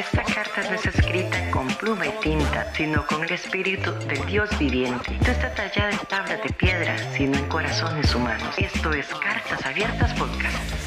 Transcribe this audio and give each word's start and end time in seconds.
Esta 0.00 0.24
carta 0.24 0.62
no 0.62 0.76
es 0.76 0.86
escrita 0.86 1.50
con 1.50 1.68
pluma 1.76 2.06
y 2.06 2.20
tinta, 2.22 2.72
sino 2.72 3.06
con 3.06 3.22
el 3.22 3.32
espíritu 3.32 3.92
del 4.08 4.24
Dios 4.24 4.48
viviente. 4.58 5.18
No 5.18 5.26
está 5.26 5.54
tallada 5.54 5.90
en 5.90 5.98
tablas 6.08 6.42
de 6.42 6.50
piedra, 6.54 6.96
sino 7.12 7.36
en 7.36 7.46
corazones 7.50 8.14
humanos. 8.14 8.54
Esto 8.56 8.94
es 8.94 9.06
Cartas 9.08 9.62
Abiertas 9.66 10.14
Podcast. 10.14 10.86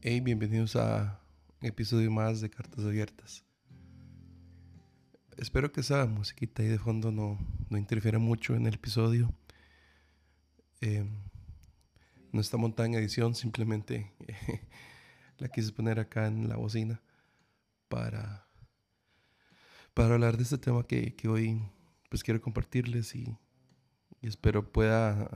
Hey, 0.00 0.20
bienvenidos 0.20 0.74
a 0.76 1.20
un 1.60 1.68
episodio 1.68 2.10
más 2.10 2.40
de 2.40 2.48
Cartas 2.48 2.86
Abiertas. 2.86 3.44
Espero 5.36 5.70
que 5.72 5.82
esa 5.82 6.06
musiquita 6.06 6.62
ahí 6.62 6.70
de 6.70 6.78
fondo 6.78 7.12
no, 7.12 7.38
no 7.68 7.76
interfiera 7.76 8.18
mucho 8.18 8.54
en 8.54 8.66
el 8.66 8.76
episodio. 8.76 9.30
Eh, 10.80 11.04
no 12.32 12.40
está 12.40 12.56
montada 12.56 12.88
en 12.88 12.94
edición, 12.94 13.34
simplemente 13.34 14.12
la 15.38 15.48
quise 15.48 15.72
poner 15.72 16.00
acá 16.00 16.26
en 16.26 16.48
la 16.48 16.56
bocina 16.56 17.02
para, 17.88 18.48
para 19.94 20.14
hablar 20.14 20.38
de 20.38 20.42
este 20.42 20.58
tema 20.58 20.86
que, 20.86 21.14
hoy 21.28 21.62
pues 22.08 22.22
quiero 22.22 22.40
compartirles 22.40 23.14
y, 23.14 23.36
espero 24.22 24.72
pueda 24.72 25.28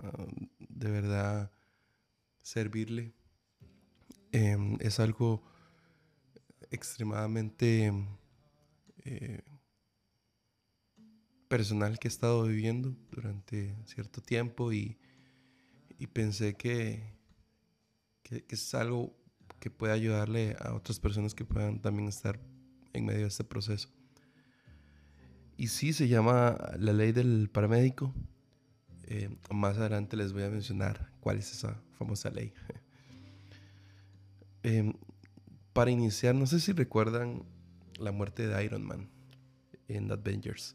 de 0.59 0.91
verdad 0.91 1.51
servirle. 2.41 3.15
Em, 4.33 4.77
es 4.81 5.01
algo 5.01 5.43
extremadamente 6.71 7.93
eh, 9.05 9.43
personal 11.49 11.99
que 11.99 12.09
he 12.09 12.11
estado 12.11 12.45
viviendo 12.45 12.95
durante 13.11 13.75
cierto 13.87 14.21
tiempo 14.21 14.73
y, 14.73 14.99
y 15.99 16.07
pensé 16.07 16.55
que, 16.55 17.03
que, 18.23 18.45
es 18.49 18.75
algo 18.75 19.17
que 19.61 19.71
puede 19.71 19.93
ayudarle 19.93 20.57
a 20.61 20.75
otras 20.75 21.01
personas 21.01 21.35
que 21.35 21.45
puedan 21.45 21.81
también 21.81 22.09
estar 22.09 22.39
en 22.93 23.07
medio 23.07 23.23
de 23.23 23.29
este 23.29 23.45
proceso. 23.45 23.89
Y 25.57 25.69
sí, 25.69 25.93
se 25.93 26.09
llama 26.09 26.59
la 26.79 26.93
ley 26.93 27.13
del 27.13 27.49
paramédico. 27.51 28.13
Eh, 29.05 29.31
más 29.51 29.79
adelante 29.79 30.17
les 30.17 30.33
voy 30.33 30.43
a 30.43 30.51
mencionar 30.51 31.11
cuál 31.21 31.39
es 31.39 31.53
esa 31.53 31.81
famosa 31.99 32.31
ley. 32.31 32.53
Em, 34.63 34.95
para 35.73 35.93
iniciar, 35.93 36.35
no 36.35 36.45
sé 36.45 36.59
si 36.59 36.73
recuerdan 36.73 37.45
la 38.01 38.11
muerte 38.11 38.49
de 38.49 38.65
Iron 38.65 38.83
Man 38.83 39.09
en 39.87 40.11
Avengers. 40.11 40.75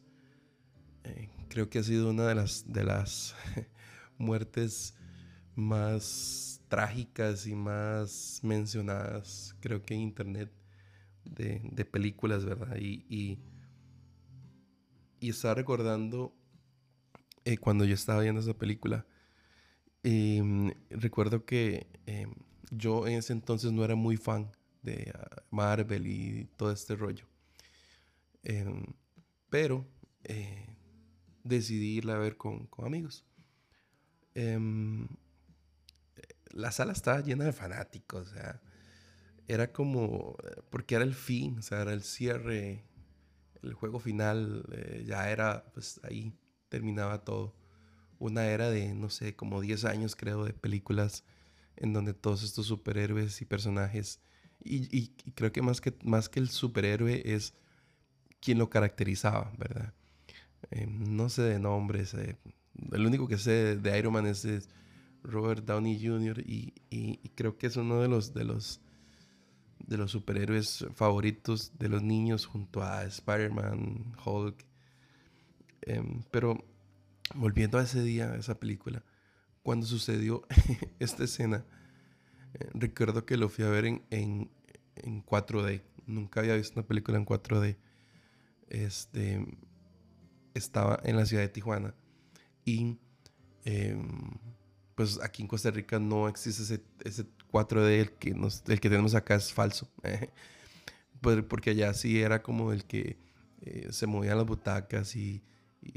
Eh, 1.04 1.30
creo 1.50 1.70
que 1.70 1.80
ha 1.80 1.84
sido 1.84 2.10
una 2.10 2.26
de 2.26 2.36
las, 2.36 2.72
de 2.72 2.86
las 2.86 3.36
muertes 4.18 4.96
más 5.56 6.62
trágicas 6.70 7.48
y 7.48 7.56
más 7.56 8.40
mencionadas, 8.44 9.56
creo 9.60 9.84
que 9.84 9.94
en 9.94 10.02
internet, 10.02 10.52
de, 11.26 11.86
películas, 11.86 12.46
¿verdad? 12.46 12.78
Y, 12.80 13.06
y, 15.20 15.30
estaba 15.30 15.54
recordando 15.54 16.34
eh, 17.46 17.58
cuando 17.58 17.86
yo 17.86 17.94
estaba 17.94 18.22
viendo 18.22 18.42
esa 18.42 18.54
película, 18.54 19.06
em, 20.04 20.74
recuerdo 20.90 21.46
que 21.46 21.88
em, 22.06 22.34
yo 22.72 23.08
en 23.08 23.14
ese 23.20 23.34
entonces 23.34 23.72
no 23.72 23.84
era 23.84 23.96
muy 23.96 24.18
fan 24.18 24.52
de 24.82 25.12
ah, 25.14 25.44
Marvel 25.52 26.08
y 26.08 26.46
todo 26.58 26.72
este 26.72 26.96
rollo. 26.96 27.26
Em, 28.44 28.86
pero 29.50 29.88
eh, 30.24 30.66
decidí 31.44 31.98
irla 31.98 32.16
a 32.16 32.20
ver 32.20 32.38
con, 32.38 32.66
con 32.68 32.86
amigos 32.86 33.26
la 36.54 36.72
sala 36.72 36.94
estaba 36.94 37.22
llena 37.22 37.46
de 37.46 37.54
fanáticos, 37.54 38.30
o 38.30 38.34
sea, 38.34 38.62
era 39.48 39.72
como, 39.72 40.38
porque 40.70 40.96
era 40.96 41.04
el 41.04 41.14
fin, 41.14 41.60
o 41.60 41.62
sea, 41.62 41.82
era 41.82 41.94
el 41.94 42.04
cierre, 42.04 42.86
el 43.62 43.74
juego 43.74 44.00
final, 44.00 44.66
eh, 44.72 45.04
ya 45.06 45.30
era, 45.30 45.66
pues 45.74 46.00
ahí 46.04 46.34
terminaba 46.70 47.24
todo. 47.24 47.56
Una 48.20 48.46
era 48.48 48.70
de, 48.70 48.94
no 48.94 49.10
sé, 49.10 49.36
como 49.36 49.62
10 49.62 49.86
años 49.86 50.16
creo, 50.16 50.46
de 50.46 50.54
películas 50.54 51.24
en 51.76 51.94
donde 51.94 52.14
todos 52.14 52.44
estos 52.44 52.68
superhéroes 52.68 53.42
y 53.42 53.46
personajes, 53.46 54.22
y, 54.64 55.08
creo 55.34 55.52
que 55.52 55.64
más, 55.64 55.82
que 55.82 55.94
más 56.04 56.30
que 56.30 56.40
el 56.40 56.50
superhéroe 56.50 57.24
es 57.34 57.56
quien 58.40 58.60
lo 58.60 58.70
caracterizaba, 58.70 59.52
¿verdad? 59.58 59.94
Eh, 60.70 60.86
no 60.88 61.30
sé 61.30 61.42
de 61.42 61.60
nombres, 61.60 62.14
eh, 62.14 62.38
el 62.92 63.06
único 63.06 63.28
que 63.28 63.38
sé 63.40 63.78
de 63.78 63.98
Iron 63.98 64.14
Man 64.14 64.28
es 64.28 64.46
Robert 65.24 65.66
Downey 65.66 66.00
Jr. 66.04 66.40
Y, 66.46 66.74
creo 67.36 67.58
que 67.58 67.68
es 67.68 67.78
uno 67.78 68.02
de 68.02 68.08
los, 68.08 68.34
de 68.34 68.44
los, 68.44 68.82
de 69.80 69.98
los 69.98 70.12
superhéroes 70.12 70.86
favoritos 70.94 71.78
de 71.78 71.90
los 71.90 72.02
niños 72.02 72.46
junto 72.46 72.84
a 72.84 73.04
Spider-Man, 73.04 74.16
Hulk. 74.24 74.66
Em, 75.84 76.24
pero 76.32 76.64
volviendo 77.36 77.78
a 77.78 77.84
ese 77.84 78.02
día, 78.04 78.32
a 78.32 78.38
esa 78.38 78.60
película, 78.60 79.04
cuando 79.64 79.86
sucedió 79.86 80.46
esta 81.00 81.24
escena, 81.24 81.66
eh, 82.54 82.70
recuerdo 82.74 83.26
que 83.26 83.38
lo 83.38 83.50
fui 83.50 83.64
a 83.66 83.70
ver 83.70 83.86
en, 83.86 84.04
en, 84.10 84.50
4D. 85.26 85.82
Nunca 86.08 86.42
había 86.42 86.56
visto 86.56 86.80
una 86.80 86.88
película 86.88 87.18
en 87.18 87.26
4D. 87.26 87.78
Este, 88.70 89.46
estaba 90.54 91.00
en 91.04 91.16
la 91.16 91.26
ciudad 91.26 91.44
de 91.44 91.50
Tijuana. 91.50 91.96
Y 92.66 92.98
em, 93.66 94.38
pues 95.02 95.20
aquí 95.24 95.42
en 95.42 95.48
Costa 95.48 95.72
Rica 95.72 95.98
no 95.98 96.28
existe 96.28 96.62
ese, 96.62 96.84
ese 97.04 97.26
4D, 97.52 98.02
el 98.02 98.12
que, 98.12 98.36
nos, 98.36 98.62
el 98.68 98.80
que 98.80 98.88
tenemos 98.88 99.16
acá 99.16 99.36
es 99.36 99.52
falso. 99.52 99.90
Pues, 101.22 101.44
porque 101.44 101.70
allá 101.70 101.94
sí 101.94 102.20
era 102.20 102.42
como 102.42 102.72
el 102.72 102.84
que 102.84 103.16
eh, 103.62 103.90
se 103.92 104.08
movían 104.08 104.38
las 104.38 104.48
butacas 104.48 105.16
y, 105.16 105.44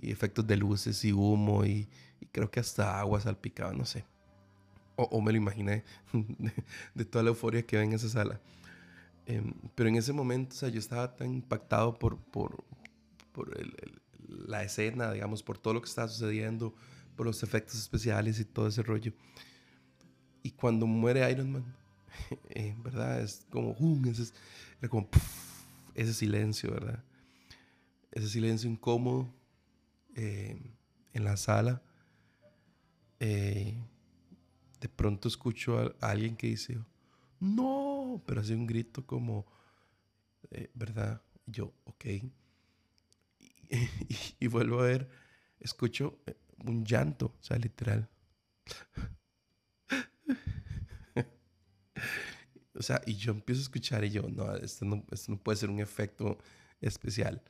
efectos 0.03 0.47
de 0.47 0.59
luces 0.59 1.03
y 1.03 1.13
humo 1.13 1.65
y, 1.65 1.89
creo 2.31 2.51
que 2.51 2.61
hasta 2.61 3.01
agua 3.01 3.23
salpicaba, 3.23 3.73
no 3.73 3.87
sé. 3.87 4.05
O, 4.97 5.23
me 5.23 5.33
lo 5.33 5.39
imaginé 5.39 5.83
de, 6.95 7.05
toda 7.07 7.23
la 7.25 7.31
euforia 7.31 7.65
que 7.65 7.79
ve 7.79 7.85
en 7.85 7.95
esa 7.95 8.11
sala. 8.11 8.39
Em, 9.25 9.55
pero 9.75 9.89
en 9.89 9.97
ese 9.97 10.13
momento, 10.13 10.55
o 10.55 10.59
sea, 10.59 10.69
yo 10.69 10.79
estaba 10.79 11.17
tan 11.17 11.33
impactado 11.33 11.99
por, 11.99 12.19
por, 12.19 12.65
por 13.33 13.51
la 14.29 14.63
escena, 14.63 15.11
digamos, 15.11 15.43
por 15.43 15.57
todo 15.57 15.73
lo 15.73 15.81
que 15.81 15.89
estaba 15.89 16.09
sucediendo, 16.09 16.75
por 17.17 17.27
los 17.27 17.43
efectos 17.43 17.77
especiales 17.77 18.39
y 18.41 18.45
todo 18.45 18.69
ese 18.69 18.83
rollo. 18.83 19.13
Y 20.43 20.51
cuando 20.51 20.87
muere 20.87 21.31
Iron 21.31 21.53
Man, 21.53 21.77
eh, 22.51 22.75
¿verdad? 22.83 23.21
Es 23.21 23.47
como, 23.51 23.73
um, 23.73 24.05
ese, 24.07 24.33
como 24.89 25.09
ese 25.95 26.15
silencio, 26.15 26.73
¿verdad? 26.73 27.03
Ese 28.13 28.29
silencio 28.29 28.71
incómodo 28.71 29.33
eh, 30.15 30.61
en 31.13 31.25
la 31.25 31.37
sala. 31.37 31.83
Eh, 33.21 33.77
de 34.81 34.89
pronto 34.89 35.29
escucho 35.29 35.79
a, 35.79 35.95
alguien 36.01 36.37
que 36.37 36.49
dice, 36.49 36.79
no, 37.41 38.23
pero 38.27 38.41
hace 38.41 38.55
un 38.55 38.67
grito 38.67 39.07
como, 39.07 39.47
¿verdad? 40.75 41.23
yo, 41.47 41.73
ok. 41.85 42.05
y, 44.41 44.47
vuelvo 44.47 44.81
a 44.81 44.85
ver, 44.85 45.09
escucho 45.61 46.19
un 46.65 46.85
llanto, 46.85 47.27
o 47.27 47.43
sea, 47.43 47.59
literal. 47.59 48.09
o 52.75 52.83
sea, 52.83 53.01
y 53.07 53.15
yo 53.15 53.33
empiezo 53.33 53.61
a 53.61 53.63
escuchar 53.65 54.05
y 54.05 54.11
yo, 54.11 54.23
no 54.23 54.55
esto, 54.57 54.85
no, 54.85 55.05
no 55.29 55.39
puede 55.39 55.57
ser 55.57 55.71
un 55.71 55.81
efecto 55.81 56.39
especial. 56.81 57.43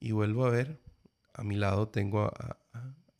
Y 0.00 0.12
vuelvo 0.12 0.44
a 0.46 0.50
ver, 0.50 0.80
a 1.32 1.42
mi 1.44 1.56
lado 1.56 1.88
tengo 1.88 2.24
a, 2.24 2.58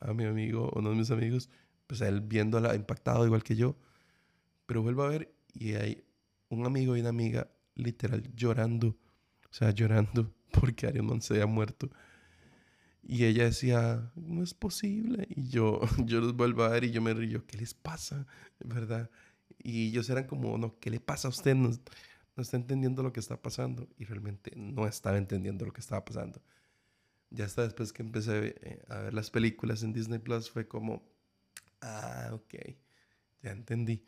a, 0.01 0.13
mi 0.13 0.25
amigo, 0.25 0.71
uno 0.75 0.91
de 0.91 0.97
mis 0.97 1.11
amigos, 1.11 1.49
pues 1.87 2.01
él 2.01 2.21
viéndola 2.21 2.75
impactado 2.75 3.27
igual 3.27 3.43
que 3.43 3.57
yo. 3.57 3.77
Pero 4.67 4.83
vuelvo 4.83 5.03
a 5.03 5.09
ver 5.09 5.35
y 5.53 5.75
hay 5.75 6.05
un 6.49 6.67
amigo 6.67 6.97
y 6.97 7.01
una 7.01 7.11
amiga 7.11 7.49
literal 7.75 8.23
llorando, 8.35 8.89
o 8.89 9.53
sea, 9.53 9.71
llorando 9.71 10.33
porque 10.53 10.87
Arion 10.87 11.21
se 11.21 11.35
había 11.35 11.47
muerto. 11.47 11.91
Y 13.07 13.25
ella 13.27 13.45
decía, 13.45 14.11
no 14.17 14.43
es 14.43 14.55
posible. 14.55 15.27
Y 15.29 15.49
yo, 15.49 15.81
yo 16.07 16.21
los 16.21 16.35
vuelvo 16.35 16.65
a 16.65 16.71
ver 16.71 16.85
y 16.85 16.91
yo 16.91 17.03
me 17.03 17.13
río, 17.15 17.47
¿qué 17.47 17.59
les 17.59 17.75
pasa? 17.75 18.27
¿Verdad? 18.61 19.11
Y 19.59 19.89
ellos 19.89 20.09
eran 20.11 20.25
como, 20.27 20.57
no, 20.59 20.79
¿qué 20.81 20.91
le 20.91 21.01
pasa 21.01 21.29
a 21.29 21.31
usted? 21.31 21.55
No, 21.55 21.71
no 22.37 22.43
está 22.43 22.57
entendiendo 22.57 23.03
lo 23.03 23.13
que 23.13 23.21
está 23.21 23.41
pasando. 23.41 23.89
Y 23.99 24.05
realmente 24.05 24.53
no 24.57 24.87
estaba 24.87 25.19
entendiendo 25.19 25.67
lo 25.67 25.73
que 25.73 25.81
estaba 25.81 26.05
pasando. 26.05 26.43
Ya 27.31 27.45
hasta 27.45 27.63
después 27.63 27.93
que 27.93 28.03
empecé 28.03 28.55
eh, 28.63 28.83
a 28.89 28.99
ver 29.01 29.15
las 29.15 29.31
películas 29.31 29.83
en 29.83 29.93
Disney 29.93 30.19
Plus 30.19 30.51
fue 30.51 30.67
como, 30.67 31.03
ah, 31.81 32.31
ok, 32.33 32.55
ya 33.43 33.51
entendí. 33.53 34.03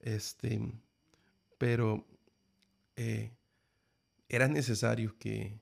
Este, 0.00 0.60
pero 1.58 2.06
eh, 2.96 3.32
era 4.28 4.48
necesario 4.48 5.16
que 5.18 5.60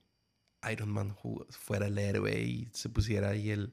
Iron 0.71 0.91
Man 0.91 1.17
fuera 1.49 1.87
el 1.87 1.99
héroe 1.99 2.41
y 2.41 2.69
se 2.73 2.89
pusiera 2.89 3.31
ahí 3.31 3.51
el, 3.51 3.73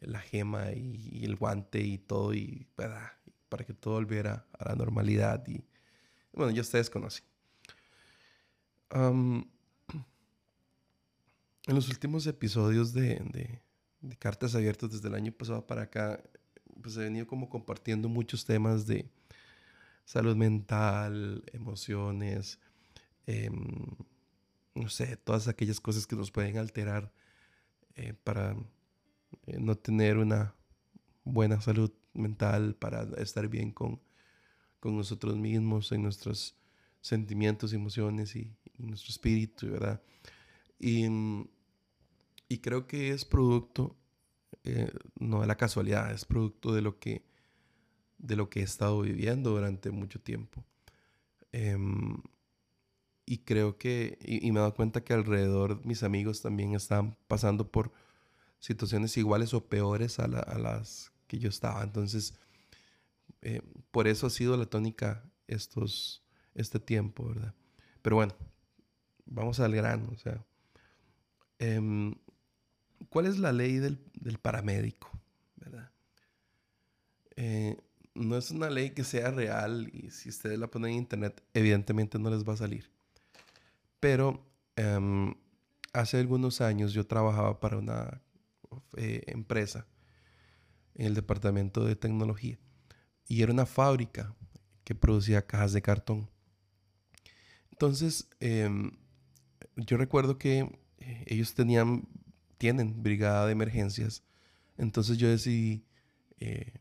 la 0.00 0.20
gema 0.20 0.72
y, 0.72 1.24
el 1.24 1.36
guante 1.36 1.80
y 1.80 1.98
todo 1.98 2.34
y 2.34 2.66
para 2.74 3.64
que 3.66 3.74
todo 3.74 3.94
volviera 3.94 4.46
a 4.58 4.68
la 4.68 4.74
normalidad 4.76 5.46
y 5.48 5.64
bueno, 6.38 6.52
ya 6.52 6.60
ustedes 6.60 6.88
conocen. 6.88 7.24
en 8.92 9.50
los 11.66 11.88
últimos 11.88 12.26
episodios 12.28 12.92
de, 12.92 13.60
de, 14.00 14.16
Cartas 14.16 14.54
Abiertas 14.54 14.92
desde 14.92 15.08
el 15.08 15.14
año 15.16 15.32
pasado 15.32 15.66
para 15.66 15.82
acá, 15.82 16.22
pues 16.80 16.96
he 16.96 17.00
venido 17.00 17.26
como 17.26 17.48
compartiendo 17.48 18.08
muchos 18.08 18.44
temas 18.44 18.86
de 18.86 19.10
salud 20.04 20.36
mental, 20.36 21.42
emociones, 21.52 22.60
em, 23.26 23.96
no 24.78 24.88
sé, 24.88 25.16
todas 25.16 25.48
aquellas 25.48 25.80
cosas 25.80 26.06
que 26.06 26.16
nos 26.16 26.30
pueden 26.30 26.58
alterar 26.58 27.12
eh, 27.96 28.14
para 28.24 28.56
eh, 29.46 29.58
no 29.58 29.76
tener 29.76 30.18
una 30.18 30.54
buena 31.24 31.60
salud 31.60 31.92
mental, 32.14 32.74
para 32.76 33.02
estar 33.20 33.48
bien 33.48 33.72
con, 33.72 34.00
con 34.80 34.96
nosotros 34.96 35.36
mismos, 35.36 35.92
en 35.92 36.02
nuestros 36.02 36.56
sentimientos, 37.00 37.72
emociones 37.72 38.34
y, 38.36 38.54
nuestro 38.78 39.10
espíritu, 39.10 39.68
¿verdad? 39.72 40.00
Y, 40.78 41.04
y, 42.48 42.58
creo 42.58 42.86
que 42.86 43.10
es 43.10 43.24
producto, 43.24 43.96
eh, 44.62 44.92
no 45.18 45.40
de 45.40 45.48
la 45.48 45.56
casualidad, 45.56 46.12
es 46.12 46.24
producto 46.24 46.72
de 46.72 46.80
lo 46.80 47.00
que, 47.00 47.24
de 48.18 48.36
lo 48.36 48.48
que 48.48 48.60
he 48.60 48.62
estado 48.62 49.00
viviendo 49.00 49.50
durante 49.50 49.90
mucho 49.90 50.20
tiempo. 50.20 50.64
Em, 51.50 52.22
y 53.28 53.38
creo 53.38 53.76
que, 53.76 54.18
y, 54.22 54.50
me 54.52 54.58
he 54.58 54.62
dado 54.62 54.74
cuenta 54.74 55.04
que 55.04 55.12
alrededor 55.12 55.84
mis 55.84 56.02
amigos 56.02 56.40
también 56.40 56.74
están 56.74 57.14
pasando 57.26 57.70
por 57.70 57.92
situaciones 58.58 59.18
iguales 59.18 59.52
o 59.52 59.68
peores 59.68 60.18
a, 60.18 60.26
las 60.28 61.12
que 61.26 61.38
yo 61.38 61.50
estaba. 61.50 61.82
Entonces, 61.82 62.38
eh, 63.42 63.60
por 63.90 64.08
eso 64.08 64.26
ha 64.26 64.30
sido 64.30 64.56
la 64.56 64.64
tónica 64.64 65.30
estos, 65.46 66.24
este 66.54 66.80
tiempo, 66.80 67.28
¿verdad? 67.28 67.54
Pero 68.00 68.16
bueno, 68.16 68.34
vamos 69.26 69.60
al 69.60 69.74
grano, 69.74 70.08
o 70.10 70.16
sea, 70.16 70.42
em, 71.58 72.14
¿cuál 73.10 73.26
es 73.26 73.38
la 73.38 73.52
ley 73.52 73.76
del, 73.76 73.98
paramédico, 74.40 75.10
verdad? 75.56 75.90
Eh, 77.36 77.76
no 78.14 78.38
es 78.38 78.50
una 78.50 78.70
ley 78.70 78.90
que 78.90 79.04
sea 79.04 79.30
real 79.30 79.90
y 79.92 80.10
si 80.12 80.30
ustedes 80.30 80.58
la 80.58 80.70
ponen 80.70 80.92
en 80.92 80.96
internet, 80.96 81.42
evidentemente 81.52 82.18
no 82.18 82.30
les 82.30 82.42
va 82.42 82.54
a 82.54 82.56
salir. 82.56 82.97
Pero 84.00 84.46
em, 84.76 85.34
hace 85.92 86.18
algunos 86.18 86.60
años 86.60 86.92
yo 86.92 87.06
trabajaba 87.06 87.60
para 87.60 87.78
una 87.78 88.22
eh, 88.96 89.22
empresa 89.26 89.86
en 90.94 91.06
el 91.06 91.14
departamento 91.14 91.84
de 91.84 91.96
tecnología 91.96 92.58
y 93.26 93.42
era 93.42 93.52
una 93.52 93.66
fábrica 93.66 94.34
que 94.84 94.94
producía 94.94 95.46
cajas 95.46 95.72
de 95.72 95.82
cartón. 95.82 96.30
Entonces, 97.70 98.28
em, 98.40 98.92
yo 99.76 99.96
recuerdo 99.96 100.38
que 100.38 100.80
eh, 100.98 101.24
ellos 101.26 101.54
tenían, 101.54 102.08
tienen 102.56 103.02
brigada 103.02 103.46
de 103.46 103.52
emergencias. 103.52 104.22
Entonces 104.76 105.18
yo 105.18 105.28
decidí 105.28 105.84
eh, 106.40 106.72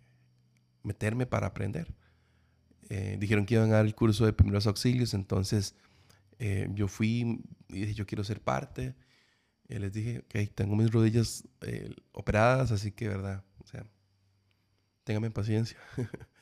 meterme 0.84 1.26
para 1.26 1.48
aprender. 1.48 1.94
Dijeron 3.20 3.46
que 3.46 3.56
iban 3.56 3.70
a 3.72 3.76
dar 3.76 3.86
el 3.86 3.96
curso 3.96 4.26
de 4.26 4.32
primeros 4.32 4.66
auxilios, 4.66 5.14
entonces 5.14 5.76
yo 6.40 6.88
fui 6.88 7.44
y 7.70 7.80
dije, 7.82 7.94
yo 7.94 8.06
quiero 8.06 8.24
ser 8.24 8.42
parte. 8.42 8.96
Y 9.70 9.80
les 9.80 9.92
dije, 9.92 10.20
ok, 10.20 10.54
tengo 10.56 10.76
mis 10.76 10.92
rodillas 10.92 11.48
operadas, 12.14 12.72
así 12.72 12.92
que, 12.92 13.10
¿verdad? 13.10 13.44
O 13.60 13.68
sea, 13.68 13.86
ténganme 15.04 15.32
paciencia. 15.32 15.78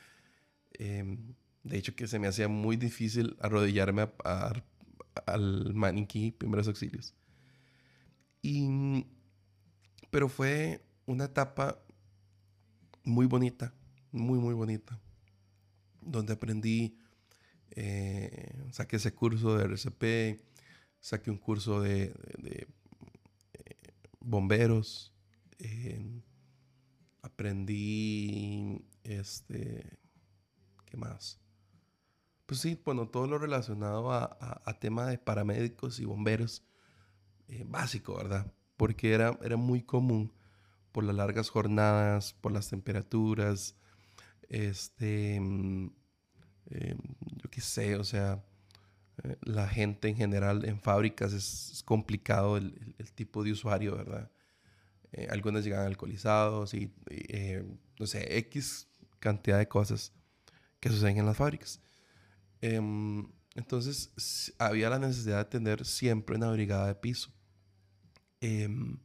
Em, 0.78 1.34
de 1.64 1.78
hecho, 1.78 1.96
que 1.96 2.06
se 2.06 2.20
me 2.20 2.28
hacía 2.28 2.50
muy 2.50 2.76
difícil 2.76 3.38
arrodillarme 3.40 4.10
al 5.26 5.74
maniquí 5.74 6.32
primeros 6.32 6.68
auxilios. 6.68 7.16
Y, 8.42 9.06
pero 10.12 10.28
fue 10.28 10.86
una 11.06 11.26
etapa 11.26 11.80
muy 13.04 13.26
bonita, 13.26 13.74
muy, 14.12 14.38
muy 14.38 14.54
bonita, 14.54 15.00
donde 16.02 16.34
aprendí, 16.34 17.00
eh, 17.76 18.54
saqué 18.72 18.98
ese 18.98 19.14
curso 19.14 19.58
de 19.58 19.66
RCP, 19.66 20.42
saqué 21.00 21.32
un 21.32 21.38
curso 21.38 21.82
de, 21.82 22.14
eh, 22.44 22.68
bomberos, 24.20 25.14
aprendí 27.22 28.86
este 29.04 30.00
¿Qué 30.86 30.98
más? 30.98 31.40
Pues 32.46 32.62
sí, 32.62 32.80
bueno, 32.86 33.10
todo 33.10 33.28
lo 33.28 33.40
relacionado 33.40 34.12
a, 34.12 34.38
a, 34.64 34.80
tema 34.80 35.08
de 35.08 35.18
paramédicos 35.18 36.00
y 36.00 36.06
bomberos, 36.06 36.64
eh, 37.48 37.64
básico, 37.68 38.16
¿verdad? 38.16 38.54
Porque 38.78 39.14
era, 39.14 39.38
era 39.42 39.58
muy 39.58 39.82
común 39.82 40.32
por 40.92 41.04
las 41.04 41.16
largas 41.16 41.50
jornadas, 41.50 42.34
por 42.34 42.52
las 42.52 42.70
temperaturas, 42.70 43.76
este, 44.48 45.42
em, 46.70 46.98
yo 47.38 47.50
qué 47.50 47.62
sé, 47.62 47.96
o 47.96 48.04
sea, 48.04 48.44
eh, 49.24 49.38
la 49.42 49.68
gente 49.68 50.08
en 50.08 50.16
general 50.18 50.66
en 50.66 50.80
fábricas 50.80 51.34
es, 51.34 51.84
complicado 51.86 52.58
el, 52.58 52.74
tipo 53.16 53.44
de 53.44 53.52
usuario, 53.52 53.96
¿verdad? 53.96 54.32
Eh, 55.12 55.28
algunas 55.30 55.64
llegan 55.64 55.86
alcoholizados 55.86 56.74
y, 56.74 56.92
no 58.00 58.08
sé, 58.08 58.38
X 58.40 58.88
cantidad 59.20 59.58
de 59.58 59.68
cosas 59.68 60.14
que 60.80 60.90
suceden 60.90 61.18
en 61.18 61.26
las 61.26 61.38
fábricas. 61.38 61.80
Em, 62.62 63.28
entonces 63.56 64.54
había 64.60 64.90
la 64.90 65.00
necesidad 65.00 65.38
de 65.38 65.46
tener 65.46 65.86
siempre 65.86 66.36
una 66.36 66.52
brigada 66.52 66.88
de 66.88 66.96
piso. 66.96 67.32
Em, 68.42 68.98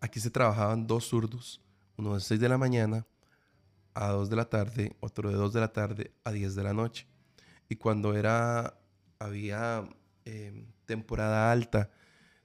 aquí 0.00 0.20
se 0.20 0.30
trabajaban 0.30 0.86
dos 0.86 1.06
zurdos, 1.06 1.60
uno 1.96 2.14
de 2.14 2.20
6 2.20 2.40
de 2.40 2.48
la 2.48 2.58
mañana 2.58 3.06
a 3.98 4.10
2 4.10 4.30
de 4.30 4.36
la 4.36 4.48
tarde, 4.48 4.96
otro 5.00 5.28
de 5.28 5.34
2 5.34 5.52
de 5.52 5.60
la 5.60 5.72
tarde 5.72 6.12
a 6.22 6.30
10 6.30 6.54
de 6.54 6.62
la 6.62 6.72
noche. 6.72 7.08
Y 7.68 7.76
cuando 7.76 8.14
era, 8.14 8.78
había 9.18 9.88
em, 10.24 10.66
temporada 10.86 11.50
alta, 11.50 11.90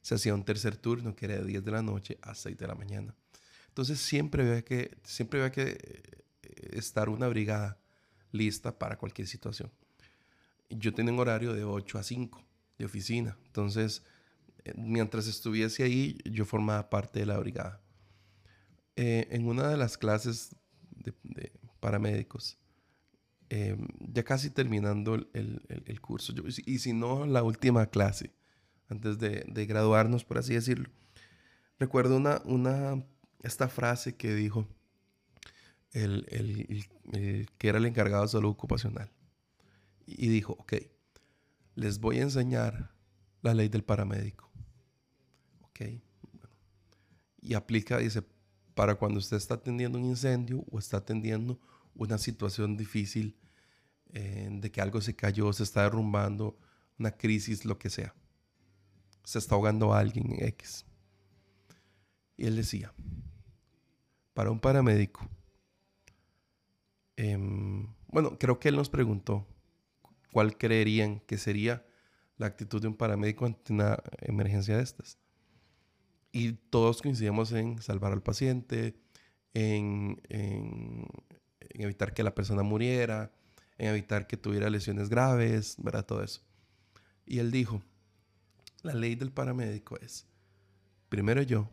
se 0.01 0.15
hacía 0.15 0.33
un 0.33 0.43
tercer 0.43 0.77
turno 0.77 1.15
que 1.15 1.25
era 1.25 1.35
de 1.35 1.45
10 1.45 1.63
de 1.63 1.71
la 1.71 1.83
noche 1.83 2.17
a 2.23 2.33
6 2.33 2.57
de 2.57 2.67
la 2.67 2.73
mañana. 2.73 3.15
Entonces 3.67 3.99
siempre 3.99 4.41
había 4.41 4.63
que, 4.63 4.97
siempre 5.03 5.41
había 5.41 5.51
que 5.51 5.69
eh, 6.41 6.69
estar 6.71 7.07
una 7.07 7.27
brigada 7.27 7.77
lista 8.31 8.79
para 8.79 8.97
cualquier 8.97 9.27
situación. 9.27 9.71
Yo 10.71 10.91
tenía 10.91 11.13
un 11.13 11.19
horario 11.19 11.53
de 11.53 11.63
8 11.63 11.99
a 11.99 12.03
5 12.03 12.43
de 12.79 12.85
oficina, 12.85 13.37
entonces 13.45 14.01
eh, 14.65 14.73
mientras 14.75 15.27
estuviese 15.27 15.83
ahí 15.83 16.17
yo 16.25 16.45
formaba 16.45 16.89
parte 16.89 17.19
de 17.19 17.27
la 17.27 17.37
brigada. 17.37 17.79
Eh, 18.95 19.27
en 19.29 19.47
una 19.47 19.67
de 19.69 19.77
las 19.77 19.99
clases 19.99 20.55
de, 20.95 21.51
paramédicos, 21.79 22.57
em, 23.49 23.87
ya 23.99 24.23
casi 24.23 24.49
terminando 24.49 25.15
el, 25.15 26.01
curso, 26.01 26.33
y 26.65 26.79
si 26.79 26.93
no 26.93 27.25
la 27.25 27.43
última 27.43 27.85
clase, 27.87 28.31
antes 28.89 29.17
de, 29.19 29.65
graduarnos, 29.65 30.23
por 30.23 30.37
así 30.37 30.53
decirlo, 30.53 30.89
recuerdo 31.79 32.17
una, 32.17 32.41
una, 32.45 33.05
esta 33.41 33.67
frase 33.67 34.15
que 34.15 34.33
dijo, 34.33 34.67
el, 35.91 36.25
que 37.57 37.67
era 37.67 37.77
el 37.77 37.85
encargado 37.85 38.23
de 38.23 38.29
salud 38.29 38.49
ocupacional. 38.49 39.11
Y 40.05 40.27
dijo, 40.27 40.53
ok, 40.53 40.73
les 41.75 41.99
voy 41.99 42.19
a 42.19 42.23
enseñar 42.23 42.91
la 43.41 43.53
ley 43.53 43.69
del 43.69 43.83
paramédico. 43.83 44.49
Ok. 45.61 45.81
Y 47.41 47.53
aplica, 47.53 47.97
dice, 47.97 48.23
para 48.75 48.95
cuando 48.95 49.19
usted 49.19 49.37
está 49.37 49.55
atendiendo 49.55 49.97
un 49.97 50.05
incendio 50.05 50.65
o 50.71 50.79
está 50.79 50.97
atendiendo 50.97 51.59
una 51.95 52.17
situación 52.17 52.77
difícil 52.77 53.37
eh, 54.13 54.49
de 54.51 54.71
que 54.71 54.81
algo 54.81 55.01
se 55.01 55.15
cayó, 55.15 55.51
se 55.53 55.63
está 55.63 55.83
derrumbando, 55.83 56.57
una 56.97 57.11
crisis, 57.11 57.65
lo 57.65 57.77
que 57.77 57.89
sea. 57.89 58.13
Se 59.23 59.39
está 59.39 59.55
ahogando 59.55 59.93
a 59.93 59.99
alguien 59.99 60.31
en 60.33 60.45
X. 60.47 60.85
Y 62.37 62.45
él 62.45 62.55
decía, 62.55 62.93
para 64.33 64.51
un 64.51 64.59
paramédico, 64.59 65.29
Em, 67.15 67.93
bueno, 68.07 68.37
creo 68.39 68.59
que 68.59 68.69
él 68.69 68.75
nos 68.75 68.89
preguntó 68.89 69.47
cuál 70.31 70.57
creerían 70.57 71.19
que 71.21 71.37
sería 71.37 71.85
la 72.37 72.47
actitud 72.47 72.81
de 72.81 72.87
un 72.87 72.95
paramédico 72.95 73.45
ante 73.45 73.71
una 73.71 73.97
emergencia 74.19 74.77
de 74.77 74.83
estas. 74.83 75.19
Y 76.35 76.53
todos 76.53 77.03
coincidimos 77.03 77.51
en 77.51 77.79
salvar 77.79 78.11
al 78.11 78.23
paciente, 78.23 78.99
en, 79.53 80.19
evitar 81.59 82.15
que 82.15 82.23
la 82.23 82.33
persona 82.33 82.63
muriera, 82.63 83.31
en 83.77 83.89
evitar 83.89 84.25
que 84.25 84.35
tuviera 84.35 84.71
lesiones 84.71 85.09
graves, 85.09 85.75
¿verdad? 85.77 86.07
Todo 86.07 86.23
eso. 86.23 86.41
Y 87.27 87.37
él 87.37 87.51
dijo, 87.51 87.83
la 88.81 88.95
ley 88.95 89.13
del 89.13 89.31
paramédico 89.31 89.95
es, 89.99 90.25
primero 91.07 91.43
yo, 91.43 91.69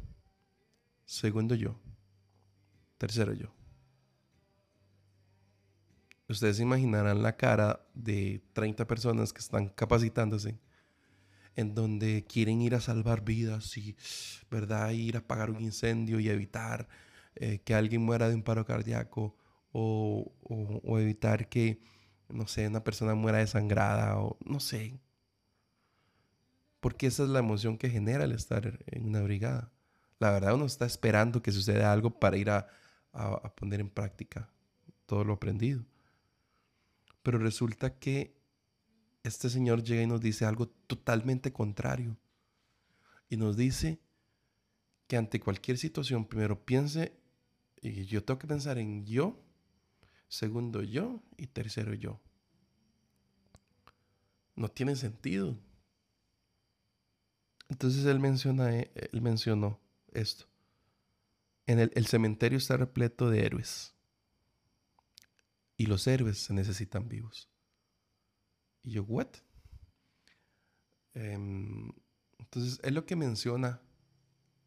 segundo 1.06 1.54
yo, 1.54 1.80
tercero 2.98 3.32
yo. 3.32 3.54
ustedes 6.28 6.60
imaginarán 6.60 7.22
la 7.22 7.36
cara 7.36 7.80
de 7.94 8.42
30 8.52 8.86
personas 8.86 9.32
que 9.32 9.40
están 9.40 9.70
capacitándose 9.70 10.60
en 11.56 11.74
donde 11.74 12.24
quieren 12.24 12.60
ir 12.62 12.74
a 12.74 12.80
salvar 12.80 13.24
vidas 13.24 13.76
y, 13.76 13.96
¿verdad? 14.50 14.90
Ir 14.90 15.16
a 15.16 15.20
apagar 15.20 15.50
un 15.50 15.60
incendio 15.62 16.20
y 16.20 16.28
evitar 16.28 16.88
eh, 17.36 17.60
que 17.64 17.74
alguien 17.74 18.02
muera 18.02 18.28
de 18.28 18.34
un 18.34 18.42
paro 18.42 18.64
cardíaco 18.64 19.36
o, 19.72 20.32
o, 20.42 20.98
evitar 20.98 21.48
que, 21.48 21.80
no 22.28 22.46
sé, 22.46 22.66
una 22.66 22.82
persona 22.84 23.14
muera 23.14 23.38
desangrada 23.38 24.18
o 24.18 24.38
no 24.44 24.60
sé. 24.60 25.00
Porque 26.80 27.06
esa 27.06 27.24
es 27.24 27.28
la 27.28 27.40
emoción 27.40 27.78
que 27.78 27.90
genera 27.90 28.24
el 28.24 28.32
estar 28.32 28.78
en 28.86 29.06
una 29.06 29.22
brigada. 29.22 29.70
La 30.18 30.30
verdad 30.30 30.54
uno 30.54 30.66
está 30.66 30.86
esperando 30.86 31.42
que 31.42 31.52
suceda 31.52 31.92
algo 31.92 32.18
para 32.18 32.36
ir 32.36 32.50
a, 32.50 32.68
a 33.12 33.54
poner 33.54 33.80
en 33.80 33.90
práctica 33.90 34.50
todo 35.06 35.24
lo 35.24 35.34
aprendido. 35.34 35.84
Pero 37.22 37.38
resulta 37.38 37.98
que 37.98 38.39
este 39.22 39.50
Señor 39.50 39.82
llega 39.82 40.02
y 40.02 40.06
nos 40.06 40.20
dice 40.20 40.44
algo 40.44 40.68
totalmente 40.68 41.52
contrario. 41.52 42.16
Y 43.28 43.36
nos 43.36 43.56
dice 43.56 44.00
que 45.06 45.16
ante 45.16 45.40
cualquier 45.40 45.76
situación, 45.76 46.24
primero 46.24 46.64
piense, 46.64 47.12
y 47.82 48.04
yo 48.04 48.24
tengo 48.24 48.38
que 48.38 48.46
pensar 48.46 48.78
en 48.78 49.04
yo, 49.06 49.42
segundo 50.28 50.82
yo 50.82 51.22
y 51.36 51.48
tercero 51.48 51.94
yo. 51.94 52.20
No 54.54 54.68
tiene 54.68 54.96
sentido. 54.96 55.58
Entonces 57.68 58.04
él, 58.06 58.20
menciona, 58.20 58.74
él 58.74 59.20
mencionó 59.20 59.80
esto. 60.12 60.46
En 61.66 61.78
el, 61.78 61.92
el 61.94 62.06
cementerio 62.06 62.58
está 62.58 62.76
repleto 62.76 63.30
de 63.30 63.44
héroes. 63.46 63.94
Y 65.76 65.86
los 65.86 66.06
héroes 66.06 66.38
se 66.38 66.52
necesitan 66.52 67.08
vivos. 67.08 67.49
Y 68.82 68.92
yo, 68.92 69.04
¿what? 69.04 69.28
Em, 71.14 71.92
entonces, 72.38 72.80
es 72.82 72.92
lo 72.92 73.04
que 73.04 73.16
menciona 73.16 73.80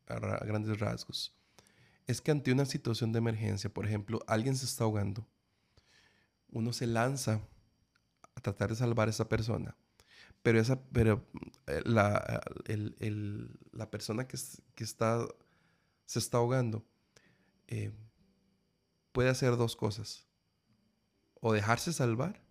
a, 0.08 0.20
grandes 0.46 0.80
rasgos. 0.80 1.36
Es 2.06 2.22
que 2.22 2.32
ante 2.32 2.52
una 2.52 2.66
situación 2.66 3.12
de 3.12 3.20
emergencia, 3.20 3.74
por 3.74 3.86
ejemplo, 3.86 4.20
alguien 4.28 4.56
se 4.56 4.66
está 4.66 4.84
ahogando, 4.84 5.28
uno 6.50 6.74
se 6.74 6.86
lanza 6.86 7.42
a 8.36 8.42
tratar 8.42 8.70
de 8.70 8.76
salvar 8.76 9.08
a 9.08 9.12
esa 9.12 9.30
persona, 9.30 9.76
pero, 10.42 10.60
esa, 10.60 10.84
pero 10.92 11.26
eh, 11.68 11.82
la, 11.86 12.42
la 13.72 13.90
persona 13.90 14.28
que, 14.28 14.38
que, 14.76 14.84
está, 14.84 15.26
se 16.06 16.20
está 16.20 16.38
ahogando 16.38 16.86
eh, 17.68 17.94
puede 19.14 19.30
hacer 19.30 19.56
dos 19.56 19.76
cosas. 19.76 20.28
O 21.40 21.54
dejarse 21.54 21.94
salvar 21.94 22.43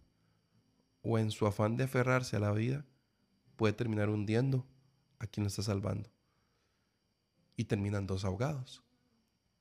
o 1.03 1.19
en 1.19 1.31
su 1.31 1.47
afán 1.47 1.77
de 1.77 1.85
aferrarse 1.85 2.37
a 2.37 2.41
la 2.41 2.53
vida, 2.53 2.87
puede 3.57 3.73
terminar 3.73 4.09
hundiendo 4.09 4.67
a 5.19 5.27
quien 5.27 5.45
lo 5.45 5.49
está 5.49 5.63
salvando. 5.63 6.11
Y 7.57 7.65
terminan 7.65 8.07
dos 8.07 8.25
ahogados. 8.25 8.83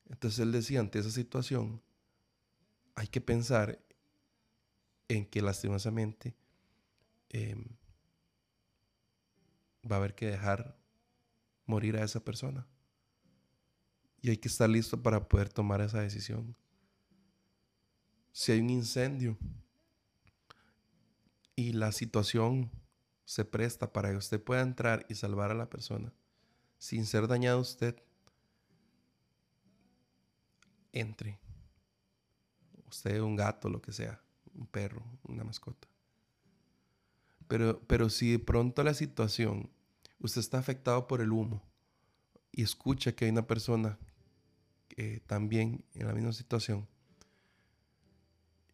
Entonces 0.08 0.40
él 0.40 0.52
decía, 0.52 0.80
ante 0.80 0.98
esa 0.98 1.10
situación, 1.10 1.82
hay 2.94 3.06
que 3.06 3.20
pensar 3.20 3.78
en 5.08 5.26
que 5.26 5.42
lastimosamente 5.42 6.34
em, 7.28 7.64
va 9.90 9.96
a 9.96 9.98
haber 9.98 10.14
que 10.14 10.26
dejar 10.26 10.76
morir 11.66 11.96
a 11.96 12.04
esa 12.04 12.20
persona. 12.20 12.66
Y 14.20 14.30
hay 14.30 14.36
que 14.36 14.48
estar 14.48 14.68
listo 14.68 15.02
para 15.02 15.28
poder 15.28 15.48
tomar 15.48 15.80
esa 15.80 16.00
decisión. 16.00 16.56
Si 18.30 18.52
hay 18.52 18.60
un 18.60 18.70
incendio, 18.70 19.36
y 21.56 21.72
la 21.72 21.92
situación 21.92 22.70
se 23.24 23.44
presta 23.44 23.92
para 23.92 24.10
que 24.10 24.16
usted 24.16 24.42
pueda 24.42 24.62
entrar 24.62 25.06
y 25.08 25.14
salvar 25.14 25.50
a 25.50 25.54
la 25.54 25.70
persona 25.70 26.12
sin 26.78 27.06
ser 27.06 27.28
dañado 27.28 27.60
usted, 27.60 27.96
entre. 30.92 31.38
Usted, 32.88 33.20
un 33.20 33.36
gato, 33.36 33.68
lo 33.68 33.80
que 33.80 33.92
sea, 33.92 34.20
un 34.52 34.66
perro, 34.66 35.02
una 35.22 35.44
mascota. 35.44 35.88
Pero, 37.46 37.80
pero 37.86 38.10
si 38.10 38.32
de 38.32 38.38
pronto 38.38 38.82
la 38.82 38.94
situación, 38.94 39.70
usted 40.18 40.40
está 40.40 40.58
afectado 40.58 41.06
por 41.06 41.20
el 41.20 41.30
humo 41.30 41.62
y 42.50 42.62
escucha 42.62 43.12
que 43.12 43.26
hay 43.26 43.30
una 43.30 43.46
persona 43.46 43.98
también 45.26 45.84
en 45.94 46.06
la 46.06 46.12
misma 46.12 46.32
situación 46.32 46.86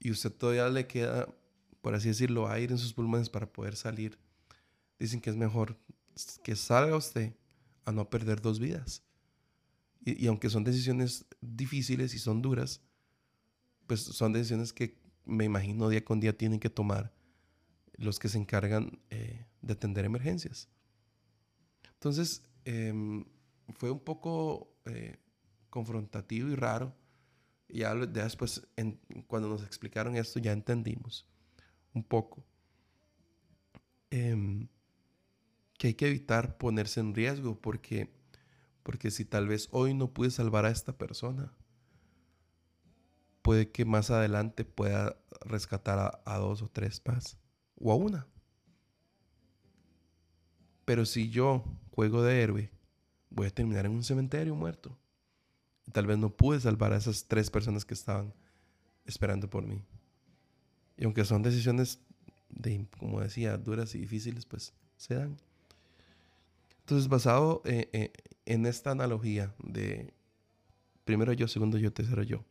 y 0.01 0.11
usted 0.11 0.33
todavía 0.33 0.69
le 0.69 0.87
queda 0.87 1.29
por 1.81 1.95
así 1.95 2.09
decirlo, 2.09 2.49
aire 2.49 2.73
en 2.73 2.79
sus 2.79 2.93
pulmones 2.93 3.29
para 3.29 3.51
poder 3.51 3.77
salir, 3.77 4.19
dicen 4.99 5.21
que 5.21 5.31
es 5.31 5.37
mejor 5.37 5.79
que 6.43 6.57
salga 6.57 6.97
usted 6.97 7.35
a 7.85 7.93
no 7.93 8.11
perder 8.11 8.41
dos 8.41 8.59
vidas. 8.59 9.03
Y, 10.05 10.27
aunque 10.27 10.51
son 10.51 10.65
decisiones 10.65 11.27
difíciles 11.41 12.15
y 12.15 12.19
son 12.19 12.41
duras, 12.41 12.81
pues 13.87 14.01
son 14.01 14.33
decisiones 14.33 14.73
que 14.73 14.99
me 15.25 15.45
imagino 15.45 15.89
día 15.89 16.05
con 16.05 16.21
día 16.21 16.37
tienen 16.37 16.61
que 16.61 16.71
tomar 16.71 17.13
los 17.95 18.19
que 18.19 18.29
se 18.29 18.39
encargan 18.39 19.01
eh, 19.11 19.47
de 19.61 19.73
atender 19.73 20.05
emergencias. 20.05 20.69
Entonces, 21.95 22.43
em, 22.65 23.25
fue 23.75 23.91
un 23.91 24.01
poco 24.01 24.73
eh, 24.87 25.19
confrontativo 25.69 26.49
y 26.49 26.55
raro. 26.55 26.95
Y 27.69 27.81
ya, 27.81 27.95
después, 27.95 28.67
cuando 29.27 29.49
nos 29.49 29.63
explicaron 29.63 30.17
esto, 30.17 30.39
ya 30.39 30.53
entendimos 30.53 31.27
un 31.95 32.03
poco. 32.03 32.45
Em, 34.11 34.69
que 35.79 35.89
hay 35.89 35.95
que 35.95 36.09
evitar 36.09 36.59
ponerse 36.59 37.01
en 37.01 37.15
riesgo 37.15 37.61
porque, 37.61 38.11
porque 38.83 39.11
si 39.11 39.25
tal 39.25 39.47
vez 39.47 39.69
hoy 39.71 39.95
no 39.95 40.13
pude 40.13 40.31
salvar 40.31 40.65
a 40.65 40.71
esta 40.71 40.99
persona, 40.99 41.53
puede 43.43 43.71
que 43.71 43.85
más 43.85 44.11
adelante 44.11 44.65
pueda 44.65 45.17
rescatar 45.41 46.21
a, 46.25 46.39
dos 46.39 46.63
o 46.63 46.69
tres 46.69 47.01
más 47.07 47.39
o 47.77 47.93
a 47.93 47.95
una. 47.95 48.27
Pero 50.85 51.07
si 51.07 51.31
yo 51.31 51.65
juego 51.93 52.23
de 52.23 52.43
héroe, 52.43 52.71
voy 53.31 53.47
a 53.47 53.51
terminar 53.51 53.87
en 53.87 53.93
un 53.93 54.05
cementerio 54.05 54.55
muerto. 54.55 54.99
tal 55.93 56.07
vez 56.07 56.19
no 56.19 56.31
pude 56.31 56.61
salvar 56.61 56.93
a 56.93 56.97
esas 56.97 57.27
tres 57.27 57.51
personas 57.51 57.85
que 57.85 57.95
estaban 57.95 58.35
esperando 59.07 59.49
por 59.49 59.67
mí. 59.67 59.83
Y 60.99 61.05
aunque 61.05 61.25
son 61.25 61.43
decisiones, 61.43 62.01
de, 62.51 62.85
como 62.99 63.21
decía, 63.21 63.57
duras 63.57 63.95
y 63.95 63.99
difíciles, 63.99 64.45
pues 64.45 64.75
se 64.97 65.15
dan. 65.15 65.39
Entonces, 66.81 67.09
basado 67.09 67.63
eh, 67.65 67.89
eh, 67.93 68.13
en 68.47 68.67
esta 68.67 68.91
analogía 68.91 69.55
de 69.63 70.13
primero 71.05 71.33
yo, 71.33 71.47
segundo 71.47 71.79
yo, 71.79 71.93
tercero 71.93 72.23
yo, 72.23 72.45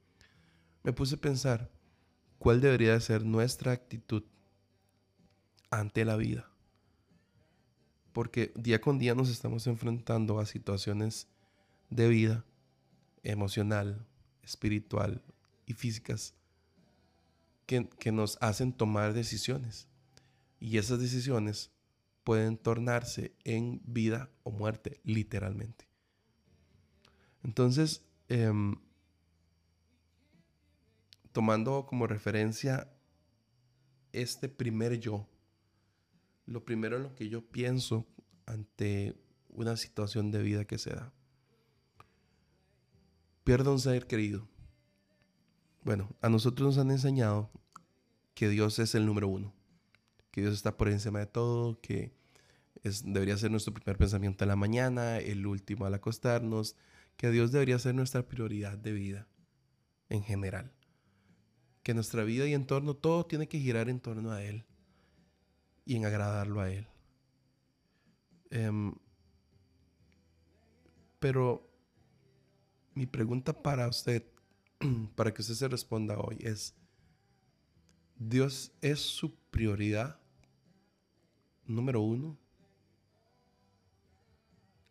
me 0.83 0.93
puse 0.93 1.15
a 1.15 1.19
pensar 1.19 1.69
cuál 2.39 2.61
debería 2.61 2.99
ser 2.99 3.25
nuestra 3.25 3.73
actitud 3.73 4.23
ante 5.69 6.05
la 6.05 6.15
vida. 6.15 6.49
Porque 8.13 8.53
día 8.55 8.79
con 8.79 8.97
día 8.97 9.13
nos 9.13 9.29
estamos 9.29 9.67
enfrentando 9.67 10.39
a 10.39 10.45
situaciones 10.45 11.27
de 11.89 12.07
vida 12.07 12.45
emocional, 13.23 14.07
espiritual 14.41 15.21
y 15.65 15.73
físicas 15.73 16.36
que, 17.67 18.11
nos 18.11 18.37
hacen 18.41 18.73
tomar 18.73 19.13
decisiones. 19.13 19.87
Y 20.59 20.77
esas 20.77 20.99
decisiones 20.99 21.71
pueden 22.23 22.57
tornarse 22.57 23.35
en 23.43 23.81
vida 23.85 24.31
o 24.43 24.51
muerte, 24.51 24.99
literalmente. 25.03 25.87
Entonces, 27.43 28.03
em, 28.29 28.75
tomando 31.31 31.85
como 31.85 32.07
referencia 32.07 32.91
este 34.13 34.49
primer 34.49 34.99
yo, 34.99 35.29
lo 36.45 36.65
primero 36.65 36.97
en 36.97 37.03
lo 37.03 37.15
que 37.15 37.29
yo 37.29 37.45
pienso 37.45 38.07
ante 38.45 39.15
una 39.49 39.75
situación 39.75 40.31
de 40.31 40.41
vida 40.41 40.65
que 40.65 40.77
se 40.77 40.91
da. 40.91 41.13
Pierdo 43.43 43.73
un 43.73 43.79
ser 43.79 44.07
querido. 44.07 44.47
Bueno, 45.87 46.09
a 46.19 46.27
nosotros 46.27 46.67
nos 46.67 46.77
han 46.79 46.91
enseñado 46.91 47.49
que 48.33 48.49
Dios 48.49 48.77
es 48.77 48.93
el 48.93 49.05
número 49.05 49.29
uno, 49.29 49.53
que 50.31 50.41
Dios 50.41 50.53
está 50.53 50.75
por 50.75 50.89
encima 50.89 51.19
de 51.19 51.27
todo, 51.27 51.79
que 51.79 52.11
es, 52.83 53.05
debería 53.05 53.37
ser 53.37 53.51
nuestro 53.51 53.73
primer 53.73 53.97
pensamiento 53.97 54.43
en 54.43 54.49
la 54.49 54.57
mañana, 54.57 55.19
el 55.19 55.47
último 55.47 55.85
al 55.85 55.93
acostarnos, 55.93 56.75
que 57.15 57.31
Dios 57.31 57.53
debería 57.53 57.79
ser 57.79 57.95
nuestra 57.95 58.27
prioridad 58.27 58.77
de 58.77 58.91
vida 58.91 59.29
en 60.09 60.23
general. 60.23 60.73
Que 61.83 61.93
nuestra 61.93 62.25
vida 62.25 62.45
y 62.47 62.53
entorno, 62.53 62.93
todo 62.93 63.25
tiene 63.25 63.47
que 63.47 63.57
girar 63.57 63.87
en 63.87 64.01
torno 64.01 64.33
a 64.33 64.43
Él 64.43 64.65
y 65.85 65.95
en 65.95 66.03
agradarlo 66.03 66.59
a 66.59 66.69
Él. 66.69 66.85
Em, 68.49 68.93
pero 71.19 71.65
mi 72.93 73.05
pregunta 73.05 73.53
para 73.53 73.87
usted 73.87 74.25
para 75.15 75.33
que 75.33 75.41
usted 75.41 75.55
se 75.55 75.67
responda 75.67 76.17
hoy 76.19 76.37
es, 76.41 76.73
Dios 78.17 78.71
es 78.81 78.99
su 78.99 79.33
prioridad 79.51 80.19
número 81.65 82.01
uno. 82.01 82.37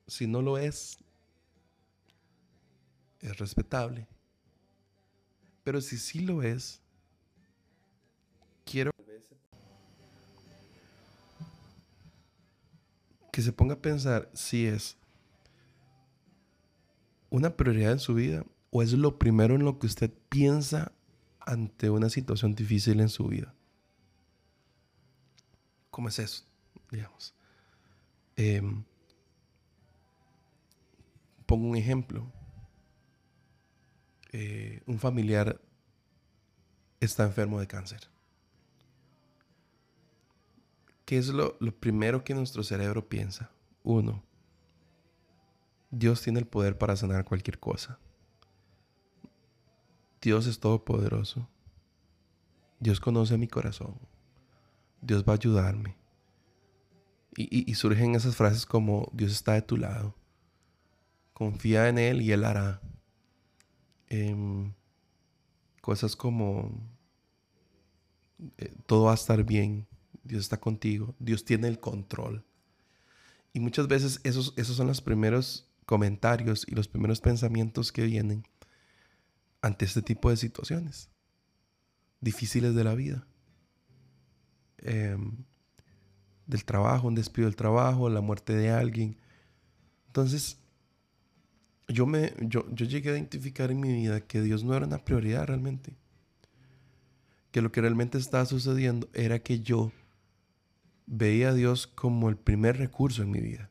Si 0.06 0.26
no 0.26 0.42
lo 0.42 0.58
es, 0.58 0.98
es 3.20 3.36
respetable. 3.38 4.06
Pero 5.64 5.80
si 5.80 5.98
sí 5.98 6.20
lo 6.20 6.42
es, 6.42 6.80
quiero 8.64 8.92
que 13.32 13.42
se 13.42 13.52
ponga 13.52 13.74
a 13.74 13.82
pensar 13.82 14.30
si 14.32 14.66
es 14.66 14.96
una 17.28 17.54
prioridad 17.54 17.92
en 17.92 17.98
su 17.98 18.14
vida 18.14 18.46
o 18.76 18.82
es 18.82 18.92
lo 18.92 19.18
primero 19.18 19.54
en 19.54 19.64
lo 19.64 19.78
que 19.78 19.86
usted 19.86 20.12
piensa 20.28 20.92
ante 21.40 21.88
una 21.88 22.10
situación 22.10 22.54
difícil 22.54 23.00
en 23.00 23.08
su 23.08 23.26
vida. 23.26 23.54
¿Cómo 25.90 26.10
es 26.10 26.18
eso? 26.18 26.44
Digamos. 26.90 27.34
Em, 28.36 28.84
pongo 31.46 31.68
un 31.68 31.76
ejemplo. 31.76 32.30
Eh, 34.32 34.82
un 34.84 34.98
familiar 34.98 35.58
está 37.00 37.24
enfermo 37.24 37.58
de 37.58 37.66
cáncer. 37.66 38.10
¿Qué 41.06 41.16
es 41.16 41.28
lo, 41.28 41.56
lo 41.60 41.74
primero 41.74 42.24
que 42.24 42.34
nuestro 42.34 42.62
cerebro 42.62 43.08
piensa? 43.08 43.50
Uno, 43.82 44.22
Dios 45.90 46.20
tiene 46.20 46.40
el 46.40 46.46
poder 46.46 46.76
para 46.76 46.94
sanar 46.94 47.24
cualquier 47.24 47.58
cosa. 47.58 47.98
Dios 50.26 50.48
es 50.48 50.58
todopoderoso. 50.58 51.48
Dios 52.80 52.98
conoce 52.98 53.38
mi 53.38 53.46
corazón. 53.46 53.96
Dios 55.00 55.22
va 55.22 55.34
a 55.34 55.36
ayudarme. 55.36 55.96
Y, 57.36 57.72
surgen 57.74 58.16
esas 58.16 58.34
frases 58.34 58.66
como 58.66 59.08
Dios 59.12 59.30
está 59.30 59.52
de 59.52 59.62
tu 59.62 59.76
lado. 59.76 60.16
Confía 61.32 61.88
en 61.88 61.98
Él 61.98 62.22
y 62.22 62.32
Él 62.32 62.44
hará. 62.44 62.80
Em, 64.08 64.72
cosas 65.80 66.16
como 66.16 66.72
eh, 68.58 68.74
todo 68.86 69.04
va 69.04 69.12
a 69.12 69.14
estar 69.14 69.44
bien. 69.44 69.86
Dios 70.24 70.40
está 70.40 70.56
contigo. 70.58 71.14
Dios 71.20 71.44
tiene 71.44 71.68
el 71.68 71.78
control. 71.78 72.44
Y 73.52 73.60
muchas 73.60 73.86
veces 73.86 74.18
esos, 74.24 74.54
esos 74.56 74.74
son 74.74 74.88
los 74.88 75.00
primeros 75.00 75.70
comentarios 75.84 76.66
y 76.66 76.74
los 76.74 76.88
primeros 76.88 77.20
pensamientos 77.20 77.92
que 77.92 78.02
vienen 78.02 78.42
ante 79.66 79.84
este 79.84 80.00
tipo 80.00 80.30
de 80.30 80.36
situaciones 80.36 81.10
difíciles 82.20 82.74
de 82.74 82.84
la 82.84 82.94
vida. 82.94 83.26
Em, 84.78 85.44
del 86.46 86.64
trabajo, 86.64 87.08
un 87.08 87.16
despido 87.16 87.46
del 87.46 87.56
trabajo, 87.56 88.08
la 88.08 88.20
muerte 88.20 88.54
de 88.54 88.70
alguien. 88.70 89.16
Entonces, 90.06 90.60
yo, 91.88 92.06
me, 92.06 92.32
yo, 92.40 92.64
yo 92.70 92.86
llegué 92.86 93.10
a 93.10 93.14
identificar 93.14 93.72
en 93.72 93.80
mi 93.80 93.92
vida 93.92 94.20
que 94.20 94.40
Dios 94.40 94.62
no 94.62 94.74
era 94.74 94.86
una 94.86 95.04
prioridad 95.04 95.46
realmente. 95.46 95.96
Que 97.50 97.60
lo 97.60 97.72
que 97.72 97.80
realmente 97.80 98.18
estaba 98.18 98.46
sucediendo 98.46 99.08
era 99.12 99.40
que 99.40 99.60
yo 99.60 99.90
veía 101.06 101.48
a 101.48 101.54
Dios 101.54 101.88
como 101.88 102.28
el 102.28 102.36
primer 102.36 102.76
recurso 102.76 103.22
en 103.22 103.32
mi 103.32 103.40
vida. 103.40 103.70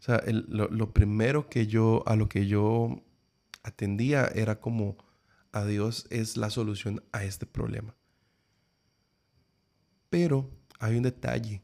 O 0.00 0.02
sea, 0.04 0.22
lo, 0.26 0.68
lo, 0.68 0.92
primero 0.92 1.48
que 1.48 1.66
yo, 1.66 2.02
a 2.06 2.16
lo 2.16 2.28
que 2.28 2.46
yo 2.46 3.04
atendía 3.62 4.26
era 4.34 4.60
como 4.60 4.96
a 5.52 5.64
Dios 5.64 6.06
es 6.10 6.36
la 6.36 6.50
solución 6.50 7.02
a 7.12 7.24
este 7.24 7.46
problema. 7.46 7.94
Pero 10.10 10.50
hay 10.78 10.96
un 10.96 11.02
detalle. 11.02 11.62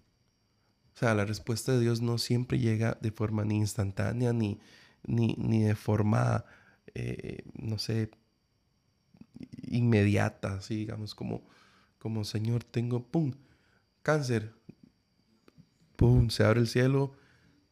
O 0.94 0.98
sea, 0.98 1.14
la 1.14 1.24
respuesta 1.24 1.72
de 1.72 1.80
Dios 1.80 2.00
no 2.00 2.18
siempre 2.18 2.58
llega 2.58 2.98
de 3.00 3.10
forma 3.10 3.44
ni 3.44 3.56
instantánea 3.56 4.32
ni, 4.32 4.60
ni, 5.06 5.62
de 5.62 5.74
forma, 5.74 6.44
eh, 6.94 7.44
no 7.54 7.78
sé, 7.78 8.10
inmediata, 9.62 10.54
así 10.54 10.76
digamos, 10.76 11.14
como, 11.14 11.46
como 11.98 12.24
Señor, 12.24 12.64
tengo, 12.64 13.06
¡pum! 13.06 13.32
Cáncer, 14.02 14.54
¡pum! 15.96 16.30
Se 16.30 16.44
abre 16.44 16.60
el 16.60 16.68
cielo, 16.68 17.12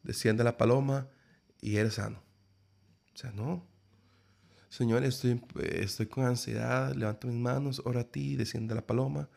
desciende 0.03 0.43
la 0.43 0.57
paloma 0.57 1.09
y 1.61 1.77
eres 1.77 1.95
sano. 1.95 2.23
O 3.13 3.17
sea, 3.17 3.31
no, 3.31 3.67
Señor, 4.69 5.03
estoy, 5.05 5.41
estoy 5.71 6.07
con 6.07 6.25
ansiedad, 6.25 6.93
levanto 6.93 7.27
mis 7.27 7.37
manos, 7.37 7.81
ora 7.85 8.01
a 8.01 8.11
ti, 8.11 8.35
desciende 8.35 8.75
la 8.75 8.85
paloma, 8.85 9.29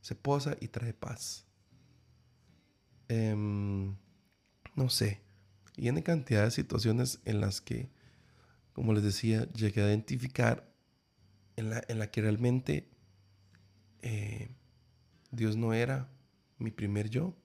se 0.00 0.14
posa 0.14 0.56
y 0.60 0.68
trae 0.68 0.92
paz. 0.92 1.46
Em, 3.08 3.96
no 4.74 4.88
sé, 4.90 5.22
y 5.76 5.88
en 5.88 6.02
cantidad 6.02 6.44
de 6.44 6.50
situaciones 6.50 7.20
en 7.24 7.40
las 7.40 7.60
que, 7.60 7.90
como 8.72 8.92
les 8.92 9.04
decía, 9.04 9.50
llegué 9.52 9.82
a 9.82 9.88
identificar 9.88 10.68
en 11.56 11.70
la, 11.70 11.84
en 11.88 11.98
la 11.98 12.10
que 12.10 12.22
realmente 12.22 12.90
eh, 14.02 14.56
Dios 15.30 15.56
no 15.56 15.74
era 15.74 16.10
mi 16.58 16.70
primer 16.70 17.08
yo. 17.08 17.36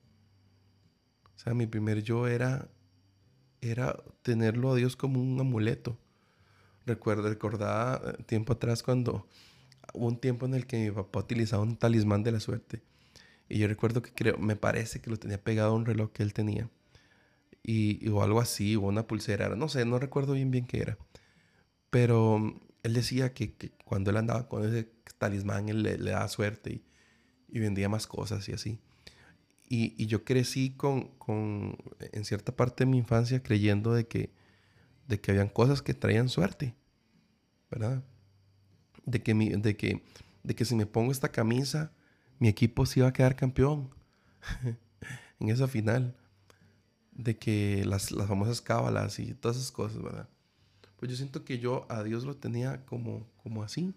O 1.36 1.40
sea, 1.40 1.54
mi 1.54 1.68
primer 1.68 2.02
yo 2.02 2.28
era, 2.28 2.70
era 3.62 4.04
tenerlo 4.24 4.72
a 4.72 4.76
Dios 4.76 4.96
como 4.96 5.22
un 5.22 5.40
amuleto 5.40 6.00
Recuerdo, 6.88 7.28
recordaba 7.28 8.02
eh, 8.06 8.24
tiempo 8.24 8.54
atrás 8.54 8.82
cuando 8.82 9.28
hubo 9.94 10.08
un 10.08 10.20
tiempo 10.20 10.46
en 10.46 10.54
el 10.54 10.66
que 10.66 10.78
mi 10.78 10.90
papá 10.90 11.20
utilizaba 11.20 11.62
un 11.62 11.76
talismán 11.76 12.24
de 12.24 12.32
la 12.32 12.40
suerte. 12.40 12.82
Y 13.50 13.60
yo 13.60 13.68
recuerdo 13.68 14.02
que 14.02 14.14
creo, 14.14 14.38
me 14.38 14.56
parece 14.56 15.02
que 15.02 15.10
lo 15.10 15.18
tenía 15.18 15.44
pegado 15.44 15.72
a 15.72 15.76
un 15.76 15.86
reloj 15.86 16.12
que 16.14 16.24
él 16.24 16.34
tenía. 16.34 16.70
Y, 17.62 18.08
o 18.08 18.24
algo 18.24 18.40
así, 18.40 18.78
o 18.78 18.82
una 18.82 19.06
pulsera, 19.06 19.54
no 19.56 19.68
sé, 19.68 19.84
no 19.84 20.00
recuerdo 20.00 20.34
bien 20.34 20.50
bien 20.50 20.66
qué 20.66 20.80
era. 20.80 20.98
Pero 21.90 22.40
mm, 22.40 22.60
él 22.84 22.94
decía 22.94 23.34
que, 23.34 23.54
cuando 23.84 24.12
él 24.12 24.18
andaba 24.18 24.48
con 24.48 24.66
ese 24.66 24.90
talismán, 25.18 25.68
él 25.68 25.84
le, 25.84 25.98
daba 25.98 26.28
suerte 26.30 26.82
y, 27.50 27.60
vendía 27.60 27.90
más 27.90 28.08
cosas 28.08 28.48
y 28.48 28.54
así. 28.54 28.80
Y, 29.68 30.06
yo 30.08 30.24
crecí 30.24 30.70
con, 30.72 31.10
con, 31.18 31.78
en 32.14 32.24
cierta 32.24 32.56
parte 32.56 32.86
de 32.86 32.92
mi 32.92 32.98
infancia 32.98 33.44
creyendo 33.44 33.94
de 33.94 34.08
que 34.08 34.32
de 35.08 35.20
que 35.20 35.32
habían 35.32 35.50
cosas 35.50 35.82
que 35.82 35.94
traían 35.94 36.30
suerte, 36.30 36.76
¿verdad? 37.70 38.04
De 39.06 39.22
que, 39.22 39.34
de 39.34 39.78
que, 39.78 40.04
de 40.44 40.56
que 40.56 40.66
si 40.66 40.76
me 40.76 40.86
pongo 40.86 41.12
esta 41.12 41.30
camisa, 41.30 41.92
mi 42.40 42.48
equipo 42.48 42.86
sí 42.86 43.00
va 43.00 43.10
a 43.10 43.14
quedar 43.14 43.36
campeón 43.36 43.90
en 45.40 45.50
esa 45.50 45.68
final. 45.68 46.16
De 47.12 47.38
que 47.38 47.84
las, 47.86 48.12
las 48.12 48.28
famosas 48.28 48.62
cábalas 48.62 49.18
y 49.20 49.34
todas 49.34 49.58
esas 49.58 49.72
cosas, 49.72 50.02
¿verdad? 50.02 50.30
Pues 50.98 51.12
yo 51.12 51.18
siento 51.18 51.44
que 51.46 51.60
yo 51.60 51.86
a 51.90 52.04
Dios 52.04 52.26
lo 52.26 52.36
tenía 52.36 52.86
como, 52.86 53.28
como 53.44 53.64
así. 53.64 53.94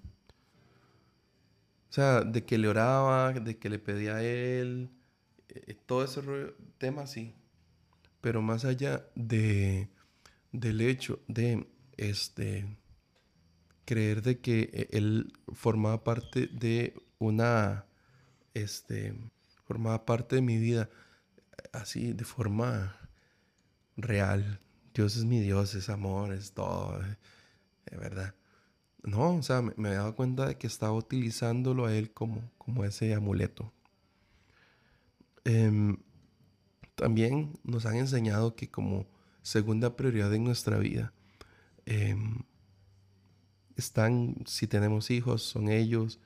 O 1.91 1.93
sea, 1.93 2.23
de 2.23 2.45
que 2.45 2.57
le 2.57 2.69
oraba, 2.69 3.33
de 3.33 3.59
que 3.59 3.69
le 3.69 3.79
pedía 3.79 4.17
a 4.17 4.23
Él, 4.23 4.91
eh, 5.49 5.77
todo 5.87 6.05
ese 6.05 6.23
tema 6.79 7.07
sí. 7.07 7.35
Pero 8.21 8.43
más 8.43 8.65
allá 8.65 9.07
de, 9.15 9.89
del 10.53 10.81
hecho 10.83 11.21
de 11.27 11.67
este, 11.97 12.77
creer 13.91 14.23
de 14.23 14.39
que 14.39 14.71
e, 14.73 14.97
él 14.97 15.33
formaba 15.53 16.05
parte 16.05 16.47
de 16.47 16.95
una, 17.19 17.87
este, 18.55 19.13
formaba 19.65 20.07
parte 20.07 20.37
de 20.37 20.43
mi 20.43 20.59
vida 20.59 20.89
así 21.73 22.13
de 22.13 22.25
forma 22.25 22.97
real. 23.97 24.61
Dios 24.95 25.17
es 25.17 25.25
mi 25.25 25.41
Dios, 25.41 25.75
es 25.75 25.89
amor, 25.89 26.33
es 26.33 26.53
todo, 26.53 27.01
de 27.01 27.97
verdad. 27.97 28.37
No, 29.03 29.35
o 29.35 29.43
sea, 29.43 29.61
me, 29.61 29.91
he 29.91 29.95
dado 29.95 30.15
cuenta 30.15 30.47
de 30.47 30.57
que 30.57 30.69
estaba 30.69 30.93
utilizándolo 30.93 31.87
a 31.87 31.93
él 31.93 32.13
como, 32.13 32.49
como 32.59 32.85
ese 32.85 33.13
amuleto. 33.13 33.73
Em, 35.45 35.97
también 36.95 37.59
nos 37.65 37.87
han 37.87 37.97
enseñado 37.97 38.55
que 38.55 38.71
como 38.71 39.09
segunda 39.43 39.97
prioridad 39.97 40.33
en 40.33 40.45
nuestra 40.45 40.79
vida. 40.79 41.13
Em, 41.87 42.45
están, 43.77 44.37
si 44.47 44.67
tenemos 44.67 45.11
hijos, 45.11 45.43
son 45.43 45.69
ellos. 45.69 46.21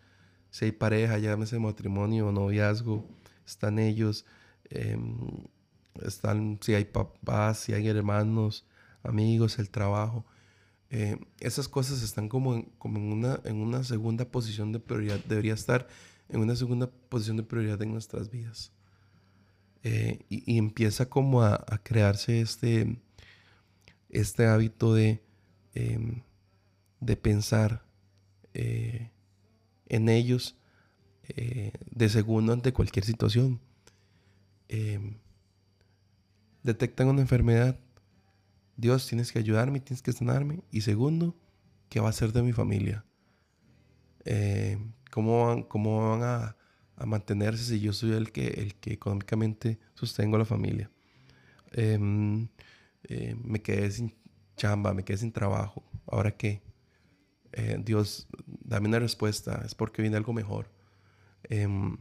Si 0.51 0.67
hay 0.67 0.73
pareja, 0.73 1.19
llámese 1.19 1.59
matrimonio 1.59 2.29
o 2.29 2.33
noviazgo, 2.33 3.09
están 3.47 3.79
ellos. 3.79 4.25
Em, 4.71 5.17
están, 6.03 6.59
si 6.61 6.75
hay 6.75 6.85
papás, 6.85 7.59
si 7.59 7.73
hay 7.73 7.89
hermanos, 7.89 8.67
amigos, 9.03 9.59
el 9.59 9.71
trabajo. 9.71 10.25
Em, 10.91 11.19
esas 11.41 11.69
cosas 11.69 12.03
están 12.03 12.29
como, 12.29 12.55
en, 12.55 12.63
como 12.79 12.99
en, 12.99 13.13
una, 13.13 13.41
en 13.45 13.57
una 13.57 13.85
segunda 13.85 14.25
posición 14.27 14.73
de 14.73 14.81
prioridad. 14.81 15.21
Debería 15.25 15.55
estar 15.55 15.89
en 16.29 16.41
una 16.41 16.57
segunda 16.57 16.91
posición 17.09 17.37
de 17.37 17.43
prioridad 17.43 17.81
en 17.83 17.93
nuestras 17.93 18.31
vidas. 18.31 18.73
Eh, 19.83 20.25
y, 20.31 20.57
empieza 20.57 21.11
como 21.11 21.43
a, 21.43 21.63
crearse 21.83 22.41
este, 22.41 22.97
este 24.09 24.47
hábito 24.47 24.95
de, 24.95 25.23
em, 25.75 26.23
de 27.05 27.17
pensar 27.17 27.85
eh, 28.55 29.11
en 29.89 30.09
ellos 30.09 30.57
eh, 31.29 31.73
de 31.91 32.09
segundo 32.09 32.53
ante 32.53 32.73
cualquier 32.73 33.05
situación. 33.05 33.61
Em, 34.69 35.19
detectan 36.63 37.09
una 37.09 37.21
enfermedad. 37.21 37.79
Dios, 38.77 39.07
tienes 39.07 39.33
que 39.33 39.39
ayudarme, 39.39 39.81
tienes 39.81 40.03
que 40.03 40.13
sanarme. 40.13 40.63
Y 40.71 40.81
segundo, 40.81 41.37
¿qué 41.89 42.01
va 42.01 42.09
a 42.09 42.13
ser 42.13 42.33
de 42.33 42.43
mi 42.43 42.53
familia? 42.53 43.05
Em, 44.25 44.93
¿cómo, 45.11 45.47
van, 45.47 45.63
¿Cómo 45.65 46.11
van 46.11 46.23
a, 46.23 46.57
mantenerse 47.07 47.65
si 47.65 47.81
yo 47.81 47.93
soy 47.93 48.13
el 48.13 48.31
que, 48.33 48.47
el 48.47 48.77
que 48.77 48.93
económicamente 48.93 49.79
sostengo 49.95 50.37
a 50.37 50.41
la 50.41 50.45
familia? 50.45 50.91
Em, 51.73 52.49
eh, 53.05 53.37
me 53.43 53.61
quedé 53.61 53.91
sin 53.91 54.15
chamba, 54.57 54.95
me 54.95 55.05
quedé 55.05 55.19
sin 55.19 55.33
trabajo. 55.33 55.85
¿Ahora 56.07 56.37
qué? 56.37 56.64
Eh, 57.57 57.81
Dios, 57.85 58.27
dame 58.47 58.89
una 58.89 58.99
respuesta, 58.99 59.63
es 59.65 59.75
porque 59.77 60.03
viene 60.03 60.17
algo 60.17 60.33
mejor. 60.33 60.71
Em, 61.45 61.97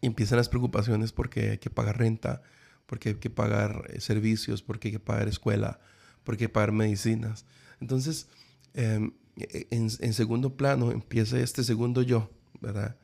empiezan 0.00 0.38
las 0.38 0.48
preocupaciones 0.48 1.12
porque 1.12 1.50
hay 1.50 1.58
que 1.58 1.68
pagar 1.68 1.98
renta, 1.98 2.42
porque 2.86 3.10
hay 3.10 3.14
que 3.16 3.28
pagar 3.28 3.84
eh, 3.90 4.00
servicios, 4.00 4.62
porque 4.62 4.88
hay 4.88 4.92
que 4.92 5.00
pagar 5.00 5.28
escuela, 5.28 5.78
porque 6.24 6.44
hay 6.44 6.48
que 6.48 6.52
pagar 6.54 6.72
medicinas. 6.72 7.44
Entonces, 7.80 8.28
em, 8.72 9.12
e, 9.36 9.66
en, 9.70 10.12
segundo 10.14 10.56
plano 10.56 10.90
empieza 10.90 11.38
este 11.38 11.64
segundo 11.64 12.00
yo, 12.00 12.30
¿verdad? 12.60 12.96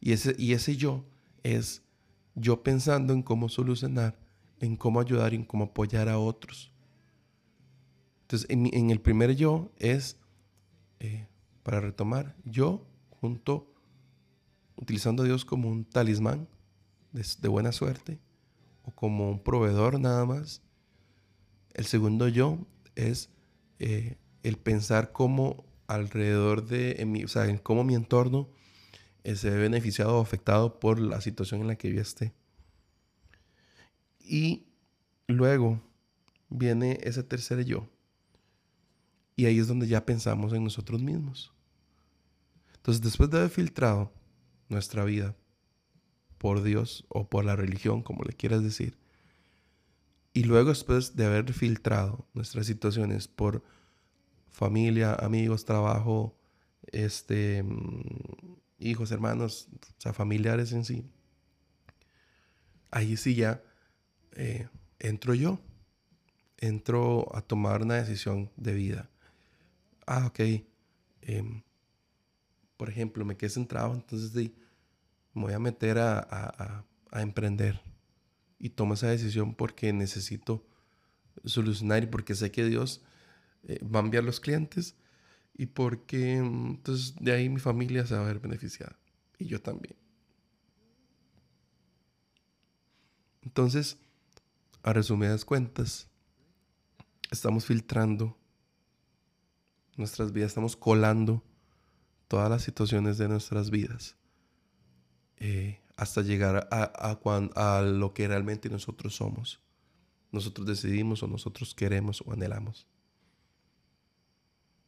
Y 0.00 0.12
ese, 0.12 0.34
y 0.38 0.54
ese 0.54 0.76
yo 0.76 1.04
es 1.44 1.82
yo 2.34 2.64
pensando 2.64 3.12
en 3.12 3.22
cómo 3.22 3.48
solucionar, 3.48 4.18
en 4.58 4.76
cómo 4.76 5.00
ayudar 5.00 5.34
y 5.34 5.36
en 5.36 5.44
cómo 5.44 5.66
apoyar 5.66 6.08
a 6.08 6.18
otros. 6.18 6.72
Entonces, 8.22 8.48
en, 8.50 8.90
el 8.90 9.00
primer 9.00 9.36
yo 9.36 9.70
es, 9.78 10.16
eh, 11.02 11.26
para 11.64 11.80
retomar, 11.80 12.36
yo 12.44 12.86
junto 13.08 13.74
utilizando 14.76 15.24
a 15.24 15.26
Dios 15.26 15.44
como 15.44 15.68
un 15.68 15.84
talismán 15.84 16.46
de, 17.10 17.48
buena 17.48 17.72
suerte 17.72 18.20
o 18.84 18.92
como 18.92 19.28
un 19.28 19.42
proveedor 19.42 19.98
nada 19.98 20.24
más. 20.26 20.62
El 21.74 21.86
segundo 21.86 22.28
yo 22.28 22.56
es 22.94 23.30
eh, 23.80 24.16
el 24.44 24.58
pensar 24.58 25.10
cómo 25.10 25.64
alrededor 25.88 26.66
de, 26.66 27.04
mi, 27.04 27.24
o 27.24 27.28
sea, 27.28 27.52
cómo 27.64 27.82
mi 27.82 27.96
entorno 27.96 28.48
eh, 29.24 29.34
se 29.34 29.50
ve 29.50 29.56
beneficiado 29.56 30.18
o 30.18 30.22
afectado 30.22 30.78
por 30.78 31.00
la 31.00 31.20
situación 31.20 31.62
en 31.62 31.66
la 31.66 31.74
que 31.74 31.92
yo 31.92 32.00
esté. 32.00 32.32
Y 34.20 34.68
luego 35.26 35.82
viene 36.48 37.00
ese 37.02 37.24
tercer 37.24 37.64
yo. 37.64 37.91
Y 39.42 39.46
ahí 39.46 39.58
es 39.58 39.66
donde 39.66 39.88
ya 39.88 40.06
pensamos 40.06 40.52
en 40.52 40.62
nosotros 40.62 41.02
mismos. 41.02 41.52
Entonces, 42.76 43.02
después 43.02 43.28
de 43.28 43.38
haber 43.38 43.50
filtrado 43.50 44.12
nuestra 44.68 45.02
vida 45.02 45.34
por 46.38 46.62
Dios 46.62 47.04
o 47.08 47.28
por 47.28 47.44
la 47.44 47.56
religión, 47.56 48.04
como 48.04 48.22
le 48.22 48.34
quieras 48.34 48.62
decir. 48.62 48.96
Y 50.32 50.44
luego 50.44 50.68
después 50.68 51.16
de 51.16 51.26
haber 51.26 51.52
filtrado 51.52 52.24
nuestras 52.34 52.66
situaciones 52.66 53.26
por 53.26 53.64
familia, 54.52 55.12
amigos, 55.14 55.64
trabajo, 55.64 56.38
este, 56.92 57.64
mm, 57.64 58.58
hijos, 58.78 59.10
hermanos, 59.10 59.70
o 59.72 60.00
sea, 60.00 60.12
familiares 60.12 60.70
en 60.70 60.84
sí, 60.84 61.04
ahí 62.92 63.16
sí 63.16 63.34
ya 63.34 63.60
eh, 64.36 64.68
entro 65.00 65.34
yo, 65.34 65.58
entro 66.58 67.34
a 67.34 67.40
tomar 67.40 67.82
una 67.82 67.96
decisión 67.96 68.52
de 68.56 68.74
vida. 68.74 69.08
Ah, 70.06 70.26
ok. 70.26 70.40
Em, 71.22 71.62
por 72.76 72.88
ejemplo, 72.90 73.24
me 73.24 73.36
quedé 73.36 73.50
centrado, 73.50 73.94
entonces 73.94 74.32
de, 74.32 74.52
me 75.34 75.42
voy 75.42 75.52
a 75.52 75.58
meter 75.58 75.98
a, 75.98 76.84
emprender. 77.12 77.80
Y 78.58 78.70
tomo 78.70 78.94
esa 78.94 79.08
decisión 79.08 79.54
porque 79.54 79.92
necesito 79.92 80.66
solucionar 81.44 82.04
y 82.04 82.06
porque 82.06 82.34
sé 82.34 82.50
que 82.50 82.64
Dios 82.64 83.02
eh, 83.64 83.78
va 83.84 84.00
a 84.00 84.02
enviar 84.02 84.24
los 84.24 84.40
clientes 84.40 84.96
y 85.54 85.66
porque 85.66 86.36
entonces 86.36 87.14
de 87.20 87.32
ahí 87.32 87.48
mi 87.48 87.60
familia 87.60 88.06
se 88.06 88.14
va 88.14 88.22
a 88.22 88.26
ver 88.26 88.38
beneficiada 88.38 88.96
y 89.38 89.46
yo 89.46 89.60
también. 89.60 89.96
Entonces, 93.42 93.98
a 94.82 94.92
resumidas 94.92 95.44
cuentas, 95.44 96.08
estamos 97.30 97.66
filtrando 97.66 98.36
nuestras 99.96 100.32
vidas, 100.32 100.48
estamos 100.48 100.76
colando 100.76 101.42
todas 102.28 102.48
las 102.48 102.62
situaciones 102.62 103.18
de 103.18 103.28
nuestras 103.28 103.70
vidas 103.70 104.16
eh, 105.36 105.80
hasta 105.96 106.22
llegar 106.22 106.68
a, 106.70 107.18
a, 107.54 107.82
lo 107.82 108.14
que 108.14 108.26
realmente 108.26 108.68
nosotros 108.70 109.14
somos. 109.16 109.60
Nosotros 110.30 110.66
decidimos 110.66 111.22
o 111.22 111.26
nosotros 111.26 111.74
queremos 111.74 112.22
o 112.24 112.32
anhelamos. 112.32 112.86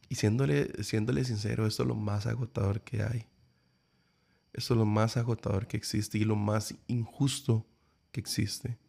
Y 0.09 0.15
siéndole, 0.15 0.83
siéndole 0.83 1.23
sincero, 1.23 1.67
esto 1.67 1.83
es 1.83 1.89
lo 1.89 1.95
más 1.95 2.25
agotador 2.25 2.81
que 2.81 3.03
hay. 3.03 3.27
Esto 4.53 4.73
es 4.73 4.77
lo 4.77 4.85
más 4.85 5.17
agotador 5.17 5.67
que 5.67 5.77
existe 5.77 6.17
y 6.17 6.23
lo 6.23 6.35
más 6.35 6.73
injusto 6.87 7.65
que 8.11 8.21
existe. 8.21 8.79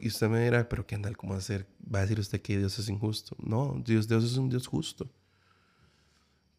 Y 0.00 0.08
usted 0.08 0.28
me 0.28 0.44
dirá, 0.44 0.68
pero 0.68 0.86
¿qué 0.86 0.94
anda? 0.94 1.12
¿Cómo 1.14 1.34
hacer? 1.34 1.66
¿Va 1.92 2.00
a 2.00 2.02
decir 2.02 2.20
usted 2.20 2.40
que 2.40 2.58
Dios 2.58 2.78
es 2.78 2.88
injusto? 2.88 3.36
No, 3.38 3.80
Dios, 3.84 4.08
Dios 4.08 4.24
es 4.24 4.36
un 4.36 4.48
Dios 4.48 4.66
justo. 4.66 5.10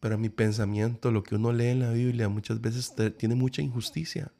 Pero 0.00 0.18
mi 0.18 0.28
pensamiento, 0.28 1.10
lo 1.10 1.22
que 1.22 1.36
uno 1.36 1.52
lee 1.52 1.68
en 1.68 1.80
la 1.80 1.92
Biblia, 1.92 2.28
muchas 2.28 2.60
veces 2.60 2.92
tiene 3.18 3.34
mucha 3.34 3.62
injusticia. 3.62 4.32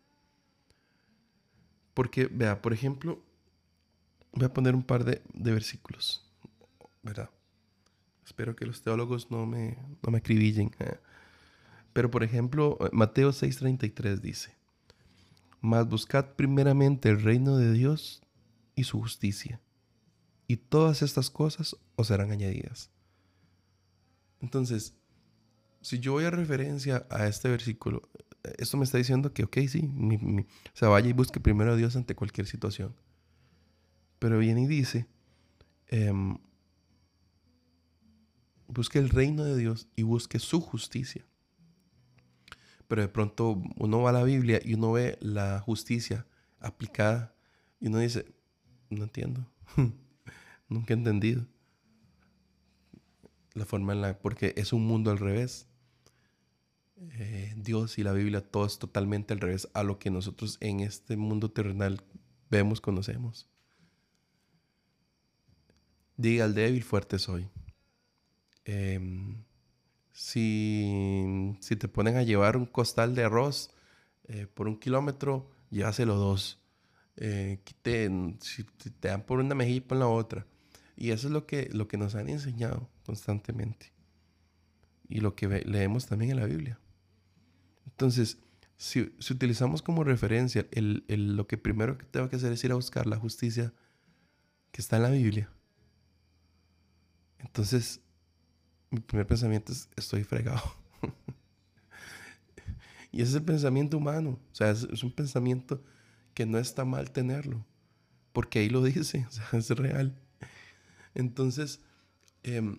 Porque, 1.95 2.27
vea, 2.27 2.61
por 2.61 2.73
ejemplo, 2.73 3.23
voy 4.33 4.47
a 4.47 4.53
poner 4.53 4.75
un 4.75 4.83
par 4.83 5.05
de, 5.05 5.23
versículos, 5.35 6.25
¿verdad? 7.03 7.31
Espero 8.25 8.57
que 8.57 8.67
los 8.67 8.83
teólogos 8.83 9.31
no 9.31 9.47
me, 9.47 9.79
no 10.03 10.11
me 10.11 10.19
acribillen. 10.19 10.73
¿eh? 10.79 10.99
Pero, 11.93 12.11
por 12.11 12.25
ejemplo, 12.25 12.79
Mateo 12.93 13.31
6:33 13.31 14.21
dice, 14.21 14.57
Mas 15.61 15.89
buscad 15.89 16.35
primeramente 16.35 17.09
el 17.09 17.23
reino 17.23 17.57
de 17.57 17.73
Dios 17.73 18.23
y 18.75 18.85
su 18.85 19.01
justicia, 19.01 19.61
y 20.47 20.57
todas 20.57 21.03
estas 21.03 21.31
cosas 21.31 21.77
os 21.97 22.07
serán 22.07 22.31
añadidas. 22.31 22.91
Entonces, 24.41 24.95
si 25.81 25.99
yo 25.99 26.13
voy 26.13 26.25
a 26.25 26.31
referencia 26.31 27.07
a 27.11 27.27
este 27.27 27.49
versículo, 27.49 28.03
esto 28.59 28.77
me 28.77 28.85
está 28.85 28.99
diciendo 28.99 29.33
que, 29.33 29.45
ok, 29.45 29.59
sí, 29.69 29.89
o 30.73 30.77
sea, 30.77 30.89
vaya 30.89 31.09
y 31.09 31.13
busque 31.13 31.41
primero 31.41 31.73
a 31.73 31.77
Dios 31.77 31.97
ante 31.97 32.15
cualquier 32.15 32.47
situación. 32.47 32.95
Pero 34.19 34.39
viene 34.39 34.63
y 34.63 34.67
dice, 34.67 35.07
em, 35.89 36.39
busque 38.67 38.99
el 38.99 39.11
reino 39.11 39.45
de 39.45 39.57
Dios 39.57 39.89
y 39.97 40.03
busque 40.03 40.39
su 40.39 40.61
justicia. 40.61 41.25
Pero 42.89 43.03
de 43.03 43.09
pronto 43.09 43.63
uno 43.77 44.03
va 44.03 44.11
a 44.11 44.15
la 44.15 44.25
Biblia 44.25 44.61
y 44.63 44.75
uno 44.75 44.93
ve 44.93 45.19
la 45.21 45.61
justicia 45.61 46.27
aplicada 46.61 47.35
y 47.81 47.89
uno 47.89 47.99
dice, 47.99 48.33
no 48.97 49.05
entiendo, 49.05 49.47
nunca 50.69 50.95
he 50.95 50.97
entendido 50.97 51.47
la 53.55 53.65
forma 53.65 53.93
en 53.93 54.01
la, 54.01 54.19
porque 54.19 54.55
es 54.57 54.73
un 54.73 54.87
mundo 54.87 55.11
al 55.11 55.19
revés. 55.19 55.69
Eh, 57.15 57.53
Dios 57.57 57.99
y 57.99 58.03
la 58.03 58.13
Biblia, 58.13 58.41
todo 58.41 58.65
es 58.65 58.79
totalmente 58.79 59.35
al 59.35 59.41
revés 59.41 59.69
a 59.75 59.83
lo 59.83 59.99
que 59.99 60.11
nosotros 60.11 60.57
en 60.61 60.81
este 60.81 61.17
mundo 61.17 61.51
terrenal 61.51 62.03
vemos, 62.51 62.81
conocemos. 62.81 63.49
Diga 66.17 66.45
al 66.45 66.55
débil, 66.55 66.83
fuerte 66.85 67.19
soy. 67.19 67.49
Em, 68.65 69.43
si, 70.13 71.57
si, 71.61 71.75
te 71.75 71.89
ponen 71.89 72.17
a 72.17 72.23
llevar 72.23 72.57
un 72.57 72.67
costal 72.67 73.15
de 73.15 73.25
arroz 73.25 73.71
eh, 74.29 74.47
por 74.47 74.69
un 74.69 74.79
kilómetro, 74.79 75.51
llévaselo 75.71 76.15
dos. 76.15 76.62
Eh, 77.17 77.61
si 78.41 78.65
te 78.65 79.09
dan 79.09 79.25
por 79.25 79.41
una 79.41 79.55
mejilla, 79.55 79.87
pon 79.87 79.99
la 79.99 80.09
otra. 80.09 80.47
Y 80.97 81.11
eso 81.11 81.29
es 81.29 81.33
lo 81.33 81.47
que, 81.47 81.69
lo 81.73 81.89
que 81.89 81.97
nos 81.97 82.15
han 82.15 82.29
enseñado 82.29 82.89
constantemente. 83.05 83.93
Y 85.09 85.21
lo 85.21 85.35
que 85.35 85.49
leemos 85.49 86.07
también 86.07 86.33
en 86.33 86.37
la 86.39 86.47
Biblia. 86.47 86.79
Entonces, 87.87 88.39
si, 88.83 89.15
utilizamos 89.31 89.81
como 89.81 90.03
referencia 90.03 90.67
lo 90.73 91.47
que 91.47 91.57
primero 91.57 91.99
que 91.99 92.07
tengo 92.07 92.29
que 92.29 92.37
hacer 92.37 92.53
es 92.53 92.65
ir 92.65 92.73
a 92.73 92.75
buscar 92.75 93.07
la 93.07 93.17
justicia 93.17 93.73
que 94.73 94.81
está 94.81 94.97
en 94.97 95.05
la 95.05 95.11
Biblia, 95.11 95.49
entonces 97.39 98.01
mi 98.91 98.99
primer 98.99 99.27
pensamiento 99.27 99.71
es, 99.71 99.89
estoy 99.97 100.25
fregado. 100.25 100.63
y 103.13 103.23
ese 103.23 103.31
es 103.31 103.35
el 103.37 103.45
pensamiento 103.45 103.99
humano, 103.99 104.41
o 104.51 104.55
sea, 104.55 104.71
es, 104.71 105.03
un 105.05 105.13
pensamiento 105.13 105.81
que 106.35 106.47
no 106.47 106.59
está 106.59 106.85
mal 106.85 107.11
tenerlo, 107.11 107.65
porque 108.33 108.61
ahí 108.61 108.69
lo 108.69 108.83
dice, 108.83 109.27
o 109.29 109.33
sea, 109.33 109.49
es 109.53 109.71
real. 109.71 110.15
Entonces, 111.15 111.81
em, 112.43 112.79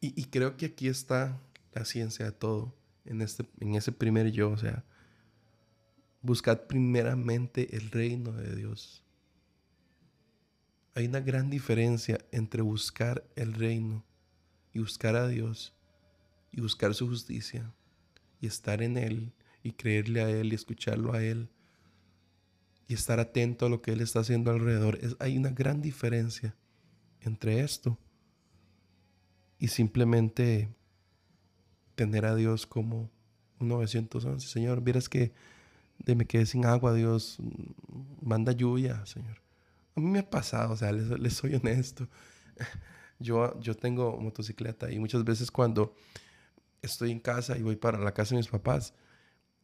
y 0.00 0.24
creo 0.26 0.56
que 0.56 0.66
aquí 0.66 0.86
está 0.86 1.40
la 1.72 1.84
ciencia 1.84 2.24
de 2.24 2.32
todo 2.32 2.78
en, 3.08 3.22
este, 3.22 3.44
en 3.60 3.74
ese 3.74 3.92
primer 3.92 4.30
yo, 4.30 4.50
o 4.50 4.56
sea, 4.56 4.84
buscad 6.22 6.66
primeramente 6.66 7.74
el 7.76 7.90
reino 7.90 8.32
de 8.32 8.54
Dios. 8.54 9.02
Hay 10.94 11.06
una 11.06 11.20
gran 11.20 11.48
diferencia 11.48 12.18
entre 12.32 12.62
buscar 12.62 13.24
el 13.36 13.54
reino 13.54 14.04
y 14.72 14.80
buscar 14.80 15.16
a 15.16 15.28
Dios 15.28 15.74
y 16.50 16.60
buscar 16.60 16.94
su 16.94 17.08
justicia 17.08 17.72
y 18.40 18.46
estar 18.46 18.82
en 18.82 18.96
Él 18.96 19.32
y 19.62 19.72
creerle 19.72 20.22
a 20.22 20.30
Él 20.30 20.52
y 20.52 20.56
escucharlo 20.56 21.12
a 21.12 21.22
Él 21.22 21.48
y 22.88 22.94
estar 22.94 23.20
atento 23.20 23.66
a 23.66 23.68
lo 23.68 23.82
que 23.82 23.92
Él 23.92 24.00
está 24.00 24.20
haciendo 24.20 24.50
alrededor. 24.50 24.98
Es, 25.02 25.14
hay 25.20 25.36
una 25.36 25.50
gran 25.50 25.82
diferencia 25.82 26.56
entre 27.20 27.60
esto 27.60 27.98
y 29.58 29.68
simplemente 29.68 30.74
tener 31.94 32.24
a 32.24 32.34
Dios 32.34 32.66
como 32.66 33.10
un 33.60 33.68
911. 33.68 34.48
Señor, 34.48 34.80
vieras 34.80 35.08
que 35.08 35.32
me 36.06 36.26
quedé 36.26 36.46
sin 36.46 36.64
agua, 36.64 36.94
Dios, 36.94 37.38
manda 38.22 38.52
lluvia, 38.52 39.04
Señor. 39.04 39.42
A 39.94 40.00
mí 40.00 40.06
me 40.06 40.20
ha 40.20 40.30
pasado, 40.30 40.72
o 40.72 40.76
sea, 40.76 40.92
les, 40.92 41.34
soy 41.34 41.54
honesto. 41.54 42.08
Yo, 43.20 43.58
yo 43.58 43.74
tengo 43.74 44.16
motocicleta 44.16 44.92
y 44.92 45.00
muchas 45.00 45.24
veces 45.24 45.50
cuando 45.50 45.96
estoy 46.82 47.10
en 47.10 47.18
casa 47.18 47.58
y 47.58 47.62
voy 47.62 47.74
para 47.74 47.98
la 47.98 48.14
casa 48.14 48.36
de 48.36 48.36
mis 48.36 48.46
papás, 48.46 48.94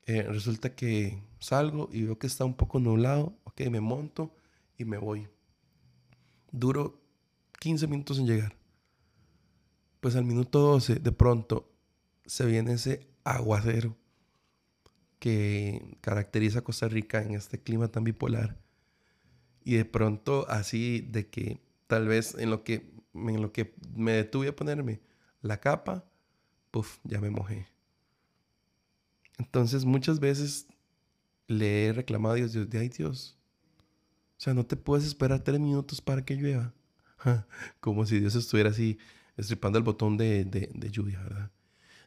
eh, 0.07 0.23
resulta 0.23 0.75
que 0.75 1.23
salgo 1.38 1.88
y 1.93 2.03
veo 2.03 2.19
que 2.19 2.27
está 2.27 2.45
un 2.45 2.55
poco 2.55 2.79
nublado, 2.79 3.38
ok, 3.45 3.62
me 3.71 3.81
monto 3.81 4.35
y 4.77 4.85
me 4.85 4.99
voy. 4.99 5.29
Duro 6.53 7.01
15 7.61 7.87
minutos 7.87 8.19
en 8.19 8.27
llegar. 8.27 8.57
Pues 10.01 10.17
al 10.17 10.25
minuto 10.25 10.59
12 10.59 10.97
de 10.97 11.12
pronto 11.12 11.73
se 12.27 12.45
viene 12.45 12.75
ese 12.75 13.09
aguacero 13.25 13.97
que 15.19 15.97
caracteriza 16.03 16.59
a 16.59 16.64
Costa 16.64 16.88
Rica 16.88 17.23
en 17.23 17.35
este 17.35 17.59
clima 17.59 17.88
tan 17.88 18.05
bipolar. 18.05 18.59
Y 19.64 19.77
de 19.77 19.87
pronto 19.87 20.47
así 20.51 21.01
de 21.01 21.31
que 21.31 21.62
tal 21.87 22.07
vez 22.07 22.35
en 22.35 22.51
lo 22.51 22.62
que, 22.64 22.93
en 23.14 23.40
lo 23.40 23.53
que 23.53 23.75
me 23.95 24.12
detuve 24.12 24.49
a 24.49 24.57
ponerme 24.57 25.01
la 25.40 25.59
capa, 25.61 26.05
puff, 26.71 26.99
ya 27.05 27.21
me 27.21 27.31
mojé. 27.31 27.73
Entonces 29.38 29.85
muchas 29.85 30.20
veces 30.20 30.66
le 31.47 31.87
he 31.87 31.92
reclamado 31.92 32.35
a 32.35 32.37
Dios, 32.37 32.53
Dios, 32.53 32.68
de 32.70 32.79
ay 32.79 32.88
Dios, 32.88 33.37
o 34.37 34.40
sea, 34.40 34.55
no 34.55 34.66
te 34.66 34.77
puedes 34.77 35.07
esperar 35.07 35.42
tres 35.42 35.61
minutos 35.61 36.01
para 36.01 36.25
que 36.25 36.35
llueva. 36.35 36.73
Como 37.81 38.05
si 38.05 38.20
Dios 38.20 38.35
estuviera 38.35 38.70
así 38.70 38.99
estripando 39.37 39.79
el 39.79 39.85
botón 39.85 40.16
de, 40.16 40.44
de, 40.44 40.90
lluvia, 40.90 41.20
¿verdad? 41.23 41.51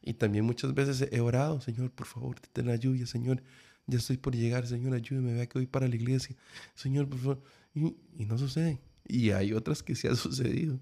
Y 0.02 0.14
también 0.14 0.46
muchas 0.46 0.74
veces 0.74 1.10
he 1.12 1.20
orado, 1.20 1.60
Señor, 1.62 1.92
por 1.92 2.08
favor, 2.08 2.40
ten 2.54 2.68
la 2.68 2.76
lluvia, 2.76 3.06
Señor, 3.06 3.44
ya 3.88 3.98
estoy 3.98 4.18
por 4.18 4.36
llegar, 4.36 4.68
Señor, 4.68 4.94
ayúdame, 4.94 5.34
vea 5.34 5.48
que 5.48 5.60
voy 5.60 5.68
para 5.68 5.88
la 5.88 5.96
iglesia, 5.96 6.36
Señor, 6.76 7.10
por 7.10 7.20
favor. 7.20 7.44
Y, 7.74 7.96
y 8.18 8.26
no 8.26 8.38
sucede. 8.38 8.80
Y 9.06 9.32
hay 9.32 9.54
otras 9.54 9.84
que 9.84 9.96
sí 9.96 10.08
ha 10.08 10.16
sucedido. 10.16 10.80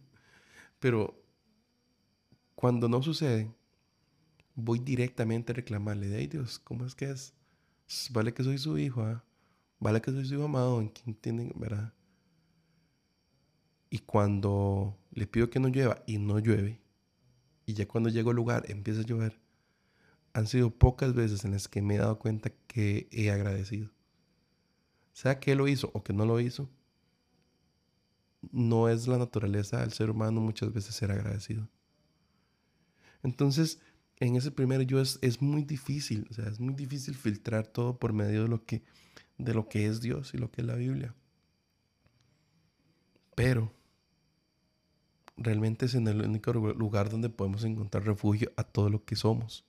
Pero 0.79 1.23
cuando 2.55 2.88
no 2.88 3.01
sucede, 3.01 3.51
voy 4.55 4.79
directamente 4.79 5.51
a 5.51 5.55
reclamarle, 5.55 6.07
de 6.07 6.27
Dios, 6.27 6.59
¿cómo 6.59 6.85
es 6.85 6.95
que 6.95 7.11
es? 7.11 7.33
Vale 8.11 8.33
que 8.33 8.43
soy 8.43 8.57
su 8.57 8.77
hijo, 8.77 9.01
¿ah? 9.01 9.23
Vale 9.79 10.01
que 10.01 10.11
soy 10.11 10.25
su 10.25 10.35
hijo 10.35 10.45
amado, 10.45 10.81
en 10.81 10.89
quien 10.89 11.15
tienen, 11.15 11.53
¿verdad? 11.55 11.93
Y 13.89 13.99
cuando 13.99 14.97
le 15.11 15.27
pido 15.27 15.49
que 15.49 15.59
no 15.59 15.67
llueva 15.67 16.01
y 16.07 16.17
no 16.17 16.39
llueve, 16.39 16.81
y 17.65 17.73
ya 17.73 17.87
cuando 17.87 18.09
llego 18.09 18.31
al 18.31 18.35
lugar 18.35 18.63
empieza 18.69 19.01
a 19.01 19.05
llover, 19.05 19.39
han 20.33 20.47
sido 20.47 20.69
pocas 20.69 21.13
veces 21.13 21.45
en 21.45 21.51
las 21.51 21.67
que 21.67 21.81
me 21.81 21.95
he 21.95 21.97
dado 21.97 22.19
cuenta 22.19 22.51
que 22.67 23.07
he 23.11 23.31
agradecido. 23.31 23.91
Sea 25.13 25.39
que 25.39 25.55
lo 25.55 25.67
hizo 25.67 25.91
o 25.93 26.03
que 26.03 26.13
no 26.13 26.25
lo 26.25 26.39
hizo, 26.39 26.69
no 28.51 28.89
es 28.89 29.07
la 29.07 29.17
naturaleza 29.17 29.79
del 29.79 29.93
ser 29.93 30.09
humano 30.09 30.41
muchas 30.41 30.73
veces 30.73 30.95
ser 30.95 31.11
agradecido. 31.11 31.69
Entonces, 33.23 33.79
en 34.19 34.36
ese 34.36 34.51
primer 34.51 34.86
yo 34.86 35.01
es, 35.01 35.19
es, 35.21 35.41
muy 35.41 35.63
difícil, 35.63 36.28
o 36.30 36.34
sea, 36.34 36.47
es 36.47 36.60
muy 36.60 36.73
difícil 36.73 37.15
filtrar 37.15 37.67
todo 37.67 37.97
por 37.97 38.13
medio 38.13 38.43
de 38.43 38.47
lo 38.47 38.65
que, 38.65 38.84
de 39.38 39.54
lo 39.54 39.67
que 39.67 39.88
es 39.88 40.01
Dios 40.01 40.34
y 40.34 40.38
lo 40.38 40.51
que 40.51 40.62
es 40.62 40.67
la 40.67 40.75
Biblia. 40.75 41.13
Pero 43.36 43.73
realmente 45.38 45.86
es 45.86 45.95
en 45.95 46.08
el 46.08 46.21
único 46.21 46.54
lugar 46.54 47.10
donde 47.10 47.30
podemos 47.30 47.63
encontrar 47.65 48.06
refugio 48.06 48.51
a 48.56 48.63
todo 48.63 48.89
lo 48.89 49.04
que 49.04 49.17
somos. 49.17 49.65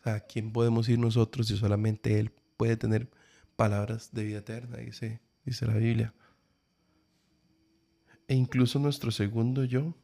O 0.00 0.04
sea, 0.04 0.14
¿a 0.14 0.20
quién 0.20 0.52
podemos 0.52 0.88
ir 0.88 0.98
nosotros 0.98 1.48
si 1.48 1.56
solamente 1.56 2.18
Él 2.18 2.32
puede 2.56 2.76
tener 2.76 3.10
palabras 3.56 4.10
de 4.12 4.24
vida 4.24 4.38
eterna? 4.38 4.78
Dice, 4.78 5.20
dice 5.44 5.66
la 5.66 5.74
Biblia. 5.74 6.14
E 8.26 8.34
incluso 8.34 8.78
nuestro 8.78 9.10
segundo 9.10 9.64
yo 9.64 9.94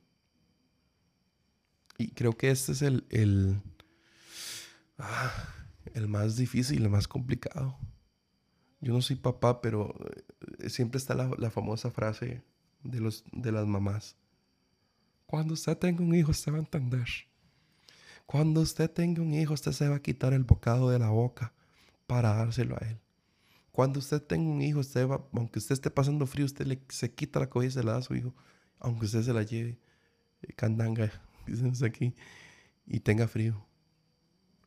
y 1.98 2.12
creo 2.12 2.36
que 2.36 2.50
este 2.50 2.72
es 2.72 2.82
el, 2.82 3.04
el, 3.10 3.60
ah, 4.98 5.32
el 5.94 6.06
más 6.06 6.36
difícil, 6.36 6.82
el 6.82 6.88
más 6.88 7.08
complicado. 7.08 7.76
Yo 8.80 8.92
no 8.92 9.02
soy 9.02 9.16
papá, 9.16 9.60
pero 9.60 9.94
eh, 10.60 10.70
siempre 10.70 10.98
está 10.98 11.14
la, 11.14 11.50
famosa 11.50 11.90
frase 11.90 12.42
de, 12.84 13.00
los, 13.00 13.24
de 13.32 13.50
las 13.50 13.66
mamás. 13.66 14.16
Cuando 15.26 15.54
usted 15.54 15.76
tenga 15.76 16.02
un 16.02 16.14
hijo, 16.14 16.30
usted 16.30 16.52
va 16.52 16.56
a 16.56 16.60
entender. 16.60 17.08
Cuando 18.26 18.60
usted 18.60 18.88
tenga 18.88 19.20
un 19.20 19.34
hijo, 19.34 19.54
usted 19.54 19.72
se 19.72 19.88
va 19.88 19.96
a 19.96 20.02
quitar 20.02 20.32
el 20.32 20.44
bocado 20.44 20.90
de 20.90 21.00
la 21.00 21.10
boca 21.10 21.52
para 22.06 22.32
dárselo 22.34 22.76
a 22.76 22.86
él. 22.86 23.00
Cuando 23.72 23.98
usted 23.98 24.22
tenga 24.22 24.48
un 24.50 24.62
hijo, 24.62 24.78
usted 24.78 25.08
va, 25.08 25.26
aunque 25.32 25.58
usted 25.58 25.72
esté 25.72 25.90
pasando 25.90 26.26
frío, 26.26 26.46
usted 26.46 26.66
le, 26.66 26.80
se 26.88 27.12
quita 27.12 27.40
la 27.40 27.50
cobija 27.50 27.70
y 27.70 27.72
se 27.72 27.82
la 27.82 27.92
da 27.92 27.98
a 27.98 28.02
su 28.02 28.14
hijo, 28.14 28.34
aunque 28.78 29.06
usted 29.06 29.22
se 29.22 29.32
la 29.32 29.42
lleve 29.42 29.80
eh, 30.42 30.52
aquí, 31.84 32.14
y 32.86 33.00
tenga 33.00 33.28
frío. 33.28 33.64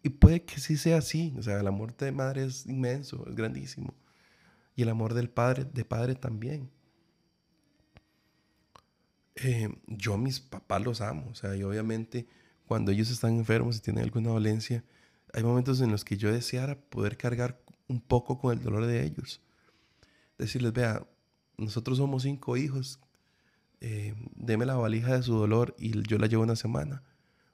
Y 0.03 0.09
puede 0.09 0.43
que 0.43 0.59
sí 0.59 0.77
sea 0.77 0.97
así, 0.97 1.33
o 1.37 1.43
sea, 1.43 1.59
el 1.59 1.67
amor 1.67 1.95
de 1.95 2.11
madre 2.11 2.45
es 2.45 2.65
inmenso, 2.65 3.25
es 3.27 3.35
grandísimo. 3.35 3.93
Y 4.75 4.81
el 4.81 4.89
amor 4.89 5.13
del 5.13 5.29
padre, 5.29 5.65
de 5.65 5.85
padre 5.85 6.15
también. 6.15 6.71
Eh, 9.35 9.69
yo 9.87 10.17
mis 10.17 10.39
papás 10.39 10.81
los 10.81 11.01
amo, 11.01 11.29
o 11.31 11.35
sea, 11.35 11.55
y 11.55 11.63
obviamente 11.63 12.27
cuando 12.67 12.91
ellos 12.91 13.09
están 13.11 13.37
enfermos 13.37 13.77
y 13.77 13.81
tienen 13.81 14.03
alguna 14.03 14.29
dolencia, 14.29 14.83
hay 15.33 15.43
momentos 15.43 15.81
en 15.81 15.91
los 15.91 16.03
que 16.05 16.17
yo 16.17 16.31
deseara 16.31 16.79
poder 16.79 17.17
cargar 17.17 17.61
un 17.87 18.01
poco 18.01 18.39
con 18.39 18.57
el 18.57 18.63
dolor 18.63 18.85
de 18.85 19.03
ellos. 19.03 19.41
Decirles, 20.37 20.73
vea, 20.73 21.05
nosotros 21.57 21.97
somos 21.97 22.23
cinco 22.23 22.57
hijos, 22.57 22.99
eh, 23.81 24.13
deme 24.35 24.67
la 24.67 24.75
valija 24.75 25.15
de 25.15 25.23
su 25.23 25.33
dolor 25.33 25.75
y 25.77 26.07
yo 26.07 26.19
la 26.19 26.27
llevo 26.27 26.43
una 26.43 26.55
semana. 26.55 27.03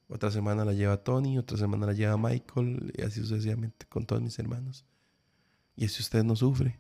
Otra 0.10 0.30
semana 0.30 0.66
la 0.66 0.74
lleva 0.74 1.04
Tony, 1.04 1.38
otra 1.38 1.58
semana 1.58 1.86
la 1.86 1.94
lleva 1.94 2.18
Michael, 2.18 2.94
y 2.98 3.02
así 3.02 3.22
sucesivamente 3.22 3.86
con 3.88 4.06
todos 4.06 4.22
mis 4.22 4.38
hermanos. 4.38 4.86
Y 5.76 5.86
así 5.86 6.02
usted 6.02 6.24
no 6.24 6.36
sufre. 6.36 6.80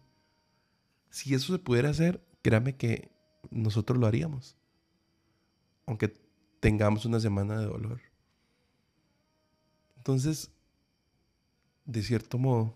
Si 1.09 1.33
eso 1.33 1.53
se 1.53 1.59
pudiera 1.59 1.89
hacer, 1.89 2.21
créame 2.41 2.75
que 2.75 3.11
nosotros 3.49 3.97
lo 3.97 4.05
haríamos. 4.05 4.57
Aunque 5.85 6.13
tengamos 6.59 7.05
una 7.05 7.19
semana 7.19 7.59
de 7.59 7.67
dolor. 7.67 8.01
Entonces, 9.95 10.51
de 11.85 12.01
cierto 12.01 12.37
modo, 12.37 12.73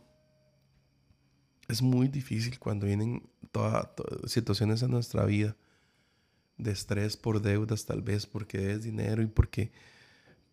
es 1.67 1.81
muy 1.81 2.07
difícil 2.07 2.59
cuando 2.59 2.85
vienen 2.85 3.29
todas 3.51 3.87
situaciones 4.25 4.81
en 4.83 4.91
nuestra 4.91 5.25
vida 5.25 5.55
de 6.61 6.71
estrés 6.71 7.17
por 7.17 7.41
deudas 7.41 7.85
tal 7.85 8.01
vez 8.01 8.25
porque 8.25 8.59
debes 8.59 8.83
dinero 8.83 9.21
y 9.21 9.27
porque 9.27 9.71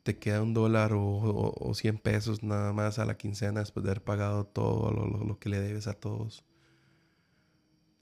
te 0.02 0.16
queda 0.16 0.42
un 0.42 0.54
dólar 0.54 0.94
o, 0.94 1.04
o, 1.04 1.74
100 1.74 1.98
pesos 1.98 2.42
nada 2.42 2.72
más 2.72 2.98
a 2.98 3.04
la 3.04 3.18
quincena 3.18 3.60
después 3.60 3.84
de 3.84 3.90
haber 3.90 4.02
pagado 4.02 4.46
todo 4.46 4.90
lo, 4.90 5.38
que 5.38 5.50
le 5.50 5.60
debes 5.60 5.86
a 5.86 5.92
todos. 5.92 6.44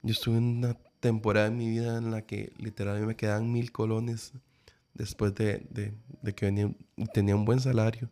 Yo 0.02 0.12
estuve 0.12 0.36
en 0.36 0.58
una 0.58 0.74
temporada 1.00 1.48
en 1.48 1.56
mi 1.56 1.68
vida 1.68 1.98
en 1.98 2.12
la 2.12 2.22
que 2.22 2.52
literalmente 2.58 3.08
me 3.08 3.16
quedaban 3.16 3.52
mil 3.52 3.72
colones 3.72 4.32
después 4.94 5.34
de, 5.34 5.66
de, 5.70 6.34
que 6.34 6.46
venía, 6.46 6.72
tenía 7.12 7.34
un 7.34 7.44
buen 7.44 7.58
salario 7.58 8.08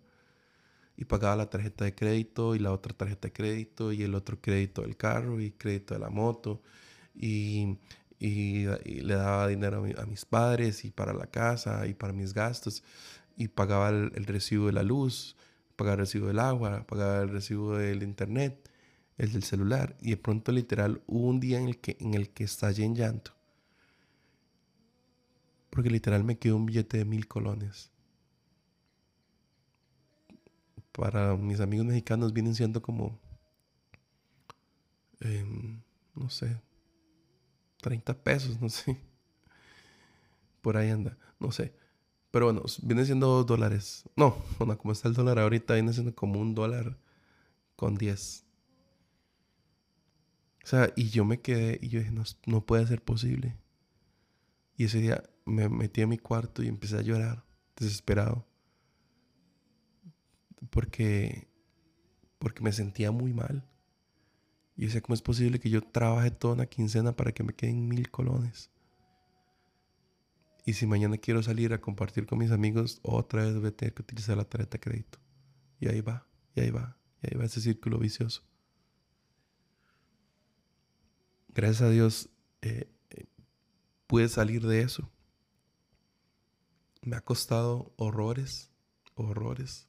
y 0.96 1.04
pagaba 1.04 1.36
la 1.36 1.50
tarjeta 1.50 1.84
de 1.84 1.94
crédito 1.94 2.56
y 2.56 2.58
la 2.58 2.72
otra 2.72 2.94
tarjeta 2.94 3.28
de 3.28 3.32
crédito 3.32 3.92
y 3.92 4.02
el 4.02 4.14
otro 4.16 4.40
crédito 4.40 4.82
del 4.82 4.96
carro 4.96 5.40
y 5.40 5.52
crédito 5.52 5.94
de 5.94 6.00
la 6.00 6.10
moto 6.10 6.62
y 7.14 7.78
y, 8.24 8.66
le 9.02 9.14
daba 9.14 9.48
dinero 9.48 9.84
a, 9.98 10.06
mis 10.06 10.24
padres 10.24 10.84
y 10.84 10.90
para 10.90 11.12
la 11.12 11.26
casa 11.26 11.86
y 11.86 11.94
para 11.94 12.12
mis 12.12 12.32
gastos 12.32 12.82
y 13.36 13.48
pagaba 13.48 13.90
el, 13.90 14.24
recibo 14.24 14.66
de 14.66 14.72
la 14.72 14.82
luz, 14.82 15.36
pagaba 15.76 15.94
el 15.94 16.00
recibo 16.00 16.28
del 16.28 16.38
agua, 16.38 16.86
pagaba 16.86 17.20
el 17.20 17.28
recibo 17.28 17.76
del 17.76 18.02
internet, 18.02 18.70
el 19.18 19.32
del 19.32 19.42
celular 19.42 19.96
y 20.00 20.10
de 20.10 20.16
pronto 20.16 20.52
literal 20.52 21.02
hubo 21.06 21.28
un 21.28 21.40
día 21.40 21.58
en 21.58 21.68
el 21.68 21.78
que, 21.78 21.96
en 22.00 22.14
el 22.14 22.30
que 22.30 22.44
estallé 22.44 22.84
en 22.84 22.94
llanto. 22.94 23.32
Porque 25.68 25.90
literal 25.90 26.24
me 26.24 26.38
quedó 26.38 26.56
un 26.56 26.66
billete 26.66 26.98
de 26.98 27.04
mil 27.04 27.26
colones. 27.28 27.90
Para 30.92 31.36
mis 31.36 31.60
amigos 31.60 31.86
mexicanos 31.86 32.32
vienen 32.32 32.54
siendo 32.54 32.80
como, 32.80 33.18
em, 35.20 35.80
no 36.14 36.30
sé, 36.30 36.56
30 37.84 38.14
pesos, 38.14 38.58
no 38.62 38.70
sé. 38.70 38.98
Por 40.62 40.78
ahí 40.78 40.88
anda, 40.88 41.18
no 41.38 41.52
sé. 41.52 41.74
Pero 42.30 42.46
bueno, 42.46 42.62
viene 42.82 43.04
siendo 43.04 43.26
dos 43.26 43.44
dólares. 43.44 44.08
No, 44.16 44.42
bueno, 44.58 44.78
como 44.78 44.92
está 44.92 45.08
el 45.08 45.14
dólar 45.14 45.38
ahorita, 45.38 45.74
viene 45.74 45.92
siendo 45.92 46.14
como 46.14 46.40
un 46.40 46.54
dólar 46.54 46.96
con 47.76 47.96
10. 47.96 48.46
O 50.64 50.66
sea, 50.66 50.90
y 50.96 51.10
yo 51.10 51.26
me 51.26 51.42
quedé 51.42 51.78
y 51.82 51.90
yo 51.90 51.98
dije, 51.98 52.10
no, 52.10 52.24
no 52.46 52.64
puede 52.64 52.86
ser 52.86 53.02
posible. 53.02 53.58
Y 54.78 54.84
ese 54.84 55.00
día 55.00 55.22
me 55.44 55.68
metí 55.68 56.00
a 56.00 56.06
mi 56.06 56.16
cuarto 56.16 56.62
y 56.62 56.68
empecé 56.68 56.96
a 56.96 57.02
llorar, 57.02 57.44
desesperado. 57.76 58.46
Porque, 60.70 61.48
porque 62.38 62.62
me 62.62 62.72
sentía 62.72 63.10
muy 63.10 63.34
mal. 63.34 63.68
Y 64.76 64.86
decía, 64.86 65.00
¿cómo 65.00 65.14
es 65.14 65.22
posible 65.22 65.60
que 65.60 65.70
yo 65.70 65.82
trabaje 65.82 66.30
toda 66.30 66.54
una 66.54 66.66
quincena 66.66 67.12
para 67.12 67.32
que 67.32 67.44
me 67.44 67.54
queden 67.54 67.88
mil 67.88 68.10
colones? 68.10 68.70
Y 70.66 70.72
si 70.72 70.86
mañana 70.86 71.18
quiero 71.18 71.42
salir 71.42 71.72
a 71.72 71.80
compartir 71.80 72.26
con 72.26 72.38
mis 72.38 72.50
amigos, 72.50 72.98
otra 73.02 73.44
vez 73.44 73.54
voy 73.58 73.68
a 73.68 73.76
tener 73.76 73.94
que 73.94 74.02
utilizar 74.02 74.36
la 74.36 74.44
tarjeta 74.44 74.78
de 74.78 74.80
crédito. 74.80 75.18
Y 75.78 75.88
ahí 75.88 76.00
va, 76.00 76.26
y 76.54 76.60
ahí 76.60 76.70
va, 76.70 76.96
y 77.22 77.28
ahí 77.28 77.38
va 77.38 77.44
ese 77.44 77.60
círculo 77.60 77.98
vicioso. 77.98 78.42
Gracias 81.48 81.82
a 81.82 81.90
Dios 81.90 82.30
eh, 82.62 82.90
eh, 83.10 83.26
pude 84.06 84.28
salir 84.28 84.66
de 84.66 84.80
eso. 84.80 85.08
Me 87.02 87.16
ha 87.16 87.20
costado 87.20 87.92
horrores, 87.96 88.70
horrores. 89.14 89.88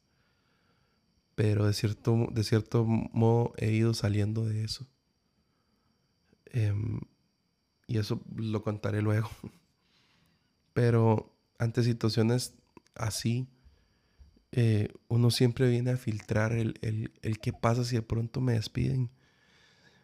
Pero 1.35 1.67
de 1.67 1.73
cierto, 1.73 2.27
de 2.31 2.43
cierto 2.43 2.85
modo 2.85 3.53
he 3.57 3.71
ido 3.71 3.93
saliendo 3.93 4.45
de 4.45 4.63
eso. 4.63 4.87
Em, 6.45 7.01
y 7.87 7.97
eso 7.97 8.21
lo 8.35 8.63
contaré 8.63 9.01
luego. 9.01 9.29
Pero 10.73 11.33
ante 11.59 11.83
situaciones 11.83 12.55
así, 12.95 13.47
eh, 14.51 14.87
uno 15.09 15.31
siempre 15.31 15.69
viene 15.69 15.91
a 15.91 15.97
filtrar 15.97 16.53
el, 16.53 16.79
el, 16.81 17.39
qué 17.39 17.51
pasa 17.51 17.83
si 17.83 17.97
de 17.97 18.01
pronto 18.01 18.39
me 18.39 18.53
despiden. 18.53 19.11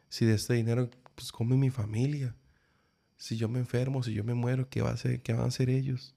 Si 0.10 0.26
de 0.26 0.34
este 0.34 0.56
dinero 0.56 0.90
pues 1.16 1.32
come 1.32 1.56
mi 1.56 1.70
familia. 1.70 2.36
Si 3.16 3.38
yo 3.38 3.48
me 3.48 3.60
enfermo, 3.60 4.04
si 4.04 4.14
yo 4.14 4.24
me 4.24 4.34
muero, 4.34 4.68
¿qué, 4.70 4.82
va 4.82 4.90
a 4.90 4.94
hacer, 4.94 5.22
qué 5.22 5.32
van 5.32 5.44
a 5.44 5.48
hacer 5.48 5.70
ellos? 5.70 6.16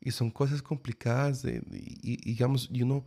Y 0.00 0.12
son 0.12 0.30
cosas 0.30 0.62
complicadas. 0.62 1.42
De, 1.42 1.62
y, 1.70 2.16
digamos, 2.24 2.70
y 2.72 2.82
uno 2.82 3.04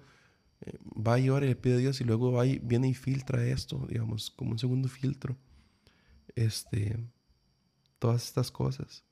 va 0.95 1.19
y 1.19 1.29
ora 1.29 1.45
y 1.45 1.49
le 1.49 1.55
pide 1.55 1.75
a 1.75 1.77
Dios 1.77 2.01
y 2.01 2.03
luego 2.03 2.31
va 2.31 2.45
y, 2.45 2.59
viene 2.59 2.89
y 2.89 2.93
filtra 2.93 3.45
esto, 3.45 3.85
digamos, 3.87 4.29
como 4.31 4.51
un 4.51 4.59
segundo 4.59 4.87
filtro. 4.87 5.37
Este, 6.35 6.97
todas 7.99 8.25
estas 8.25 8.51
cosas. 8.51 9.03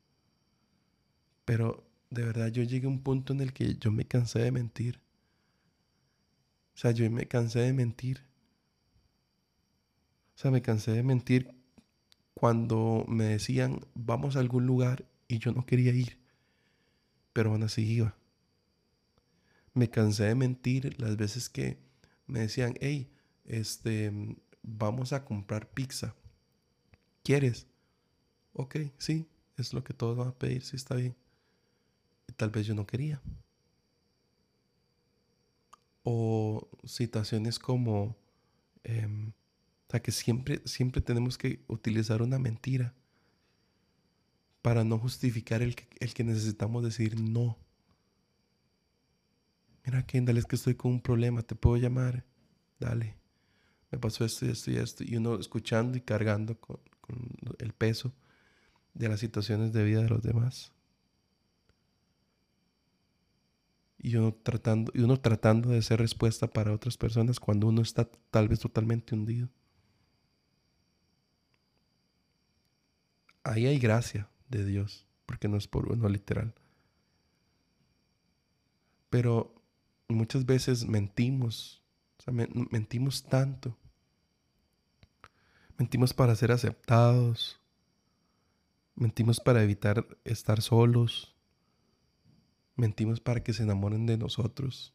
Pero 1.45 1.83
de 2.10 2.23
verdad 2.23 2.47
yo 2.47 2.63
llegué 2.63 2.88
a 2.88 2.89
un 2.89 3.01
punto 3.01 3.33
en 3.33 3.41
el 3.41 3.53
que 3.53 3.75
yo 3.75 3.91
me 3.91 4.05
cansé 4.05 4.39
de 4.39 4.51
mentir. 4.51 4.99
O 6.75 6.79
sea, 6.79 6.91
yo 6.91 7.10
me 7.10 7.27
cansé 7.27 7.60
de 7.60 7.73
mentir. 7.73 8.23
O 10.36 10.39
sea, 10.39 10.51
me 10.51 10.62
cansé 10.62 10.91
de 10.91 11.03
mentir 11.03 11.55
cuando 12.33 13.03
me 13.07 13.23
decían, 13.23 13.81
vamos 13.95 14.36
a 14.36 14.39
algún 14.39 14.67
lugar 14.67 15.05
y 15.27 15.39
yo 15.39 15.51
no 15.51 15.65
quería 15.65 15.91
ir, 15.91 16.19
pero 17.33 17.51
aún 17.51 17.63
así 17.63 17.83
iba. 17.83 18.16
Me 19.77 19.91
cansé 19.91 20.23
de 20.23 20.33
mentir 20.33 20.99
las 20.99 21.17
veces 21.17 21.49
que 21.49 21.77
me 22.25 22.39
decían, 22.39 22.73
hey, 22.81 23.11
este, 23.45 24.11
vamos 24.63 25.13
a 25.13 25.23
comprar 25.23 25.69
pizza. 25.69 26.15
¿Quieres? 27.23 27.67
Ok, 28.53 28.77
sí, 28.97 29.27
es 29.55 29.75
lo 29.75 29.83
que 29.83 29.93
todos 29.93 30.17
van 30.17 30.29
a 30.29 30.35
pedir, 30.39 30.63
sí 30.63 30.75
está 30.75 30.95
bien. 30.95 31.15
Y 32.27 32.33
tal 32.33 32.49
vez 32.49 32.65
yo 32.65 32.73
no 32.73 32.87
quería. 32.87 33.21
O 36.01 36.67
situaciones 36.83 37.59
como, 37.59 38.17
em, 38.83 39.29
o 39.29 39.91
sea, 39.91 40.01
que 40.01 40.11
siempre, 40.11 40.59
siempre 40.65 41.03
tenemos 41.03 41.37
que 41.37 41.63
utilizar 41.67 42.23
una 42.23 42.39
mentira 42.39 42.95
para 44.63 44.83
no 44.83 44.97
justificar 44.97 45.61
el 45.61 45.75
el 45.99 46.13
que 46.15 46.23
necesitamos 46.23 46.83
decir 46.83 47.21
no. 47.21 47.59
Mira, 49.88 50.06
Kendall, 50.06 50.38
es 50.38 50.45
que 50.45 50.58
estoy 50.58 50.76
con 50.76 50.91
un 50.91 51.02
problema, 51.02 51.41
¿te 51.43 51.56
puedo 51.56 51.78
llamar? 51.78 52.26
Dale. 52.78 53.15
Me 53.89 53.97
pasó 53.97 54.26
esto 54.26 54.45
y 54.45 54.50
esto 54.50 54.69
y 54.69 54.76
esto. 54.76 55.04
Y 55.06 55.15
uno 55.15 55.39
escuchando 55.39 55.97
y 55.97 56.02
cargando 56.02 56.60
con, 56.60 56.78
el 57.60 57.71
peso 57.71 58.13
de 58.93 59.08
las 59.08 59.21
situaciones 59.21 59.71
de 59.71 59.86
vida 59.86 60.02
de 60.02 60.10
los 60.10 60.21
demás. 60.21 60.73
Y 63.97 64.17
uno 64.17 64.34
tratando, 64.34 64.91
y 64.93 65.00
uno 65.00 65.21
tratando 65.21 65.69
de 65.69 65.82
ser 65.82 66.02
respuesta 66.02 66.47
para 66.47 66.73
otras 66.73 66.97
personas 66.97 67.39
cuando 67.39 67.67
uno 67.67 67.82
está 67.82 68.10
tal 68.30 68.50
vez 68.50 68.60
totalmente 68.60 69.15
hundido. 69.15 69.47
ahí 73.45 73.65
hay 73.65 73.80
gracia 73.80 74.30
de 74.50 74.65
Dios, 74.65 75.08
porque 75.26 75.47
no 75.47 75.56
es 75.56 75.69
por 75.69 75.89
uno 75.89 76.10
literal. 76.10 76.54
Pero 79.10 79.56
muchas 80.09 80.45
veces 80.45 80.85
mentimos, 80.85 81.81
o 82.19 82.23
sea, 82.23 82.33
mentimos 82.33 83.23
tanto. 83.23 83.77
Mentimos 85.77 86.13
para 86.13 86.35
ser 86.35 86.51
aceptados. 86.51 87.59
Mentimos 88.95 89.39
para 89.39 89.61
evitar 89.63 90.05
estar 90.23 90.61
solos. 90.61 91.35
Mentimos 92.75 93.19
para 93.19 93.43
que 93.43 93.53
se 93.53 93.63
enamoren 93.63 94.05
de 94.05 94.17
nosotros. 94.17 94.93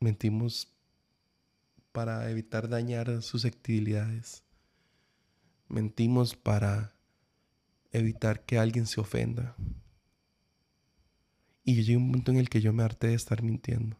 Mentimos 0.00 0.68
para 1.92 2.30
evitar 2.30 2.68
dañar 2.68 3.22
susceptibilidades 3.22 4.42
mentimos 5.72 6.36
para 6.36 6.92
evitar 7.92 8.44
que 8.44 8.58
alguien 8.58 8.86
se 8.86 9.00
ofenda. 9.00 9.56
Y 11.64 11.74
llegué 11.76 11.94
a 11.94 11.98
un 11.98 12.12
punto 12.12 12.32
en 12.32 12.38
el 12.38 12.48
que 12.48 12.60
yo 12.60 12.72
me 12.72 12.82
harté 12.82 13.08
de 13.08 13.14
estar 13.14 13.42
mintiendo. 13.42 13.96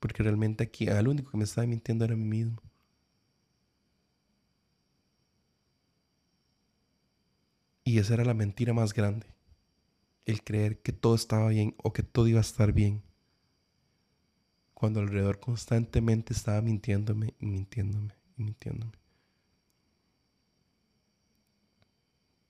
Porque 0.00 0.22
realmente 0.22 0.64
aquí, 0.64 0.86
el 0.86 1.08
único 1.08 1.30
que 1.30 1.38
me 1.38 1.44
estaba 1.44 1.66
mintiendo 1.66 2.04
era 2.04 2.16
mí 2.16 2.24
mismo. 2.24 2.62
Y 7.84 7.98
esa 7.98 8.14
era 8.14 8.24
la 8.24 8.34
mentira 8.34 8.74
más 8.74 8.92
grande. 8.92 9.26
El 10.26 10.42
creer 10.42 10.82
que 10.82 10.92
todo 10.92 11.14
estaba 11.14 11.48
bien 11.48 11.74
o 11.82 11.92
que 11.92 12.02
todo 12.02 12.28
iba 12.28 12.38
a 12.38 12.42
estar 12.42 12.72
bien. 12.72 13.02
Cuando 14.74 15.00
alrededor 15.00 15.40
constantemente 15.40 16.34
estaba 16.34 16.60
mintiéndome 16.60 17.34
y 17.38 17.46
mintiéndome 17.46 18.14
y 18.36 18.42
mintiéndome. 18.42 18.92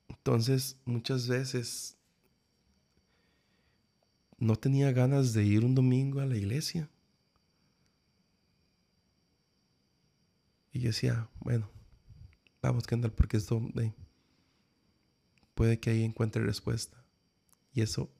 Entonces, 0.09 0.81
muchas 0.85 1.29
veces 1.29 1.98
no 4.39 4.57
tenía 4.57 4.93
ganas 4.93 5.33
de 5.33 5.45
ir 5.45 5.65
un 5.65 5.75
domingo 5.75 6.21
a 6.21 6.27
la 6.27 6.37
iglesia. 6.37 6.89
Y 10.73 10.81
yo 10.81 10.89
decía, 10.89 11.29
bueno, 11.41 11.71
vamos, 12.63 12.87
Kendall, 12.87 13.13
porque 13.13 13.37
esto 13.37 13.61
puede 15.55 15.81
que 15.81 15.91
ahí 15.91 16.05
encuentre 16.05 16.43
respuesta. 16.43 17.03
Y 17.73 17.83
eso, 17.83 18.11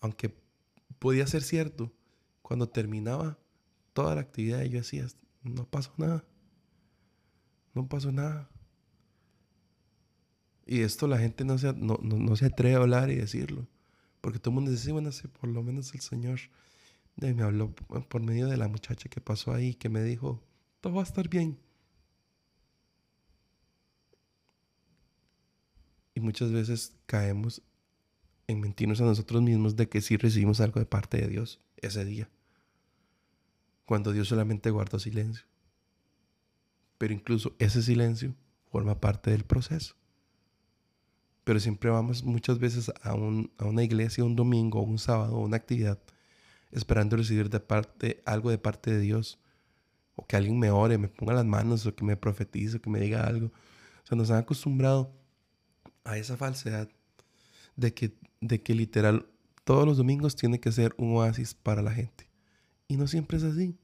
aunque 0.00 0.34
podía 0.98 1.26
ser 1.26 1.42
cierto, 1.42 1.92
cuando 2.42 2.68
terminaba 2.68 3.38
toda 3.92 4.14
la 4.14 4.20
actividad, 4.20 4.62
yo 4.64 4.78
decía, 4.78 5.06
no 5.42 5.64
pasó 5.68 5.92
nada. 5.96 6.24
No 7.74 7.88
pasó 7.88 8.12
nada. 8.12 8.48
Y 10.66 10.80
esto 10.80 11.06
la 11.06 11.18
gente 11.18 11.44
no 11.44 11.58
se, 11.58 11.72
no, 11.72 11.98
no, 12.02 12.36
se 12.36 12.46
atreve 12.46 12.76
a 12.76 12.78
hablar 12.78 13.10
y 13.10 13.16
decirlo. 13.16 13.66
Porque 14.24 14.38
todo 14.38 14.52
el 14.52 14.54
mundo 14.54 14.70
dice, 14.70 14.90
bueno, 14.90 15.12
sí, 15.12 15.28
por 15.28 15.50
lo 15.50 15.62
menos 15.62 15.92
el 15.92 16.00
Señor 16.00 16.40
me 17.16 17.42
habló 17.42 17.74
por 17.74 18.22
medio 18.22 18.48
de 18.48 18.56
la 18.56 18.68
muchacha 18.68 19.10
que 19.10 19.20
pasó 19.20 19.52
ahí, 19.52 19.74
que 19.74 19.90
me 19.90 20.02
dijo, 20.02 20.42
todo 20.80 20.94
va 20.94 21.02
a 21.02 21.04
estar 21.04 21.28
bien. 21.28 21.58
Y 26.14 26.20
muchas 26.20 26.52
veces 26.52 26.96
caemos 27.04 27.60
en 28.46 28.62
mentirnos 28.62 28.98
a 29.02 29.04
nosotros 29.04 29.42
mismos 29.42 29.76
de 29.76 29.90
que 29.90 30.00
sí 30.00 30.16
recibimos 30.16 30.58
algo 30.62 30.80
de 30.80 30.86
parte 30.86 31.18
de 31.18 31.28
Dios 31.28 31.60
ese 31.76 32.06
día. 32.06 32.30
Cuando 33.84 34.10
Dios 34.12 34.28
solamente 34.28 34.70
guardó 34.70 34.98
silencio. 34.98 35.44
Pero 36.96 37.12
incluso 37.12 37.54
ese 37.58 37.82
silencio 37.82 38.34
forma 38.70 39.02
parte 39.02 39.32
del 39.32 39.44
proceso 39.44 39.96
pero 41.44 41.60
siempre 41.60 41.90
vamos 41.90 42.24
muchas 42.24 42.58
veces 42.58 42.90
a, 43.02 43.14
una 43.14 43.82
iglesia 43.82 44.24
un 44.24 44.34
domingo, 44.34 44.82
un 44.82 44.98
sábado, 44.98 45.38
una 45.38 45.56
actividad, 45.56 45.98
esperando 46.72 47.16
recibir 47.16 47.50
de 47.50 47.60
parte, 47.60 48.22
algo 48.24 48.50
de 48.50 48.58
parte 48.58 48.90
de 48.90 49.00
Dios. 49.00 49.38
O 50.16 50.26
que 50.26 50.36
alguien 50.36 50.58
me 50.58 50.70
ore, 50.70 50.96
me 50.96 51.08
ponga 51.08 51.34
las 51.34 51.44
manos, 51.44 51.84
o 51.86 51.94
que 51.94 52.04
me 52.04 52.16
profetice, 52.16 52.76
o 52.76 52.80
que 52.80 52.88
me 52.88 53.00
diga 53.00 53.26
algo. 53.26 53.46
O 53.46 54.06
sea, 54.06 54.16
nos 54.16 54.30
han 54.30 54.38
acostumbrado 54.38 55.12
a 56.04 56.16
esa 56.16 56.36
falsedad 56.36 56.88
de 57.76 57.92
que, 57.92 58.16
de 58.40 58.62
que 58.62 58.74
literal 58.74 59.26
todos 59.64 59.86
los 59.86 59.96
domingos 59.96 60.36
tiene 60.36 60.60
que 60.60 60.72
ser 60.72 60.94
un 60.98 61.16
oasis 61.16 61.54
para 61.54 61.82
la 61.82 61.92
gente. 61.92 62.28
Y 62.86 62.96
no 62.96 63.06
siempre 63.06 63.38
es 63.38 63.44
así. 63.44 63.76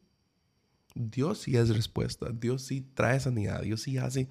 Dios 0.95 1.39
sí 1.39 1.57
es 1.57 1.69
respuesta, 1.75 2.31
Dios 2.33 2.63
sí 2.63 2.81
trae 2.81 3.19
sanidad, 3.21 3.63
Dios 3.63 3.83
sí 3.83 3.99
hace 3.99 4.29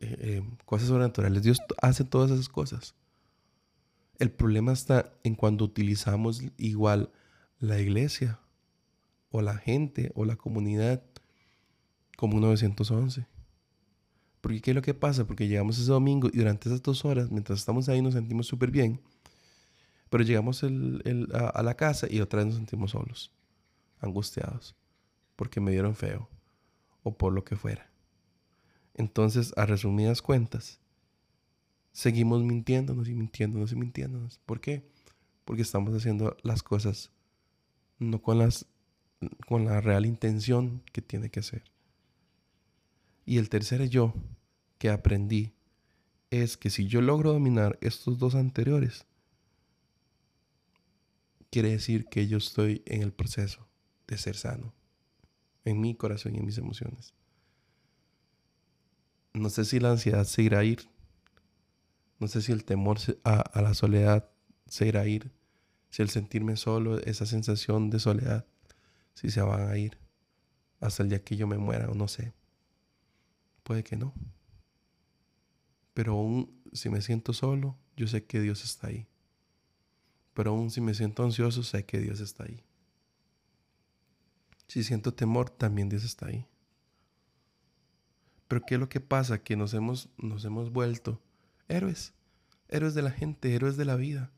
eh, 0.00 0.16
eh, 0.20 0.42
cosas 0.64 0.88
sobrenaturales, 0.88 1.42
Dios 1.42 1.58
hace 1.80 2.04
todas 2.04 2.30
esas 2.30 2.48
cosas. 2.48 2.94
El 4.18 4.30
problema 4.30 4.72
está 4.72 5.12
en 5.22 5.34
cuando 5.34 5.64
utilizamos 5.64 6.42
igual 6.56 7.10
la 7.60 7.78
iglesia 7.78 8.40
o 9.30 9.42
la 9.42 9.56
gente 9.56 10.10
o 10.14 10.24
la 10.24 10.36
comunidad 10.36 11.02
como 12.16 12.36
un 12.36 12.42
911. 12.42 13.26
Porque 14.40 14.60
¿qué 14.60 14.70
es 14.70 14.74
lo 14.74 14.82
que 14.82 14.94
pasa? 14.94 15.26
Porque 15.26 15.48
llegamos 15.48 15.78
ese 15.78 15.90
domingo 15.90 16.28
y 16.32 16.38
durante 16.38 16.68
esas 16.68 16.82
dos 16.82 17.04
horas, 17.04 17.30
mientras 17.30 17.58
estamos 17.58 17.88
ahí, 17.88 18.02
nos 18.02 18.14
sentimos 18.14 18.46
súper 18.46 18.70
bien. 18.70 19.00
Pero 20.10 20.24
llegamos 20.24 20.64
a, 20.64 21.62
la 21.62 21.74
casa 21.76 22.06
y 22.10 22.20
otra 22.20 22.38
vez 22.38 22.46
nos 22.46 22.56
sentimos 22.56 22.92
solos, 22.92 23.30
angustiados, 24.00 24.74
porque 25.36 25.60
me 25.60 25.70
dieron 25.70 25.94
feo 25.94 26.28
o 27.02 27.16
por 27.16 27.32
lo 27.32 27.44
que 27.44 27.56
fuera. 27.56 27.90
Entonces, 28.98 29.54
a 29.56 29.64
resumidas 29.64 30.22
cuentas, 30.22 30.80
seguimos 31.92 32.42
mintiéndonos 32.42 33.08
y 33.08 33.14
mintiéndonos 33.14 33.70
y 33.70 33.76
mintiéndonos. 33.76 34.40
¿Por 34.44 34.60
qué? 34.60 34.82
Porque 35.44 35.62
estamos 35.62 35.94
haciendo 35.94 36.36
las 36.42 36.64
cosas 36.64 37.12
no 38.00 38.20
con, 38.20 38.38
las, 38.38 38.66
con 39.46 39.64
la 39.64 39.80
real 39.80 40.04
intención 40.04 40.82
que 40.92 41.00
tiene 41.00 41.30
que 41.30 41.42
ser. 41.42 41.62
Y 43.24 43.38
el 43.38 43.48
tercer 43.48 43.88
yo 43.88 44.14
que 44.78 44.90
aprendí 44.90 45.52
es 46.30 46.56
que 46.56 46.68
si 46.68 46.88
yo 46.88 47.00
logro 47.00 47.32
dominar 47.32 47.78
estos 47.80 48.18
dos 48.18 48.34
anteriores, 48.34 49.06
quiere 51.52 51.70
decir 51.70 52.06
que 52.06 52.26
yo 52.26 52.38
estoy 52.38 52.82
en 52.84 53.02
el 53.02 53.12
proceso 53.12 53.64
de 54.08 54.18
ser 54.18 54.34
sano, 54.34 54.74
en 55.64 55.80
mi 55.80 55.94
corazón 55.94 56.34
y 56.34 56.38
en 56.38 56.46
mis 56.46 56.58
emociones. 56.58 57.14
No 59.34 59.50
sé 59.50 59.64
si 59.64 59.80
la 59.80 59.90
ansiedad 59.90 60.24
se 60.24 60.42
irá 60.42 60.60
a 60.60 60.64
ir, 60.64 60.88
no 62.18 62.28
sé 62.28 62.42
si 62.42 62.52
el 62.52 62.64
temor 62.64 62.98
a, 63.24 63.60
la 63.60 63.74
soledad 63.74 64.28
se 64.66 64.88
irá 64.88 65.02
a 65.02 65.06
ir, 65.06 65.30
si 65.90 66.02
el 66.02 66.10
sentirme 66.10 66.56
solo, 66.56 66.98
esa 66.98 67.26
sensación 67.26 67.90
de 67.90 68.00
soledad, 68.00 68.46
si 69.14 69.30
se 69.30 69.40
van 69.40 69.68
a 69.68 69.76
ir 69.76 69.98
hasta 70.80 71.02
el 71.02 71.08
día 71.08 71.22
que 71.22 71.36
yo 71.36 71.46
me 71.46 71.58
muera 71.58 71.88
o 71.88 71.94
no 71.94 72.08
sé. 72.08 72.32
Puede 73.62 73.84
que 73.84 73.96
no. 73.96 74.14
Pero 75.94 76.12
aún 76.12 76.62
si 76.72 76.88
me 76.88 77.02
siento 77.02 77.32
solo, 77.32 77.76
yo 77.96 78.06
sé 78.06 78.24
que 78.24 78.40
Dios 78.40 78.64
está 78.64 78.88
ahí. 78.88 79.06
Pero 80.34 80.52
aún 80.52 80.70
si 80.70 80.80
me 80.80 80.94
siento 80.94 81.24
ansioso, 81.24 81.62
sé 81.62 81.84
que 81.84 81.98
Dios 81.98 82.20
está 82.20 82.44
ahí. 82.44 82.62
Si 84.68 84.84
siento 84.84 85.12
temor, 85.12 85.50
también 85.50 85.88
Dios 85.88 86.04
está 86.04 86.26
ahí. 86.26 86.46
Pero 88.48 88.62
¿qué 88.62 88.74
es 88.74 88.80
lo 88.80 88.88
que 88.88 89.00
pasa? 89.00 89.42
Que 89.42 89.56
nos 89.56 89.74
hemos, 89.74 90.08
nos 90.16 90.44
hemos 90.44 90.72
vuelto 90.72 91.20
héroes. 91.68 92.14
Héroes 92.68 92.94
de 92.94 93.02
la 93.02 93.10
gente, 93.10 93.54
héroes 93.54 93.76
de 93.76 93.84
la 93.84 93.96
vida. 93.96 94.30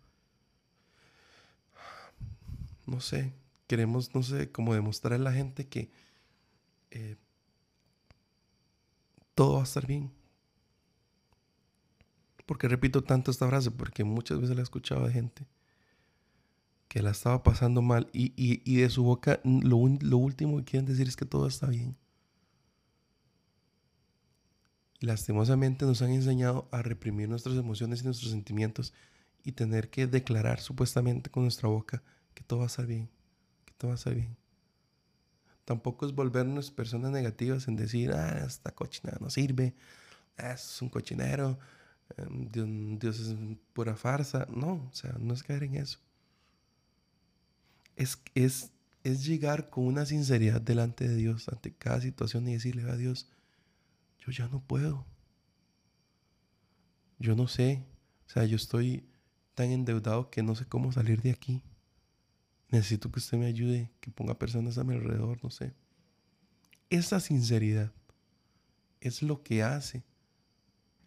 No 2.87 3.01
sé, 3.01 3.33
queremos, 3.67 4.15
no 4.15 4.23
sé, 4.23 4.51
como 4.51 4.75
demostrar 4.75 5.15
a 5.15 5.19
la 5.19 5.33
gente 5.33 5.69
que 5.69 5.91
eh, 6.91 7.17
todo 9.35 9.55
va 9.55 9.61
a 9.61 9.65
estar 9.65 9.87
bien. 9.87 10.13
Porque 12.47 12.67
repito 12.67 13.05
tanto 13.05 13.31
esta 13.31 13.47
frase? 13.47 13.71
Porque 13.71 14.03
muchas 14.03 14.41
veces 14.41 14.57
la 14.57 14.63
he 14.63 14.65
escuchado 14.65 15.07
de 15.07 15.13
gente 15.13 15.47
que 16.89 17.01
la 17.03 17.13
estaba 17.13 17.45
pasando 17.45 17.83
mal 17.83 18.11
y, 18.13 18.77
de 18.81 18.91
su 18.91 19.05
boca 19.05 19.41
lo, 19.45 19.79
lo, 20.01 20.19
último 20.19 20.57
que 20.57 20.65
quieren 20.65 20.87
decir 20.87 21.07
es 21.07 21.15
que 21.15 21.25
todo 21.25 21.47
está 21.47 21.69
bien. 21.69 21.97
Lastimosamente 25.01 25.87
nos 25.87 26.03
han 26.03 26.11
enseñado 26.11 26.69
a 26.71 26.83
reprimir 26.83 27.29
nuestras 27.29 27.57
emociones 27.57 28.03
y 28.03 28.05
nuestros 28.05 28.33
sentimientos 28.33 28.93
y 29.43 29.53
tener 29.53 29.89
que 29.89 30.07
declarar 30.07 30.61
supuestamente 30.61 31.31
con 31.31 31.45
nuestra 31.45 31.69
boca 31.69 32.03
que 32.35 32.45
todo 32.45 32.61
va 32.61 32.67
a 32.67 32.69
estar 32.69 32.87
bien, 32.87 33.09
que 33.65 33.73
todo 33.79 33.89
va 33.89 33.95
a 33.95 33.97
estar 33.97 34.15
bien. 34.15 34.37
Tampoco 35.65 36.05
es 36.05 36.13
volvernos 36.13 36.71
personas 36.71 37.13
negativas 37.13 37.67
en 37.69 37.77
decir, 37.77 38.13
ah, 38.13 38.45
esta 38.47 38.73
cochinada 38.73 39.19
no 39.21 39.31
sirve, 39.31 39.75
ah, 40.37 40.53
es 40.53 40.83
un 40.83 40.89
cochinero, 40.89 41.59
em, 42.17 42.99
Dios, 42.99 43.21
es 43.21 43.35
pura 43.73 43.97
farsa. 43.97 44.47
No, 44.51 44.89
o 44.91 44.95
sea, 44.95 45.15
no 45.19 45.33
es 45.33 45.43
caer 45.43 45.63
en 45.65 45.77
eso. 45.77 45.99
Es, 47.97 48.19
es, 48.35 48.73
es 49.05 49.25
llegar 49.25 49.71
con 49.71 49.85
una 49.87 50.05
sinceridad 50.07 50.61
delante 50.61 51.09
de 51.09 51.15
Dios 51.15 51.49
ante 51.49 51.73
cada 51.73 52.01
situación 52.01 52.49
y 52.49 52.55
decirle 52.55 52.91
a 52.91 52.97
Dios, 52.97 53.29
yo 54.21 54.33
ya 54.33 54.49
no 54.49 54.61
puedo. 54.61 55.07
Yo 57.19 57.35
no 57.35 57.49
sé. 57.49 57.85
O 58.27 58.31
sea, 58.31 58.45
yo 58.45 58.57
estoy 58.57 59.05
tan 59.55 59.71
endeudado 59.71 60.31
que 60.31 60.43
no 60.43 60.55
sé 60.55 60.67
cómo 60.67 60.93
salir 60.93 61.21
de 61.23 61.31
aquí. 61.31 61.63
Necesito 62.69 63.11
que 63.11 63.19
usted 63.19 63.39
me 63.39 63.47
ayude, 63.47 63.91
que 64.01 64.11
ponga 64.11 64.39
personas 64.39 64.79
a 64.79 64.85
mi 64.85 64.95
alrededor, 64.95 65.43
no 65.43 65.51
sé. 65.51 65.75
Esa 66.89 67.19
sinceridad 67.21 67.93
es 69.01 69.23
lo 69.23 69.43
que 69.43 69.63
hace, 69.63 70.05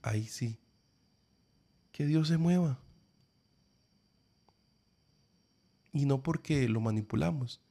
ahí 0.01 0.25
sí, 0.25 0.59
que 1.91 2.05
Dios 2.05 2.27
se 2.27 2.37
mueva. 2.37 2.79
Y 5.93 6.05
no 6.05 6.23
porque 6.23 6.67
lo 6.67 6.81
manipulamos, 6.81 7.61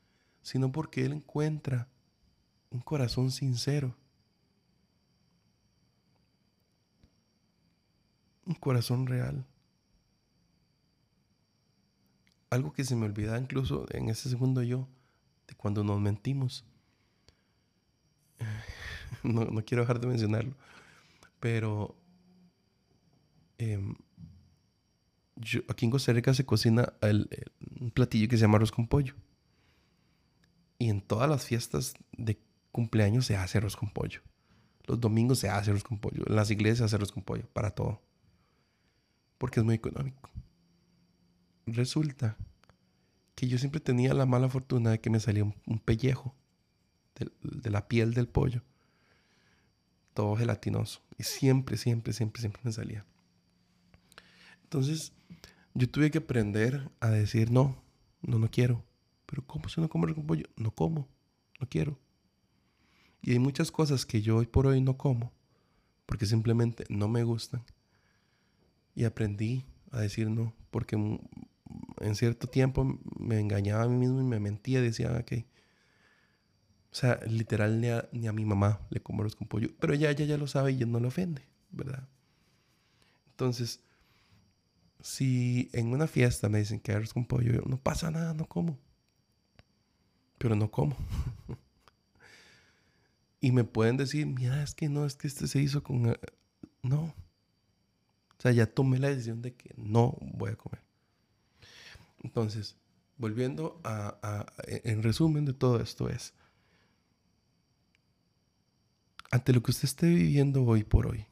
sino 0.42 0.72
porque 0.72 1.04
Él 1.04 1.12
encuentra 1.12 1.88
un 2.70 2.80
corazón 2.80 3.30
sincero. 3.30 3.96
Un 8.46 8.54
corazón 8.54 9.06
real 9.06 9.46
algo 12.52 12.70
que 12.74 12.84
se 12.84 12.94
me 12.94 13.06
olvidaba 13.06 13.38
incluso 13.38 13.86
en 13.92 14.10
ese 14.10 14.28
segundo 14.28 14.62
yo, 14.62 14.86
de 15.48 15.54
cuando 15.54 15.82
nos 15.82 16.00
mentimos. 16.00 16.64
No, 19.24 19.46
quiero 19.64 19.82
dejar 19.82 20.00
de 20.00 20.06
mencionarlo, 20.08 20.56
pero 21.38 21.94
em, 23.58 23.94
aquí 25.68 25.84
en 25.84 25.90
Costa 25.90 26.12
Rica 26.12 26.34
se 26.34 26.44
cocina 26.46 26.94
un 27.78 27.90
platillo 27.92 28.26
que 28.26 28.36
se 28.36 28.42
llama 28.42 28.56
arroz 28.56 28.72
con 28.72 28.88
pollo. 28.88 29.14
Y 30.78 30.88
en 30.88 31.02
todas 31.02 31.28
las 31.28 31.44
fiestas 31.44 31.94
de 32.16 32.40
cumpleaños 32.72 33.26
se 33.26 33.36
hace 33.36 33.58
arroz 33.58 33.76
con 33.76 33.90
pollo. 33.90 34.22
Los 34.86 34.98
domingos 34.98 35.38
se 35.38 35.50
hace 35.50 35.70
arroz 35.70 35.84
con 35.84 35.98
pollo. 35.98 36.24
En 36.26 36.34
las 36.34 36.50
iglesias 36.50 36.78
se 36.78 36.84
hace 36.84 36.96
arroz 36.96 37.12
con 37.12 37.22
pollo, 37.22 37.46
para 37.52 37.70
todo. 37.70 38.00
Porque 39.42 39.58
es 39.58 39.66
muy 39.66 39.74
económico 39.74 40.30
resulta 41.66 42.36
que 43.34 43.48
yo 43.48 43.58
siempre 43.58 43.80
tenía 43.80 44.14
la 44.14 44.26
mala 44.26 44.48
fortuna 44.48 44.90
de 44.90 45.00
que 45.00 45.10
me 45.10 45.20
salía 45.20 45.44
un, 45.44 45.78
pellejo 45.78 46.34
de, 47.14 47.70
la 47.70 47.88
piel 47.88 48.14
del 48.14 48.28
pollo. 48.28 48.62
Todo 50.14 50.36
gelatinoso. 50.36 51.02
Y 51.18 51.22
siempre, 51.22 51.76
siempre, 51.76 52.12
siempre, 52.12 52.40
siempre 52.40 52.60
me 52.64 52.72
salía. 52.72 53.06
Entonces, 54.64 55.12
yo 55.74 55.88
tuve 55.88 56.10
que 56.10 56.18
aprender 56.18 56.90
a 57.00 57.08
decir 57.08 57.50
no, 57.50 57.82
no, 58.20 58.38
no 58.38 58.50
quiero. 58.50 58.84
Pero 59.26 59.46
¿cómo 59.46 59.68
si 59.68 59.80
no 59.80 59.88
como 59.88 60.12
con 60.14 60.26
pollo? 60.26 60.44
No 60.56 60.70
como, 60.70 61.08
no 61.58 61.68
quiero. 61.68 61.98
Y 63.22 63.32
hay 63.32 63.38
muchas 63.38 63.70
cosas 63.70 64.04
que 64.04 64.20
yo 64.20 64.36
hoy 64.36 64.46
por 64.46 64.66
hoy 64.66 64.80
no 64.80 64.98
como 64.98 65.32
porque 66.04 66.26
simplemente 66.26 66.84
no 66.90 67.08
me 67.08 67.24
gustan. 67.24 67.64
Y 68.94 69.04
aprendí 69.04 69.64
a 69.90 70.00
decir 70.00 70.28
no, 70.28 70.54
porque 70.70 70.96
en 70.96 72.16
cierto 72.16 72.48
tiempo 72.48 72.98
me 73.18 73.40
engañaba 73.40 73.84
a 73.84 73.88
mí 73.88 73.96
mismo 73.96 74.20
y 74.20 74.24
me 74.24 74.40
mentía, 74.40 74.80
decía 74.80 75.22
que... 75.24 75.46
O 76.90 76.94
sea, 76.94 77.18
literal 77.26 77.80
ni 77.80 77.88
a, 77.88 78.06
ni 78.12 78.28
a 78.28 78.32
mi 78.32 78.44
mamá 78.44 78.80
le 78.90 79.00
como 79.00 79.22
arroz 79.22 79.34
con 79.34 79.48
pollo. 79.48 79.70
Pero 79.80 79.94
ya 79.94 80.10
ella 80.10 80.26
ya 80.26 80.36
lo 80.36 80.46
sabe 80.46 80.72
y 80.72 80.76
ya 80.76 80.84
no 80.84 81.00
le 81.00 81.06
ofende, 81.06 81.42
¿verdad? 81.70 82.06
Entonces, 83.30 83.80
si 85.00 85.70
en 85.72 85.92
una 85.92 86.06
fiesta 86.06 86.50
me 86.50 86.58
dicen 86.58 86.80
que 86.80 86.92
arroz 86.92 87.14
con 87.14 87.24
pollo, 87.24 87.62
no 87.66 87.78
pasa 87.78 88.10
nada, 88.10 88.34
no 88.34 88.46
como. 88.46 88.78
Pero 90.36 90.54
no 90.54 90.70
como. 90.70 90.96
y 93.40 93.52
me 93.52 93.64
pueden 93.64 93.96
decir, 93.96 94.26
mira, 94.26 94.62
es 94.62 94.74
que 94.74 94.88
no, 94.90 95.06
es 95.06 95.16
que 95.16 95.28
este 95.28 95.48
se 95.48 95.62
hizo 95.62 95.82
con... 95.82 96.10
Eh, 96.10 96.16
no. 96.82 97.14
O 98.42 98.48
sea, 98.48 98.50
ya 98.50 98.66
tomé 98.66 98.98
la 98.98 99.08
decisión 99.08 99.40
de 99.40 99.54
que 99.54 99.72
no 99.76 100.18
voy 100.20 100.50
a 100.50 100.56
comer. 100.56 100.82
Entonces, 102.24 102.76
volviendo 103.16 103.80
a, 103.84 104.46
en 104.66 105.04
resumen 105.04 105.44
de 105.44 105.52
todo 105.52 105.80
esto 105.80 106.08
es, 106.08 106.34
ante 109.30 109.52
lo 109.52 109.62
que 109.62 109.70
usted 109.70 109.84
esté 109.84 110.08
viviendo 110.08 110.64
hoy 110.64 110.82
por 110.82 111.06
hoy, 111.06 111.24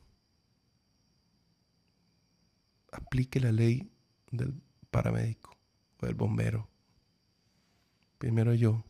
aplique 2.92 3.40
la 3.40 3.50
ley 3.50 3.90
del 4.30 4.54
paramédico 4.92 5.58
o 6.00 6.06
del 6.06 6.14
bombero. 6.14 6.68
Primero 8.18 8.54
yo, 8.54 8.84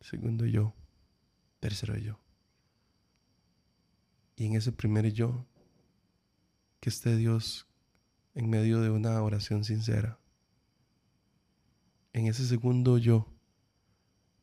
segundo 0.00 0.46
yo, 0.46 0.72
tercero 1.58 1.98
yo. 1.98 2.18
Y 4.36 4.46
en 4.46 4.56
ese 4.56 4.72
primer 4.72 5.12
yo, 5.12 5.44
que 6.80 6.88
esté 6.88 7.16
Dios 7.16 7.66
en 8.34 8.48
medio 8.48 8.80
de 8.80 8.90
una 8.90 9.20
oración 9.22 9.64
sincera. 9.64 10.18
En 12.12 12.26
ese 12.26 12.46
segundo 12.46 12.98
yo, 12.98 13.28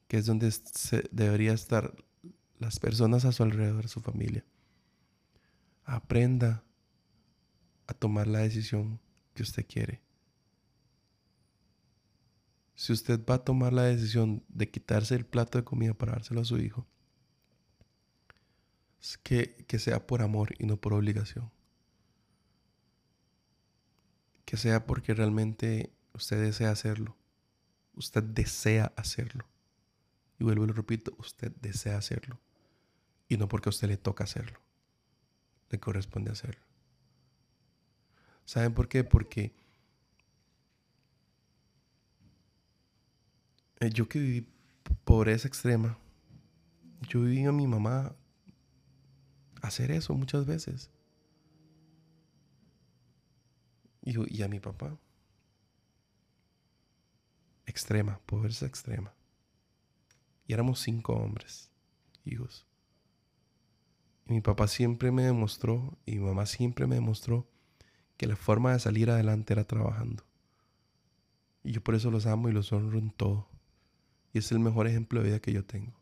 que 0.07 0.17
es 0.17 0.25
donde 0.25 0.51
se 0.51 1.03
debería 1.11 1.53
estar 1.53 1.93
las 2.59 2.79
personas 2.79 3.25
a 3.25 3.31
su 3.31 3.43
alrededor, 3.43 3.87
su 3.89 3.99
familia. 3.99 4.45
Aprenda 5.83 6.63
a 7.87 7.93
tomar 7.93 8.27
la 8.27 8.39
decisión 8.39 8.99
que 9.33 9.43
usted 9.43 9.65
quiere. 9.67 10.01
Si 12.75 12.93
usted 12.93 13.19
va 13.25 13.35
a 13.35 13.43
tomar 13.43 13.73
la 13.73 13.83
decisión 13.83 14.43
de 14.49 14.69
quitarse 14.69 15.15
el 15.15 15.25
plato 15.25 15.57
de 15.57 15.63
comida 15.63 15.93
para 15.93 16.13
dárselo 16.13 16.41
a 16.41 16.45
su 16.45 16.57
hijo, 16.59 16.85
que, 19.23 19.65
que 19.67 19.79
sea 19.79 20.05
por 20.05 20.21
amor 20.21 20.53
y 20.59 20.65
no 20.65 20.77
por 20.77 20.93
obligación. 20.93 21.51
Que 24.47 24.55
sea 24.55 24.85
porque 24.85 25.13
realmente 25.13 25.91
usted 26.13 26.41
desea 26.41 26.71
hacerlo. 26.71 27.17
Usted 27.95 28.23
desea 28.23 28.93
hacerlo. 28.95 29.45
Y 30.39 30.45
vuelvo 30.45 30.63
y 30.63 30.67
lo 30.67 30.73
repito, 30.73 31.13
usted 31.17 31.51
desea 31.57 31.97
hacerlo. 31.97 32.39
Y 33.27 33.35
no 33.35 33.49
porque 33.49 33.67
a 33.67 33.71
usted 33.71 33.89
le 33.89 33.97
toca 33.97 34.23
hacerlo. 34.23 34.57
Le 35.69 35.81
corresponde 35.81 36.31
hacerlo. 36.31 36.65
¿Saben 38.45 38.73
por 38.73 38.87
qué? 38.87 39.03
Porque 39.03 39.53
eh, 43.81 43.89
yo 43.89 44.07
que 44.07 44.19
viví 44.19 44.47
pobreza 45.03 45.49
extrema, 45.49 45.97
yo 47.09 47.23
viví 47.23 47.43
a 47.43 47.51
mi 47.51 47.67
mamá 47.67 48.15
hacer 49.61 49.91
eso 49.91 50.13
muchas 50.13 50.45
veces. 50.45 50.89
Y, 54.09 54.41
a 54.41 54.47
mi 54.47 54.61
papá. 54.61 54.97
Extrema, 57.65 58.21
pobreza 58.25 58.65
extrema. 58.65 59.13
Y 60.45 60.53
éramos 60.53 60.79
cinco 60.79 61.11
hombres, 61.11 61.69
hijos. 62.23 62.65
Y 64.27 64.33
mi 64.33 64.39
papá 64.39 64.69
siempre 64.69 65.11
me 65.11 65.23
demostró, 65.23 65.97
y 66.05 66.19
mi 66.19 66.25
mamá 66.25 66.45
siempre 66.45 66.87
me 66.87 66.95
demostró, 66.95 67.49
que 68.15 68.27
la 68.27 68.37
forma 68.37 68.71
de 68.71 68.79
salir 68.79 69.09
adelante 69.09 69.51
era 69.51 69.65
trabajando. 69.65 70.23
Y 71.63 71.73
yo 71.73 71.83
por 71.83 71.93
eso 71.93 72.09
los 72.09 72.27
amo 72.27 72.47
y 72.47 72.53
los 72.53 72.71
honro 72.71 72.97
en 72.97 73.11
todo. 73.11 73.49
Y 74.31 74.39
es 74.39 74.53
el 74.53 74.59
mejor 74.59 74.87
ejemplo 74.87 75.19
de 75.19 75.27
vida 75.27 75.41
que 75.41 75.51
yo 75.51 75.65
tengo. 75.65 75.99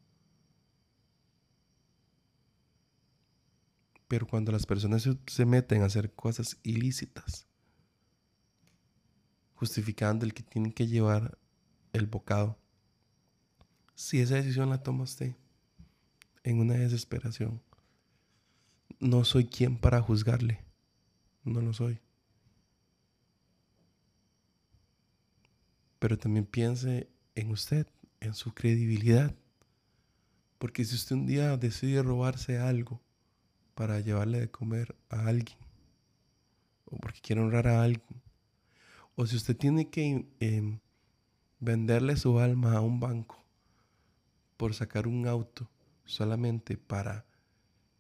Pero 4.08 4.28
cuando 4.28 4.52
las 4.52 4.68
personas 4.68 5.10
se, 5.26 5.46
meten 5.48 5.82
a 5.82 5.86
hacer 5.86 6.14
cosas 6.14 6.60
ilícitas, 6.62 7.48
justificando 9.56 10.26
el 10.26 10.34
que 10.34 10.44
tienen 10.44 10.72
que 10.72 10.88
llevar 10.88 11.38
el 11.94 12.06
bocado, 12.06 12.58
si 13.96 14.20
esa 14.20 14.36
decisión 14.36 14.70
la 14.70 14.84
toma 14.84 15.04
usted 15.04 15.36
en 16.44 16.60
una 16.60 16.76
desesperación, 16.76 17.62
no 19.00 19.24
soy 19.24 19.46
quien 19.46 19.78
para 19.78 20.02
juzgarle. 20.02 20.64
No 21.44 21.62
lo 21.62 21.74
soy. 21.74 22.00
Pero 26.00 26.18
también 26.18 26.46
piense 26.46 27.10
en 27.36 27.52
usted, 27.52 27.88
en 28.20 28.34
su 28.34 28.54
credibilidad. 28.54 29.36
Porque 30.58 30.84
si 30.86 30.96
usted 30.96 31.16
un 31.16 31.28
día 31.28 31.56
decide 31.58 32.02
robarse 32.02 32.58
algo 32.58 33.02
para 33.76 34.00
llevarle 34.00 34.40
de 34.40 34.52
comer 34.52 34.96
a 35.10 35.28
alguien, 35.28 35.58
o 36.86 36.98
porque 36.98 37.22
quiere 37.22 37.42
honrar 37.42 37.68
a 37.68 37.84
alguien, 37.84 38.25
o 39.16 39.26
si 39.26 39.36
usted 39.36 39.56
tiene 39.56 39.90
que 39.90 40.28
em, 40.40 40.80
venderle 41.60 42.18
su 42.18 42.40
alma 42.40 42.74
a 42.74 42.82
un 42.82 43.00
banco 43.00 43.44
por 44.58 44.74
sacar 44.74 45.08
un 45.08 45.28
auto 45.28 45.70
solamente 46.06 46.78
para 46.78 47.26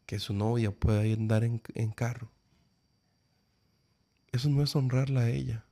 que 0.05 0.19
su 0.19 0.33
novia 0.33 0.71
pueda 0.71 1.01
andar 1.01 1.43
en, 1.43 1.61
en 1.73 1.91
carro. 1.91 2.31
Eso 4.31 4.49
no 4.49 4.61
es 4.61 4.75
honrarla 4.75 5.21
a 5.21 5.29
ella. 5.29 5.65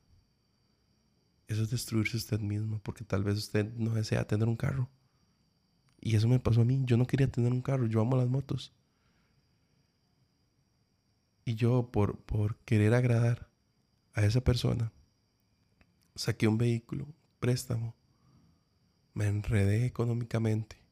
Eso 1.47 1.63
es 1.63 1.69
destruirse 1.69 2.17
usted 2.17 2.39
mismo, 2.39 2.79
porque 2.81 3.03
tal 3.03 3.23
vez 3.23 3.37
usted 3.37 3.71
no 3.75 3.93
desea 3.93 4.25
tener 4.25 4.47
un 4.47 4.55
carro. 4.55 4.89
Y 5.99 6.15
eso 6.15 6.27
me 6.27 6.39
pasó 6.39 6.61
a 6.61 6.65
mí. 6.65 6.81
Yo 6.85 6.97
no 6.97 7.05
quería 7.05 7.27
tener 7.27 7.51
un 7.51 7.61
carro, 7.61 7.85
yo 7.85 8.01
amo 8.01 8.15
las 8.15 8.29
motos. 8.29 8.73
Y 11.45 11.55
yo, 11.55 11.91
por, 11.91 12.17
por 12.19 12.55
querer 12.59 12.93
agradar 12.93 13.49
a 14.13 14.23
esa 14.23 14.41
persona, 14.41 14.91
saqué 16.15 16.47
un 16.47 16.57
vehículo, 16.57 17.07
préstamo, 17.39 17.95
me 19.13 19.27
enredé 19.27 19.85
económicamente 19.85 20.83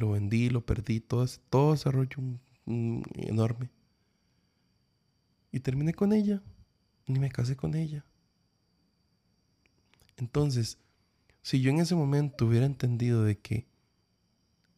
lo 0.00 0.10
vendí, 0.10 0.50
lo 0.50 0.64
perdí, 0.64 1.00
todo, 1.00 1.26
todo 1.48 1.74
ese 1.74 1.90
rollo 1.90 2.18
enorme. 2.66 3.70
Y 5.52 5.60
terminé 5.60 5.94
con 5.94 6.12
ella. 6.12 6.42
Ni 7.06 7.18
me 7.18 7.30
casé 7.30 7.56
con 7.56 7.74
ella. 7.74 8.04
Entonces, 10.16 10.78
si 11.42 11.60
yo 11.60 11.70
en 11.70 11.80
ese 11.80 11.94
momento 11.94 12.46
hubiera 12.46 12.66
entendido 12.66 13.24
de 13.24 13.38
que 13.38 13.66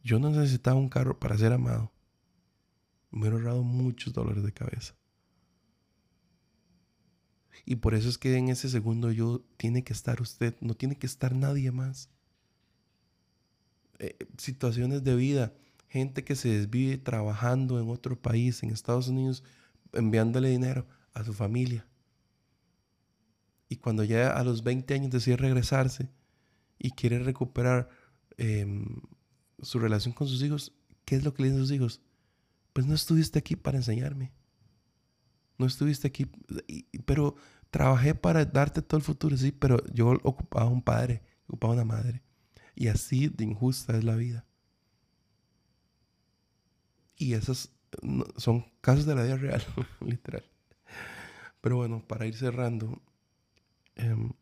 yo 0.03 0.19
no 0.19 0.29
necesitaba 0.29 0.77
un 0.77 0.89
carro 0.89 1.19
para 1.19 1.37
ser 1.37 1.53
amado, 1.53 1.91
me 3.11 3.21
hubiera 3.21 3.37
ahorrado 3.37 3.63
muchos 3.63 4.13
dolores 4.13 4.43
de 4.43 4.51
cabeza. 4.51 4.95
Y 7.65 7.77
por 7.77 7.93
eso 7.95 8.09
es 8.09 8.17
que 8.17 8.35
en 8.35 8.49
ese 8.49 8.69
segundo 8.69 9.11
yo 9.11 9.43
tiene 9.57 9.83
que 9.83 9.93
estar 9.93 10.21
usted, 10.21 10.55
no 10.61 10.73
tiene 10.73 10.97
que 10.97 11.07
estar 11.07 11.33
nadie 11.35 11.71
más. 11.71 12.09
Eh, 13.99 14.17
situaciones 14.37 15.03
de 15.03 15.15
vida, 15.15 15.53
gente 15.87 16.23
que 16.23 16.35
se 16.35 16.49
desvive 16.49 16.97
trabajando 16.97 17.79
en 17.79 17.89
otro 17.89 18.19
país, 18.19 18.63
en 18.63 18.71
Estados 18.71 19.07
Unidos, 19.07 19.43
enviándole 19.93 20.49
dinero 20.49 20.85
a 21.13 21.23
su 21.23 21.33
familia. 21.33 21.85
Y 23.69 23.77
cuando 23.77 24.03
ya 24.03 24.31
a 24.31 24.43
los 24.43 24.63
20 24.63 24.93
años 24.93 25.11
decide 25.11 25.37
regresarse 25.37 26.09
y 26.77 26.91
quiere 26.91 27.19
recuperar 27.19 27.89
em, 28.37 29.01
su 29.61 29.79
relación 29.79 30.13
con 30.13 30.27
sus 30.27 30.43
hijos, 30.43 30.73
¿qué 31.05 31.15
es 31.15 31.23
lo 31.23 31.33
que 31.33 31.43
le 31.43 31.49
dicen 31.49 31.61
sus 31.61 31.71
hijos? 31.71 32.01
Pues 32.73 32.85
no 32.85 32.95
estuviste 32.95 33.39
aquí 33.39 33.55
para 33.55 33.77
enseñarme. 33.77 34.31
No 35.57 35.65
estuviste 35.65 36.07
aquí, 36.07 36.29
pero 37.05 37.35
trabajé 37.71 38.15
para 38.15 38.45
darte 38.45 38.81
todo 38.81 38.97
el 38.97 39.03
futuro, 39.03 39.37
sí, 39.37 39.51
pero 39.51 39.83
yo 39.93 40.09
ocupaba 40.23 40.69
un 40.69 40.81
padre, 40.81 41.21
ocupaba 41.47 41.73
una 41.73 41.85
madre. 41.85 42.23
Y 42.75 42.87
así 42.87 43.27
de 43.27 43.43
injusta 43.45 43.97
es 43.97 44.03
la 44.03 44.15
vida. 44.15 44.45
Y 47.17 47.33
esos 47.33 47.71
son 48.37 48.65
casos 48.81 49.05
de 49.05 49.15
la 49.15 49.23
vida 49.23 49.37
real, 49.37 49.63
literal. 50.01 50.43
Pero 51.61 51.77
bueno, 51.77 52.05
para 52.05 52.25
ir 52.25 52.35
cerrando, 52.35 53.01
em, 53.95 54.33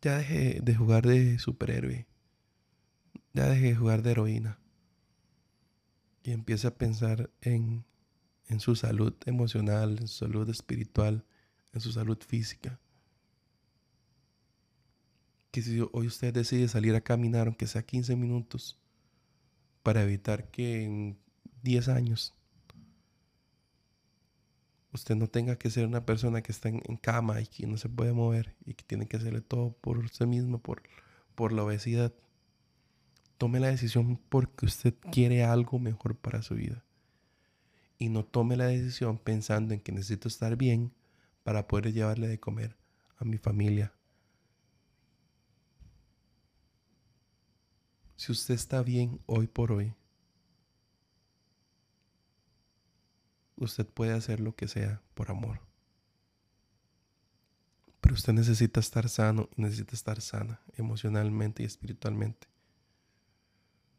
ya 0.00 0.18
dejé 0.18 0.60
de 0.62 0.74
jugar 0.74 1.06
de 1.06 1.38
superhéroe. 1.38 2.06
Ya 3.32 3.48
dejé 3.48 3.66
de 3.66 3.76
jugar 3.76 4.02
de 4.02 4.12
heroína. 4.12 4.58
Y 6.22 6.30
empiece 6.30 6.68
a 6.68 6.76
pensar 6.76 7.30
en, 7.40 7.84
en 8.48 8.60
su 8.60 8.76
salud 8.76 9.14
emocional, 9.26 9.98
en 10.00 10.08
su 10.08 10.18
salud 10.24 10.48
espiritual, 10.48 11.24
en 11.72 11.80
su 11.80 11.92
salud 11.92 12.18
física 12.26 12.78
que 15.56 15.62
si 15.62 15.80
hoy 15.80 16.06
usted 16.06 16.34
decide 16.34 16.68
salir 16.68 16.94
a 16.94 17.00
caminar, 17.00 17.46
aunque 17.46 17.66
sea 17.66 17.80
15 17.80 18.14
minutos, 18.14 18.78
para 19.82 20.02
evitar 20.02 20.50
que 20.50 20.84
en 20.84 21.18
10 21.62 21.88
años 21.88 22.34
usted 24.92 25.16
no 25.16 25.28
tenga 25.28 25.56
que 25.56 25.70
ser 25.70 25.86
una 25.86 26.04
persona 26.04 26.42
que 26.42 26.52
está 26.52 26.68
en, 26.68 26.98
cama 26.98 27.40
y 27.40 27.46
que 27.46 27.66
no 27.66 27.78
se 27.78 27.88
puede 27.88 28.12
mover 28.12 28.54
y 28.66 28.74
que 28.74 28.84
tiene 28.84 29.08
que 29.08 29.16
hacerle 29.16 29.40
todo 29.40 29.72
por 29.80 29.96
usted 29.96 30.26
mismo, 30.26 30.58
por, 30.58 30.82
por 31.34 31.54
la 31.54 31.64
obesidad. 31.64 32.12
Tome 33.38 33.58
la 33.58 33.68
decisión 33.68 34.20
porque 34.28 34.66
usted 34.66 34.92
quiere 35.10 35.42
algo 35.42 35.78
mejor 35.78 36.16
para 36.16 36.42
su 36.42 36.54
vida 36.54 36.84
y 37.98 38.08
no 38.08 38.24
tome 38.24 38.56
la 38.56 38.66
decisión 38.66 39.18
pensando 39.18 39.74
en 39.74 39.80
que 39.80 39.92
necesito 39.92 40.28
estar 40.28 40.56
bien 40.56 40.92
para 41.42 41.66
poder 41.66 41.92
llevarle 41.92 42.28
de 42.28 42.40
comer 42.40 42.76
a 43.18 43.24
mi 43.24 43.38
familia. 43.38 43.92
Si 48.16 48.32
usted 48.32 48.54
está 48.54 48.82
bien 48.82 49.20
hoy 49.26 49.46
por 49.46 49.72
hoy, 49.72 49.94
usted 53.56 53.86
puede 53.86 54.12
hacer 54.12 54.40
lo 54.40 54.54
que 54.54 54.68
sea 54.68 55.02
por 55.14 55.30
amor. 55.30 55.60
Pero 58.00 58.14
usted 58.14 58.32
necesita 58.32 58.80
estar 58.80 59.08
sano 59.08 59.48
y 59.56 59.62
necesita 59.62 59.94
estar 59.94 60.20
sana 60.20 60.60
emocionalmente 60.76 61.62
y 61.62 61.66
espiritualmente 61.66 62.48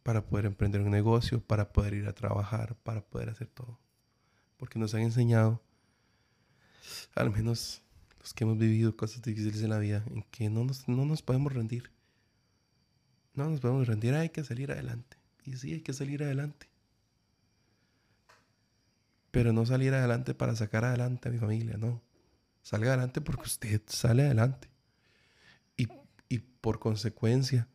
para 0.04 0.26
poder 0.26 0.46
emprender 0.46 0.82
un 0.82 0.92
negocio, 0.92 1.42
para 1.42 1.74
poder 1.74 1.94
ir 1.94 2.08
a 2.08 2.14
trabajar, 2.14 2.76
para 2.84 3.02
poder 3.02 3.30
hacer 3.30 3.48
todo. 3.48 3.78
Porque 4.58 4.80
nos 4.80 4.94
han 4.94 5.02
enseñado, 5.02 5.62
al 7.16 7.32
menos 7.32 7.82
los 8.20 8.34
que 8.34 8.44
hemos 8.44 8.58
vivido 8.58 8.96
cosas 8.96 9.22
difíciles 9.22 9.62
en 9.62 9.70
la 9.70 9.80
vida, 9.80 10.04
en 10.10 10.24
que 10.24 10.50
no 10.50 10.64
nos, 10.64 10.88
no 10.88 11.06
nos 11.06 11.22
podemos 11.22 11.54
rendir. 11.54 11.92
No 13.34 13.50
nos 13.50 13.60
podemos 13.60 13.88
rendir, 13.88 14.16
hay 14.16 14.30
que 14.30 14.44
salir 14.44 14.72
adelante. 14.72 15.18
Y 15.46 15.54
sí, 15.54 15.74
hay 15.74 15.82
que 15.82 15.94
salir 15.94 16.24
adelante. 16.24 16.68
Pero 19.32 19.54
no 19.54 19.66
salir 19.66 19.94
adelante 19.94 20.34
para 20.34 20.56
sacar 20.56 20.84
adelante 20.86 21.30
a 21.30 21.32
mi 21.32 21.38
familia, 21.38 21.78
no. 21.78 22.02
Salga 22.64 22.90
adelante 22.90 23.22
porque 23.22 23.44
usted 23.44 23.82
sale 23.86 24.24
adelante. 24.24 24.68
Y, 25.78 25.88
y 26.28 26.40
por 26.40 26.80
consecuencia, 26.80 27.68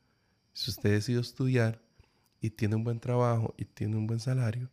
si 0.53 0.71
usted 0.71 0.91
decide 0.91 1.21
estudiar, 1.21 1.81
y 2.43 2.51
tiene 2.51 2.75
un 2.75 2.85
buen 2.85 2.99
trabajo 2.99 3.55
y 3.57 3.65
tiene 3.65 3.97
un 3.97 4.07
buen 4.07 4.21
salario, 4.21 4.69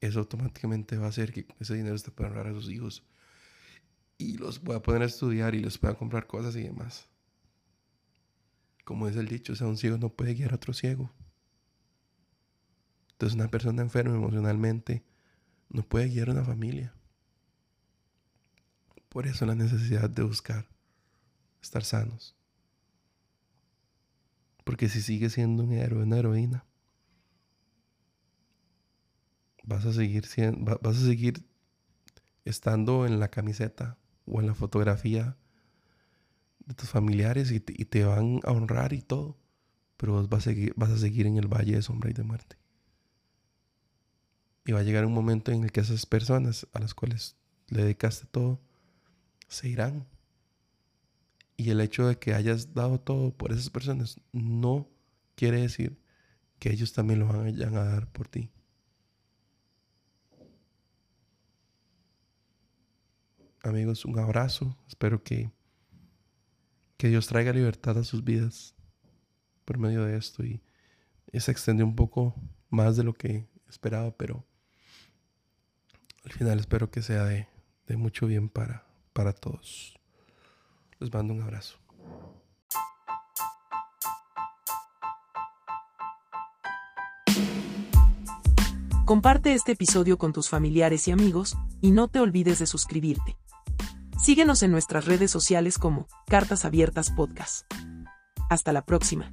eso 0.00 0.20
automáticamente 0.20 0.96
va 0.96 1.06
a 1.06 1.10
hacer 1.10 1.32
que 1.32 1.46
ese 1.58 1.74
dinero 1.74 1.96
se 1.98 2.10
pueda 2.10 2.28
ahorrar 2.28 2.48
a 2.48 2.54
sus 2.54 2.70
hijos 2.70 3.04
y 4.18 4.38
los 4.38 4.58
pueda 4.58 4.82
poner 4.82 5.02
a 5.02 5.06
estudiar 5.06 5.54
y 5.54 5.60
les 5.60 5.78
pueda 5.78 5.94
comprar 5.94 6.26
cosas 6.26 6.56
y 6.56 6.62
demás. 6.62 7.08
Como 8.84 9.08
es 9.08 9.16
el 9.16 9.28
dicho, 9.28 9.52
o 9.52 9.56
sea, 9.56 9.66
un 9.66 9.76
ciego 9.76 9.98
no 9.98 10.10
puede 10.10 10.34
guiar 10.34 10.52
a 10.52 10.56
otro 10.56 10.72
ciego. 10.72 11.10
Entonces 13.12 13.34
una 13.34 13.48
persona 13.48 13.82
enferma 13.82 14.14
emocionalmente 14.14 15.02
no 15.68 15.82
puede 15.82 16.08
guiar 16.08 16.28
a 16.28 16.32
una 16.32 16.44
familia. 16.44 16.94
Por 19.08 19.26
eso 19.26 19.46
la 19.46 19.54
necesidad 19.54 20.10
de 20.10 20.22
buscar 20.22 20.68
estar 21.62 21.84
sanos. 21.84 22.36
Porque 24.64 24.88
si 24.88 25.00
sigue 25.00 25.30
siendo 25.30 25.62
un 25.64 25.72
héroe, 25.72 26.02
una 26.02 26.18
heroína, 26.18 26.64
vas 29.66 29.84
a 29.84 29.92
seguir 29.92 30.26
vas 30.58 30.96
a 30.96 31.04
seguir 31.04 31.44
estando 32.44 33.06
en 33.06 33.20
la 33.20 33.28
camiseta 33.28 33.98
o 34.24 34.40
en 34.40 34.46
la 34.46 34.54
fotografía 34.54 35.36
de 36.64 36.74
tus 36.74 36.88
familiares 36.88 37.50
y 37.52 37.60
te, 37.60 38.04
van 38.04 38.40
a 38.44 38.52
honrar 38.52 38.92
y 38.92 39.02
todo, 39.02 39.36
pero 39.96 40.26
vas 40.26 40.46
a, 40.46 40.50
seguir, 40.50 40.72
vas 40.76 40.90
a 40.90 40.98
seguir 40.98 41.26
en 41.26 41.36
el 41.36 41.48
valle 41.48 41.74
de 41.74 41.82
sombra 41.82 42.10
y 42.10 42.12
de 42.12 42.22
muerte. 42.22 42.56
Y 44.64 44.72
va 44.72 44.80
a 44.80 44.82
llegar 44.82 45.04
un 45.06 45.14
momento 45.14 45.52
en 45.52 45.62
el 45.62 45.70
que 45.70 45.80
esas 45.80 46.06
personas 46.06 46.66
a 46.72 46.80
las 46.80 46.94
cuales 46.94 47.36
le 47.68 47.82
dedicaste 47.82 48.26
todo 48.26 48.60
se 49.48 49.68
irán. 49.68 50.06
Y 51.56 51.70
el 51.70 51.80
hecho 51.80 52.06
de 52.08 52.18
que 52.18 52.34
hayas 52.34 52.74
dado 52.74 53.00
todo 53.00 53.32
por 53.32 53.52
esas 53.52 53.70
personas 53.70 54.20
no 54.32 54.88
quiere 55.36 55.60
decir 55.60 56.00
que 56.58 56.70
ellos 56.72 56.92
también 56.92 57.20
lo 57.20 57.26
van 57.26 57.76
a 57.76 57.84
dar 57.84 58.10
por 58.12 58.28
ti. 58.28 58.50
Amigos, 63.66 64.04
un 64.04 64.18
abrazo. 64.18 64.76
Espero 64.88 65.22
que, 65.22 65.50
que 66.96 67.08
Dios 67.08 67.26
traiga 67.26 67.52
libertad 67.52 67.98
a 67.98 68.04
sus 68.04 68.24
vidas 68.24 68.74
por 69.64 69.78
medio 69.78 70.04
de 70.04 70.16
esto. 70.16 70.44
Y, 70.44 70.62
se 71.38 71.50
extendió 71.50 71.84
un 71.84 71.94
poco 71.94 72.34
más 72.70 72.96
de 72.96 73.04
lo 73.04 73.12
que 73.12 73.46
esperaba, 73.68 74.10
pero 74.16 74.46
al 76.24 76.32
final 76.32 76.58
espero 76.58 76.90
que 76.90 77.02
sea 77.02 77.24
de, 77.24 77.46
de 77.86 77.96
mucho 77.98 78.26
bien 78.26 78.48
para, 78.48 78.86
para 79.12 79.34
todos. 79.34 80.00
Les 80.98 81.12
mando 81.12 81.34
un 81.34 81.42
abrazo. 81.42 81.78
Comparte 89.04 89.52
este 89.52 89.72
episodio 89.72 90.16
con 90.16 90.32
tus 90.32 90.48
familiares 90.48 91.06
y 91.06 91.12
amigos, 91.12 91.56
y 91.82 91.90
no 91.90 92.08
te 92.08 92.18
olvides 92.18 92.60
de 92.60 92.66
suscribirte. 92.66 93.36
Síguenos 94.26 94.64
en 94.64 94.72
nuestras 94.72 95.04
redes 95.04 95.30
sociales 95.30 95.78
como 95.78 96.08
Cartas 96.26 96.64
Abiertas 96.64 97.12
Podcast. 97.12 97.64
Hasta 98.50 98.72
la 98.72 98.84
próxima. 98.84 99.30